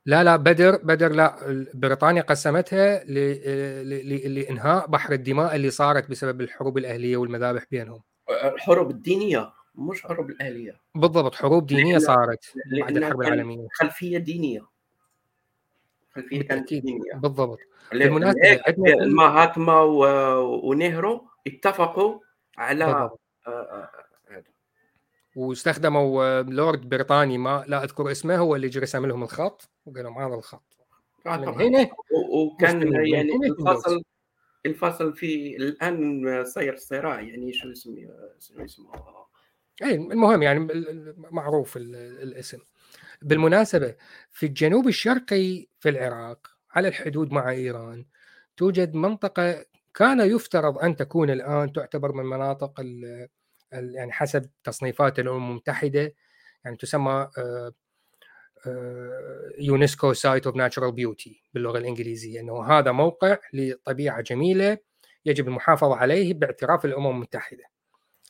[0.06, 1.36] لا لا بدر بدر لا
[1.74, 3.04] بريطانيا قسمتها
[3.84, 8.02] لإنهاء بحر الدماء اللي صارت بسبب الحروب الأهلية والمذابح بينهم.
[8.30, 10.80] الحروب الدينية مش حروب الأهلية.
[10.94, 13.66] بالضبط حروب دينية صارت بعد الحرب العالمية.
[13.72, 14.66] خلفية دينية.
[16.14, 17.14] خلفية كانت دينية.
[17.14, 17.58] بالضبط.
[17.92, 18.60] بالمناسبة
[19.06, 19.80] مهاتما
[20.62, 22.18] ونهرو اتفقوا
[22.58, 23.20] على بالضبط.
[23.46, 23.90] آه، آه،
[24.30, 24.42] آه،
[25.36, 30.34] واستخدموا لورد بريطاني ما لا أذكر اسمه هو اللي رسم لهم الخط وقال لهم هذا
[30.34, 30.62] الخط.
[31.26, 31.90] من هنا
[32.32, 34.02] وكان يعني الفصل
[34.68, 37.96] الفصل في الآن صاير صراع يعني شو اسمه
[38.40, 38.90] شو اسمه
[39.82, 40.68] اي المهم يعني
[41.16, 42.58] معروف الاسم.
[43.22, 43.96] بالمناسبة
[44.30, 48.06] في الجنوب الشرقي في العراق على الحدود مع إيران
[48.56, 49.64] توجد منطقة
[49.94, 53.28] كان يفترض أن تكون الآن تعتبر من مناطق ال
[53.72, 56.14] يعني حسب تصنيفات الأمم المتحدة
[56.64, 57.28] يعني تسمى
[59.58, 62.40] يونسكو site of natural beauty باللغة الإنجليزية.
[62.40, 64.78] إنه هذا موقع لطبيعة جميلة
[65.24, 67.64] يجب المحافظة عليه باعتراف الأمم المتحدة.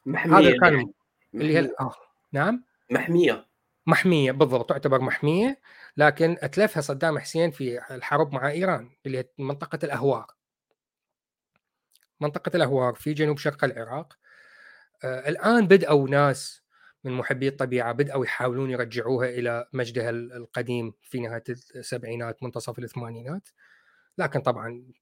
[0.06, 0.48] محمية.
[0.48, 0.92] هذا كان.
[1.34, 1.94] اللي هي آه.
[2.32, 2.64] نعم.
[2.90, 3.48] محمية.
[3.86, 5.60] محمية بالضبط تعتبر محمية
[5.96, 10.26] لكن أتلفها صدام حسين في الحرب مع إيران اللي هي منطقة الأهوار.
[12.20, 14.18] منطقة الأهوار في جنوب شرق العراق.
[15.04, 16.62] آه الآن بدأوا ناس
[17.04, 23.48] من محبي الطبيعة بدأوا يحاولون يرجعوها إلى مجدها القديم في نهاية السبعينات منتصف الثمانينات.
[24.18, 24.92] لكن طبعا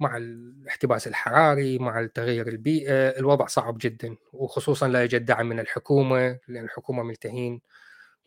[0.00, 4.16] مع الاحتباس الحراري مع التغير البيئة الوضع صعب جدا.
[4.32, 7.60] وخصوصا لا يوجد دعم من الحكومة لأن الحكومة ملتهين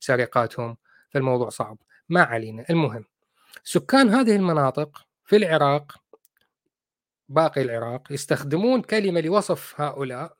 [0.01, 0.77] بسرقاتهم
[1.09, 1.77] فالموضوع صعب.
[2.09, 2.65] ما علينا.
[2.69, 3.05] المهم
[3.63, 5.97] سكان هذه المناطق في العراق
[7.29, 10.37] باقي العراق يستخدمون كلمة لوصف هؤلاء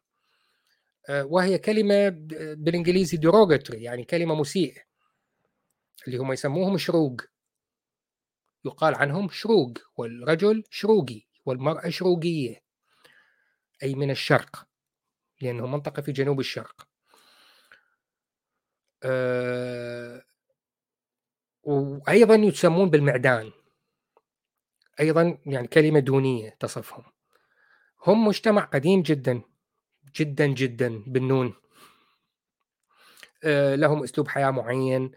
[1.10, 2.10] وهي كلمة
[2.54, 4.82] بالإنجليزي derogatory يعني كلمة مسيئة.
[6.08, 7.22] اللي هم يسموهم شروق.
[8.66, 12.64] يقال عنهم شروق والرجل شروقي والمرأة شروقية.
[13.84, 14.68] أي من الشرق
[15.42, 16.88] لأنه منطقة في جنوب الشرق.
[19.04, 20.24] أه
[21.64, 23.52] وأيضا يسمون بالمعدان.
[25.00, 27.04] أيضا يعني كلمة دونية تصفهم.
[28.08, 29.42] هم مجتمع قديم جدا.
[30.16, 31.54] جدا جدا بالنون.
[33.44, 35.12] أه لهم أسلوب حياة معين.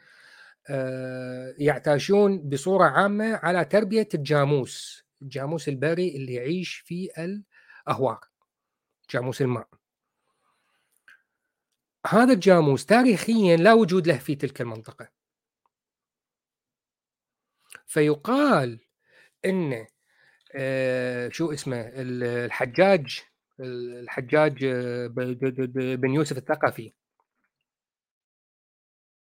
[0.71, 8.21] آه، يعتاشون بصورة عامة على تربية الجاموس الجاموس البري اللي يعيش في الأهوار
[9.11, 9.69] جاموس الماء.
[12.07, 15.09] هذا الجاموس تاريخيا لا وجود له في تلك المنطقة.
[17.87, 18.81] فيقال
[19.45, 19.87] ان
[20.55, 23.23] آه، شو اسمه الحجاج
[23.61, 25.07] الحجاج آه،
[25.97, 26.93] بن يوسف الثقفي.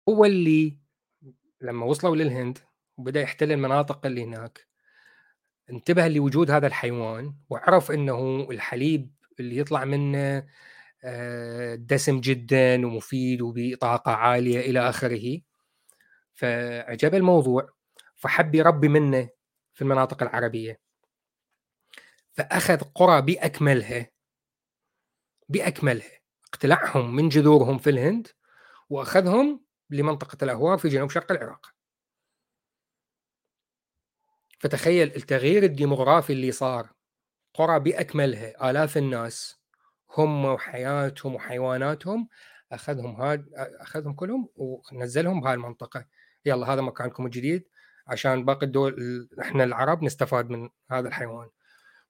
[0.09, 0.77] هو اللي
[1.61, 2.59] لما وصلوا للهند
[2.97, 4.67] وبدأ يحتل المناطق اللي هناك
[5.69, 10.47] انتبه لوجود هذا الحيوان وعرف إنه الحليب اللي يطلع منه
[11.03, 15.41] آه، دسم جدا ومفيد وبطاقة عالية إلى آخره.
[16.33, 17.69] فعجب الموضوع
[18.15, 19.29] فحب يربي منه
[19.73, 20.79] في المناطق العربية.
[22.33, 24.12] فأخذ قرى بأكملها
[25.49, 28.27] باكملها اقتلعهم من جذورهم في الهند
[28.89, 31.73] وأخذهم لمنطقة الأهوار في جنوب شرق العراق.
[34.59, 36.89] فتخيل التغيير الديموغرافي اللي صار
[37.53, 39.59] قرى بأكملها آلاف الناس
[40.17, 42.29] هم وحياتهم وحيواناتهم
[42.71, 46.05] أخذهم هاد أخذهم كلهم ونزلهم بهاي المنطقة.
[46.45, 47.67] يلا هذا مكانكم الجديد
[48.07, 51.49] عشان باقي الدول إحنا العرب نستفاد من هذا الحيوان.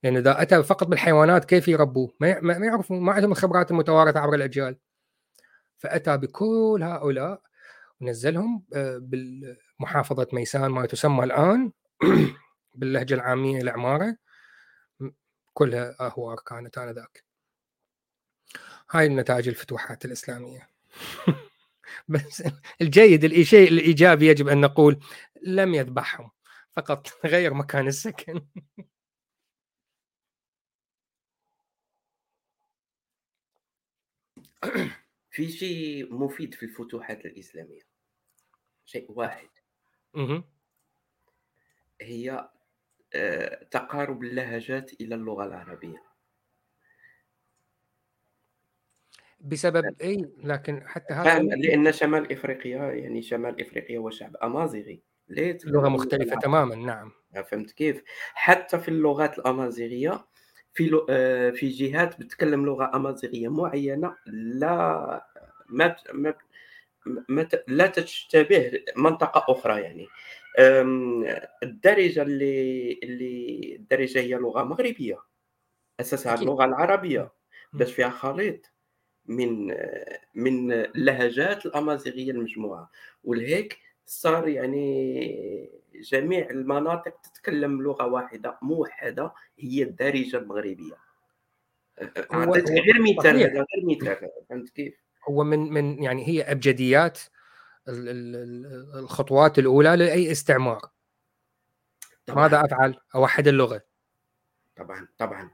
[0.04, 4.78] لأن إذا أتى فقط بالحيوانات كيف يربوه؟ ما يعرفون ما عندهم الخبرات المتوارثة عبر الأجيال.
[5.78, 7.42] فأتى بكل هؤلاء
[8.02, 11.72] نزلهم آه، بمحافظة ميسان ما تسمى الآن
[12.76, 14.18] باللهجة العامية العمارة
[15.54, 17.24] كلها أهوار كانت آنذاك.
[18.92, 20.70] هاي النتائج الفتوحات الإسلامية.
[22.08, 22.44] بس
[22.82, 25.00] الجيد الشيء الإيجابي يجب أن نقول
[25.44, 26.32] لم يذبحهم.
[26.72, 28.42] فقط غير مكان السكن.
[35.32, 37.82] في شيء مفيد في الفتوحات الإسلامية.
[38.86, 39.50] شيء واحد.
[42.02, 42.50] هي
[43.16, 46.04] آه، تقارب اللهجات إلى اللغة العربية.
[49.44, 55.04] بسبب اي لكن حتى هذا لأن شمال إفريقيا يعني شمال إفريقيا هو شعب امازيغي
[55.66, 57.12] لغة مختلفة تماما نعم.
[57.52, 58.04] فهمت كيف؟
[58.34, 60.26] حتى في اللغات الأمازيغية
[60.74, 65.26] في آه، في جهات بتتكلم لغة أمازيغية معينة لا
[65.70, 65.96] ما
[67.68, 70.08] لا تشتبه منطقة أخرى يعني.
[71.64, 75.20] الدارجة اللي اللي الدارجة هي لغة مغربية
[76.00, 77.32] أساسها اللغة العربية
[77.74, 78.72] بس فيها خليط
[79.26, 79.68] من
[80.36, 82.92] من اللهجات الأمازيغية المجموعة.
[83.24, 90.96] ولهيك صار يعني جميع المناطق تتكلم لغة واحدة موحده هي الدارجة المغربية
[92.34, 94.94] اعطيتك غير مثال غير مثال فهمت كيف؟
[95.30, 97.20] هو من من يعني هي أبجديات
[97.88, 100.82] الخطوات الأولى لأي استعمار
[102.26, 102.42] طبعا.
[102.42, 103.82] ماذا أفعل؟ أوحد اللغة
[104.76, 105.50] طبعا طبعا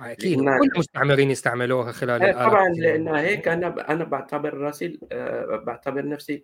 [0.00, 6.08] أكيد كل المستعمرين يستعملوها خلال إيه، طبعا لأن هيك أنا أنا بعتبر رأسي آه، بعتبر
[6.08, 6.42] نفسي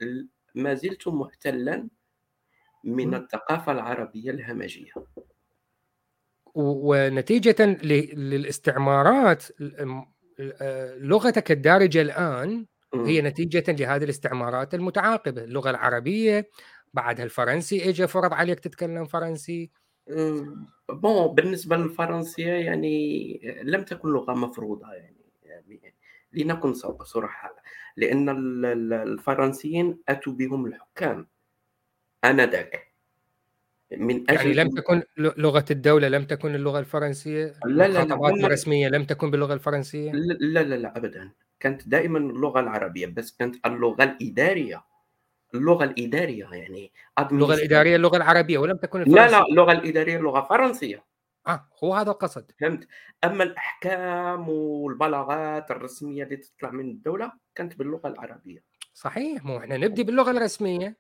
[0.56, 1.88] ما زلت محتلا
[2.84, 4.92] من الثقافة العربية الهمجية.
[6.54, 7.64] ونتيجة
[8.14, 9.44] للاستعمارات
[10.98, 15.44] لغتك الدارجة الآن هي نتيجة لهذه الاستعمارات المتعاقبة.
[15.44, 16.50] اللغة العربية
[16.94, 19.70] بعدها الفرنسي اجى فرض عليك تتكلم فرنسي.
[20.88, 25.94] بون بالنسبة للفرنسيه يعني لم تكن لغة مفروضة يعني, يعني
[26.32, 26.74] لنكن
[27.04, 27.56] صراحة.
[27.97, 28.28] لأن
[28.93, 31.27] الفرنسيين أتوا بهم الحكام.
[32.24, 32.93] انذاك
[33.97, 38.89] من أجل يعني لم تكن لغة الدولة لم تكن اللغة الفرنسية؟ لا لا لا الرسميه
[38.89, 41.31] لم تكن باللغة الفرنسية؟ لا لا لا ابدا.
[41.60, 44.85] كانت دائما اللغة العربية بس كانت اللغة الإدارية.
[45.55, 49.27] اللغة الإدارية يعني اللغة الإدارية اللغة العربية ولم تكن الفرنسية.
[49.27, 51.05] لا لا اللغة الإدارية لغه فرنسيه
[51.47, 52.51] آه هو هذا القصد.
[52.60, 52.89] فهمت؟
[53.24, 58.62] أما الأحكام والبلاغات الرسمية اللي تطلع من الدولة كانت باللغة العربية.
[58.94, 60.97] صحيح مو إحنا نبدي باللغة الرسمية.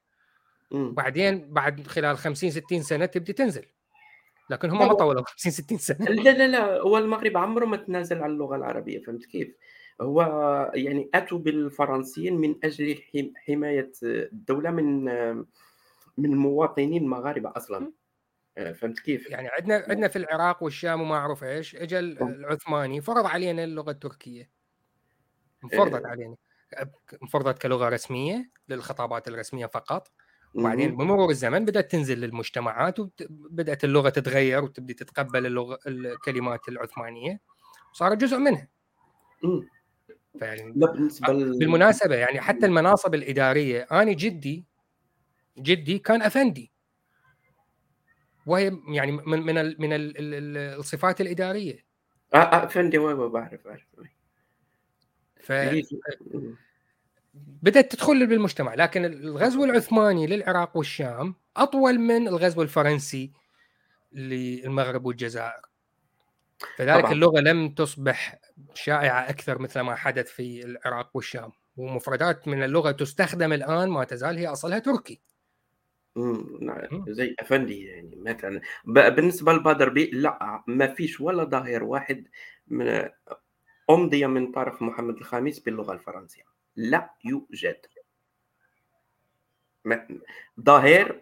[0.70, 3.64] وبعدين بعد خلال 50 60 سنة تبدي تنزل.
[4.50, 6.06] لكن هم ما طولوا 50 60 سنة.
[6.06, 9.56] لا لا لا هو المغرب عمره ما تنازل عن اللغة العربية فهمت كيف؟
[10.00, 10.22] هو
[10.74, 13.02] يعني أتوا بالفرنسيين من أجل
[13.46, 15.04] حماية الدولة من
[16.18, 17.92] من المواطنين المغاربة أصلا.
[18.56, 23.64] فهمت كيف؟ يعني عندنا عندنا في العراق والشام وما أعرف إيش اجى العثماني فرض علينا
[23.64, 24.50] اللغة التركية
[25.64, 26.08] انفرضت آه.
[26.08, 26.36] علينا
[27.22, 30.12] انفرضت كلغة رسمية للخطابات الرسمية فقط
[30.54, 37.40] وبعدين بمرور الزمن بدأت تنزل للمجتمعات وبدات اللغة تتغير وتبدي تتقبل اللغة الكلمات العثمانية
[37.92, 38.68] وصار جزء منها.
[40.38, 40.72] فيعني
[41.58, 44.66] بالمناسبة يعني حتى المناصب الإدارية أنا جدي
[45.58, 46.72] جدي كان أفندي
[48.46, 50.12] وهي يعني من من ال من ال
[50.56, 51.86] الصفات الإدارية.
[52.34, 53.86] آه, آه، افندي بعرف بعرف.
[55.40, 55.52] ف
[57.62, 63.32] بدأت تدخل بالمجتمع لكن الغزو العثماني للعراق والشام أطول من الغزو الفرنسي
[64.12, 65.60] للمغرب والجزائر.
[66.76, 67.12] فذلك طبعا.
[67.12, 68.40] اللغة لم تصبح
[68.74, 74.38] شائعة أكثر مثل ما حدث في العراق والشام ومفردات من اللغة تستخدم الآن ما تزال
[74.38, 75.20] هي أصلها تركي.
[76.60, 78.60] نعم زي أفندي يعني مثلا.
[78.84, 82.28] بالنسبة لبادر بي لا ما فيش ولا ظاهر واحد
[82.68, 83.08] من
[83.90, 86.42] أمضي من طرف محمد الخامس باللغة الفرنسية.
[86.76, 87.76] لا يوجد.
[90.60, 91.20] ظاهر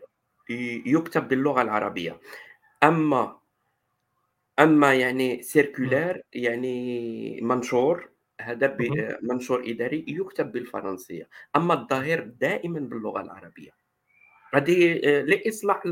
[0.87, 2.21] يكتب باللغة العربية.
[2.83, 3.39] أما
[4.59, 8.09] أما يعني سيركولار يعني منشور
[8.41, 8.77] هذا
[9.23, 11.29] منشور إداري يكتب بالفرنسية.
[11.57, 13.84] أما الظاهر دائما باللغة العربية.
[14.55, 15.82] هذه لاصلاح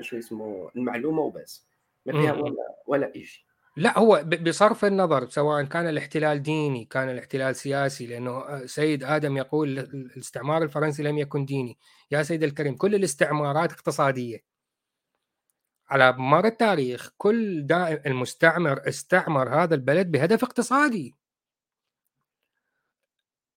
[0.00, 1.66] شو اسمه المعلومة وبس.
[2.06, 3.44] ما فيها ولا ولا شيء
[3.76, 9.36] لا هو بصرف النظر سواء كان الاحتلال ديني كان الاحتلال سياسي لأنه آه، سيد آدم
[9.36, 11.78] يقول الاستعمار الفرنسي لم يكن ديني.
[12.10, 14.44] يا سيد الكريم كل الاستعمارات اقتصادية.
[15.88, 21.14] على مر التاريخ كل دائم المستعمر استعمر هذا البلد بهدف اقتصادي.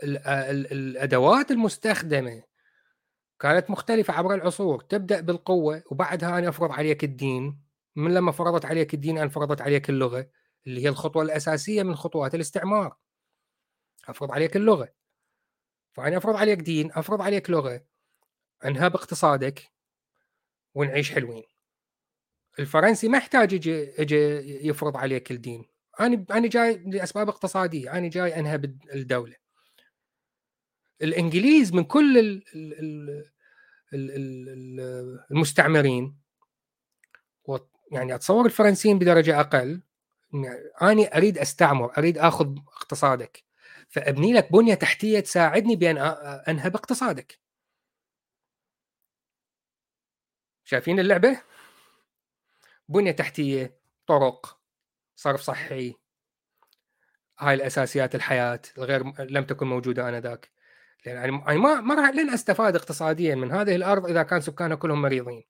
[0.04, 2.44] آه، الأدوات المستخدمة
[3.40, 4.82] كانت مختلفة عبر العصور.
[4.82, 7.62] تبدأ بالقوة وبعدها أنا أفرض عليك الدين.
[7.96, 10.30] من لما فرضت عليك الدين أن فرضت عليك اللغة
[10.68, 12.96] اللي هي الخطوة الأساسية من خطوات الاستعمار.
[14.08, 14.90] أفرض عليك اللغة.
[15.94, 17.86] فأنا أفرض عليك دين أفرض عليك لغة.
[18.66, 19.72] أنهب اقتصادك
[20.76, 21.44] ونعيش حلوين.
[22.60, 24.16] الفرنسي ما يحتاج يجي يجي
[24.68, 25.66] يفرض عليك الدين.
[26.00, 27.94] أنا أنا جاي لأسباب اقتصادية.
[27.98, 29.36] أنا جاي أنهب الدولة.
[31.02, 32.42] الإنجليز من كل
[35.32, 36.18] المستعمرين.
[37.92, 39.82] يعني أتصور الفرنسيين بدرجة أقل.
[40.34, 43.44] يعني اني أريد أستعمر أريد آخذ اقتصادك.
[43.90, 45.98] فأبني لك بنية تحتية تساعدني بأن
[46.48, 47.40] أنهب اقتصادك.
[50.64, 51.42] شايفين اللعبة؟
[52.90, 54.60] بنية تحتية طرق
[55.16, 55.96] صرف صحي.
[57.40, 60.57] هاي الأساسيات الحياة الغير لم تكن موجودة آنذاك.
[61.06, 65.44] يعني ما ما راح لن أستفاد اقتصاديا من هذه الأرض إذا كان سكانها كلهم مريضين.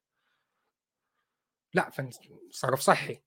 [1.74, 1.92] لا
[2.52, 3.22] صرف صحي.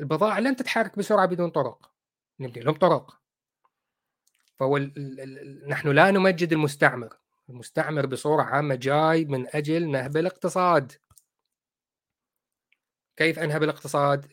[0.00, 1.92] البضائع لن تتحرك بسرعة بدون طرق.
[2.40, 3.20] نبني لهم طرق.
[4.58, 7.16] فهو ال ال ال نحن لا نمجد المستعمر.
[7.48, 10.92] المستعمر بصورة عامة جاي من أجل نهب الاقتصاد.
[13.16, 14.32] كيف أنهب الاقتصاد؟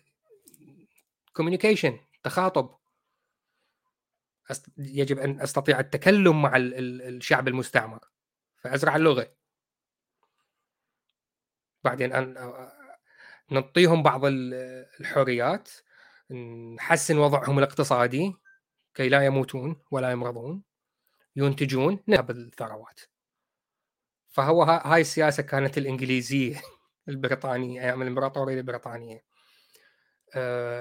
[1.33, 2.78] كوميونيكيشن تخاطب.
[4.77, 7.99] يجب أن أستطيع التكلم مع الشعب المستعمر.
[8.57, 9.31] فأزرع اللغة.
[11.84, 12.53] بعدين أن
[13.51, 15.69] نعطيهم بعض الحريات
[16.76, 18.34] نحسن وضعهم الاقتصادي
[18.93, 20.63] كي لا يموتون ولا يمرضون.
[21.35, 22.99] ينتجون نهب الثروات.
[24.30, 26.61] فهو هاي السياسة كانت الإنجليزية
[27.09, 29.23] البريطانية أيام الإمبراطورية البريطانية.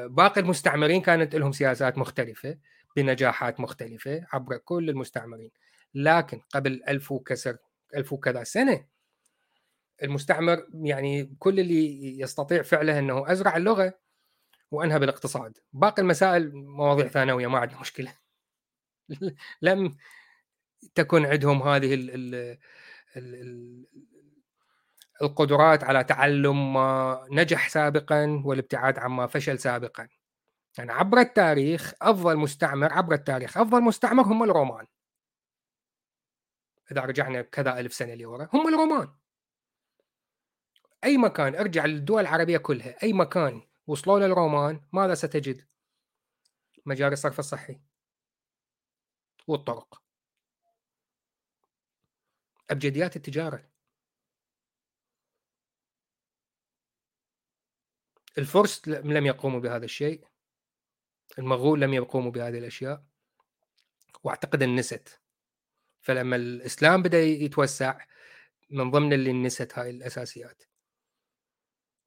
[0.07, 2.59] باقي المستعمرين كانت لهم سياسات مختلفة.
[2.97, 5.51] بنجاحات مختلفة عبر كل المستعمرين.
[5.95, 7.57] لكن قبل ألف وكسر
[7.97, 8.87] ألف وكذا سنة
[10.03, 13.99] المستعمر يعني كل اللي يستطيع فعله إنه أزرع اللغة
[14.71, 15.59] وأنهى بالاقتصاد.
[15.73, 18.15] باقي المسائل مواضيع ثانوية ما عندنا مشكلة.
[19.63, 19.97] لم
[20.95, 22.59] تكن عندهم هذه ال ال
[23.17, 23.87] ال
[25.23, 30.09] القدرات على تعلم ما نجح سابقا والابتعاد عما فشل سابقا.
[30.79, 34.87] يعني عبر التاريخ أفضل مستعمر عبر التاريخ أفضل مستعمر هم الرومان.
[36.93, 39.15] إذا رجعنا كذا ألف سنة لورا هم الرومان.
[41.05, 45.69] أي مكان ارجع للدول العربية كلها أي مكان وصلوا للرومان ماذا ستجد؟
[46.87, 47.81] مجاري الصرف الصحي.
[49.47, 50.03] والطرق.
[52.71, 53.69] أبجديات التجارة.
[58.39, 60.28] الفرس لم يقوموا بهذا الشيء.
[61.39, 63.03] المغول لم يقوموا بهذه الأشياء
[64.25, 65.21] وأعتقد النست
[66.01, 67.99] فلما الإسلام بدأ يتوسع
[68.71, 70.63] من ضمن اللي نست هاي الأساسيات.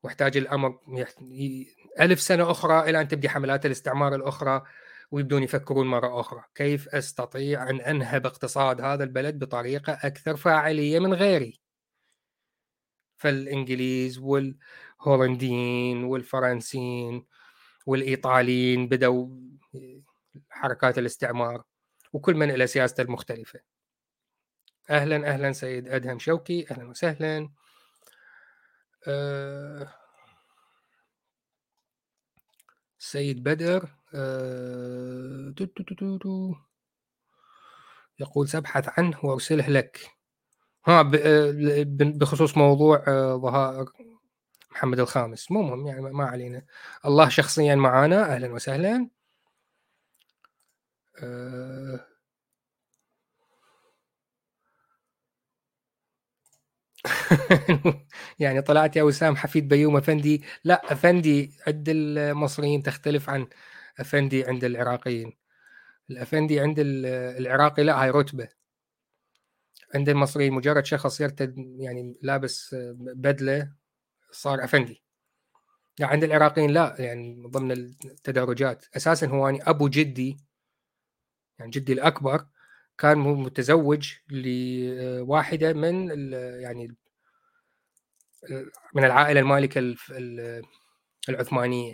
[0.04, 0.80] واحتاج الأمر
[2.00, 4.64] ألف سنة أخرى إلى أن تبدي حملات الاستعمار الأخرى
[5.12, 6.44] ويبدون يفكرون مرة أخرى.
[6.56, 11.62] كيف أستطيع أن أنهب اقتصاد هذا البلد بطريقة أكثر فاعلية من غيري؟
[13.18, 17.26] فالإنجليز والهولنديين والفرنسيين
[17.86, 19.28] والإيطاليين بدأوا
[20.50, 21.64] حركات الاستعمار
[22.14, 23.60] وكل من له سياسته المختلفة.
[24.90, 27.50] أهلا أهلا سيد أدهم شوقي أهلا وسهلا.
[29.08, 29.94] أه
[32.98, 35.54] سيد بدر أه
[38.20, 40.12] يقول سأبحث عنه وأرسله لك.
[40.86, 43.86] ها آه، بخصوص موضوع آه، ظهائر
[44.72, 45.52] محمد الخامس.
[45.52, 46.62] مو مهم يعني ما علينا.
[47.06, 48.36] الله شخصيا معانا.
[48.36, 49.10] أهلا وسهلا.
[51.24, 52.06] أه.
[58.40, 60.44] يعني طلعت يا وسام حفيد بيوم أفندي.
[60.64, 63.48] لا أفندي عند المصريين تختلف عن
[64.00, 65.34] أفندي عند العراقيين.
[66.12, 68.50] الأفندي عند العراقي لا هاي رتبة.
[69.96, 73.72] عند المصريين مجرد شخص يرتد يعني لابس بدلة
[74.32, 75.04] صار افندي
[76.00, 78.86] يعني عند العراقيين لا يعني ضمن التدرجات.
[78.98, 80.38] أساسا هو يعني أبو جدي
[81.60, 82.46] يعني جدي الأكبر
[82.98, 86.10] كان متزوج لواحدة من
[86.62, 86.96] يعني
[88.96, 89.96] من العائلة المالكة
[91.30, 91.94] العثمانية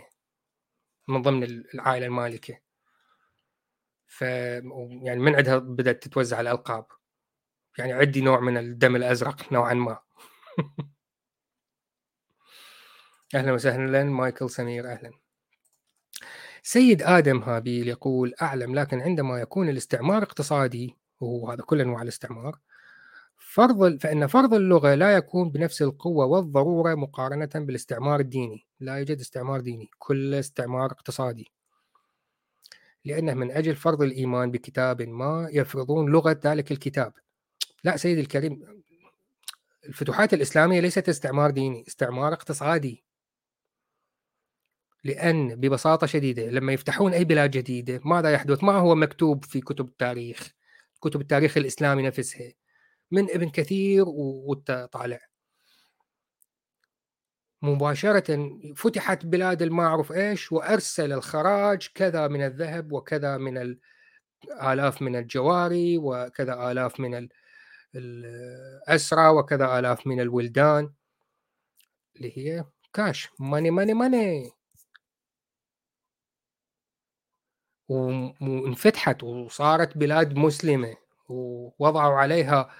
[1.08, 1.44] من ضمن
[1.74, 2.58] العائلة المالكة.
[4.06, 4.22] ف
[5.02, 6.86] يعني من عندها بدأت تتوزع الألقاب.
[7.78, 9.98] يعني عندي نوع من الدم الأزرق نوعا ما.
[13.34, 15.10] أهلا وسهلا مايكل سمير أهلا.
[16.62, 22.58] سيد آدم هابيل يقول أعلم لكن عندما يكون الاستعمار اقتصادي وهو هذا كل أنواع الاستعمار
[23.36, 28.66] فرض فإن فرض اللغة لا يكون بنفس القوة والضرورة مقارنة بالاستعمار الديني.
[28.80, 31.50] لا يوجد استعمار ديني كل استعمار اقتصادي.
[33.04, 37.12] لأنه من أجل فرض الإيمان بكتاب ما يفرضون لغة ذلك الكتاب.
[37.84, 38.82] لا سيدي الكريم
[39.88, 43.07] الفتوحات الإسلامية ليست استعمار ديني استعمار اقتصادي.
[45.08, 49.88] لأن ببساطة شديدة لما يفتحون أي بلاد جديدة ماذا يحدث؟ ما هو مكتوب في كتب
[49.88, 50.52] التاريخ
[51.02, 52.52] كتب التاريخ الإسلامي نفسها
[53.10, 55.20] من ابن كثير وطالع
[57.62, 63.76] مباشرة فتحت بلاد المعروف إيش؟ وأرسل الخراج كذا من الذهب وكذا من
[64.52, 67.28] الالاف من الجواري وكذا آلاف من
[67.94, 70.92] الأسرى وكذا آلاف من الولدان.
[72.16, 74.57] اللي هي كاش ماني ماني ماني
[77.88, 80.96] وانفتحت وصارت بلاد مسلمة
[81.28, 82.74] ووضعوا عليها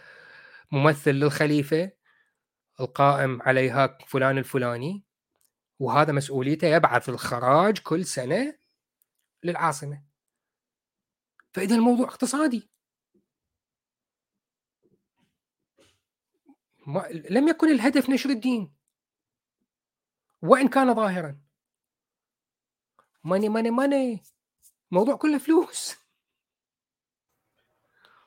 [0.72, 1.92] ممثل للخليفة
[2.80, 5.04] القائم عليها فلان الفلاني
[5.78, 8.58] وهذا مسؤوليته يبعث الخراج كل سنة
[9.44, 10.04] للعاصمة.
[11.52, 12.70] فإذا الموضوع اقتصادي.
[16.86, 18.74] ما لم يكن الهدف نشر الدين.
[20.42, 21.40] وإن كان ظاهرا.
[23.24, 24.22] ماني ماني ماني
[24.92, 25.96] الموضوع كله فلوس.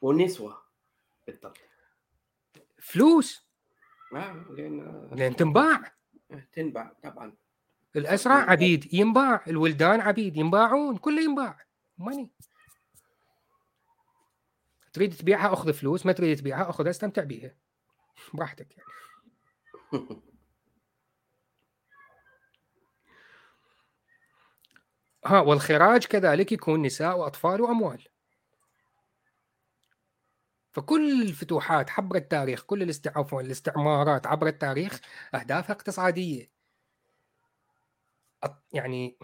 [0.02, 0.62] والنسوة
[1.28, 1.58] بالضبط.
[2.80, 3.46] فلوس.
[4.16, 5.94] آه لأن لأن تنباع.
[6.54, 7.34] تنباع طبعا.
[7.96, 11.58] الأسرى عبيد ينباع الولدان عبيد ينباعون كله ينباع.
[11.98, 12.30] ماني
[14.94, 17.56] تريد تبيعها أخذ فلوس ما تريد تبيعها اخذها استمتع بيها.
[18.34, 18.90] براحتك يعني.
[25.26, 28.08] ها والخراج كذلك يكون نساء وأطفال وأموال.
[30.72, 35.00] فكل الفتوحات عبر التاريخ كل عفوا الاستعمارات عبر التاريخ
[35.36, 36.52] أهدافها اقتصادية.
[38.74, 39.18] يعني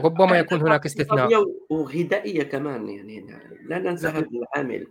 [0.00, 1.28] ربما يكون هناك استثناء.
[1.70, 4.86] وغذائية كمان يعني لا ننسى هذا العامل.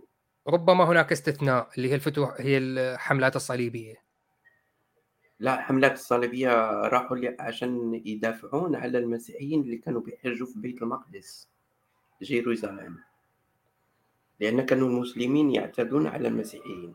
[0.48, 4.03] ربما هناك استثناء اللي هي الفتوح هي الحملات الصليبية.
[5.38, 11.48] لا الحملات الصليبية راحوا عشان يدافعون على المسيحيين اللي كانوا بيحجوا في بيت المقدس
[12.24, 13.14] جيروزالem
[14.40, 16.94] لأن كانوا المسلمين يعتدون على المسيحيين.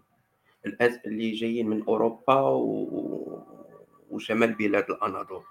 [1.06, 3.44] اللي جايين من أوروبا و...
[4.10, 5.44] وشمال بلاد الأناضول.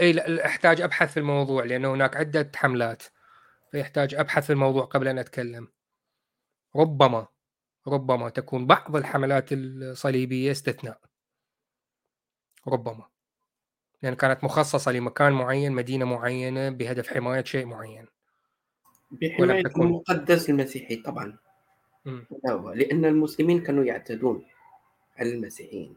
[0.00, 3.02] إي لا أحتاج أبحث في الموضوع لأن هناك عدة حملات.
[3.70, 5.68] فيحتاج أبحث في الموضوع قبل أن أتكلم.
[6.76, 7.26] ربما.
[7.86, 11.00] ربما تكون بعض الحملات الصليبية استثناء.
[12.68, 13.04] ربما.
[14.02, 18.06] لأن كانت مخصصة لمكان معين مدينة معينة بهدف حماية شيء معين.
[19.10, 19.86] بحماية تكون...
[19.86, 21.38] المقدس المسيحي طبعا.
[22.46, 24.44] هو لأن المسلمين كانوا يعتدون
[25.18, 25.96] على المسيحيين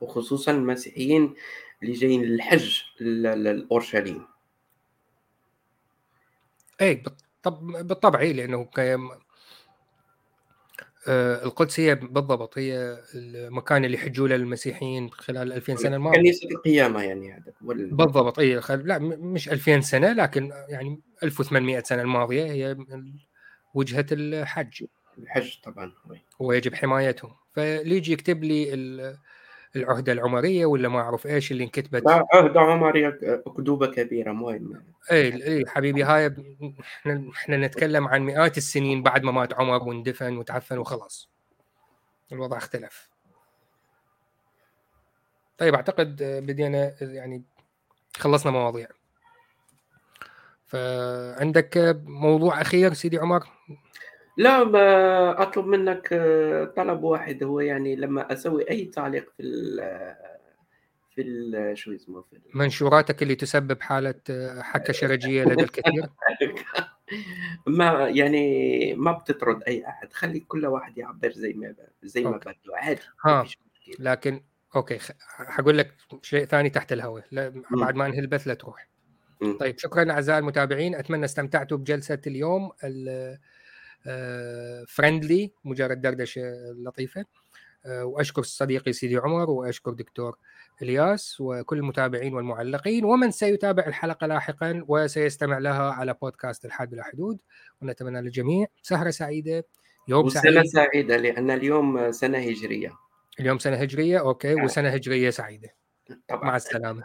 [0.00, 1.34] وخصوصا المسيحيين
[1.82, 4.26] اللي جايين للحج لاورشليم
[6.80, 7.02] اي
[7.56, 9.20] بالطبع اي لأنه آه،
[11.08, 17.02] القدس هي بالضبط هي المكان اللي يحجوا له المسيحيين خلال 2000 سنة الماضيه كنيسه القيامه
[17.02, 22.76] يعني هذا بالضبط اي لا مش 2000 سنة لكن يعني 1800 سنة الماضية هي
[23.74, 24.84] وجهة الحج.
[25.18, 25.92] الحج طبعا
[26.38, 27.32] ويجب حمايتهم.
[27.52, 28.74] فليجي يجي يكتب لي
[29.76, 34.84] العهدة العمرية ولا ما أعرف إيش اللي انكتبت؟ لا عهدة عمرية اكذوبه كبيرة مهم.
[35.10, 36.34] اي اي حبيبي هاي
[36.80, 41.30] إحنا إحنا نتكلم عن مئات السنين بعد ما مات عمر واندفن وتعفن وخلاص.
[42.32, 43.10] الوضع اختلف.
[45.58, 47.42] طيب أعتقد بدينا يعني
[48.16, 48.88] خلصنا مواضيع.
[50.66, 53.46] فعندك موضوع أخير سيدي عمر؟
[54.40, 59.80] لا ما أطلب منك آه، طلب واحد هو يعني لما أسوي أي تعليق في ال
[61.14, 66.06] في ال شو اسمه في منشوراتك اللي تسبب حالة آه، حكة شرجية لدى الكثير؟
[67.66, 72.54] ما يعني ما بتطرد أي أحد خلي كل واحد يعبر زي ما زي ما بده
[72.74, 73.44] عادي ها.
[73.98, 74.42] لكن
[74.76, 74.98] okay
[75.28, 77.24] حقول لك شيء ثاني تحت الهواء
[77.70, 78.88] بعد ما انهي البث لا تروح.
[79.60, 82.70] طيب شكرا أعزائي المتابعين أتمنى استمتعتوا بجلسة اليوم
[84.88, 86.42] friendly مجرد دردشة
[86.76, 87.24] لطيفة.
[87.86, 90.38] آه، وأشكر صديقي سيدي عمر وأشكر دكتور
[90.82, 93.04] إلياس وكل المتابعين والمعلقين.
[93.04, 97.38] ومن سيتابع الحلقة لاحقا وسيستمع لها على بودكاست الحاد بلا حدود.
[97.82, 99.64] ونتمنى للجميع سهرة سعيدة
[100.08, 100.54] يوم سعيد.
[100.54, 102.92] سنه سعيدة لأن اليوم سنة هجرية.
[103.40, 105.68] اليوم سنة هجرية أوكي وسنة هجرية سعيدة.
[106.28, 106.44] طبعا.
[106.44, 107.04] مع السلامة.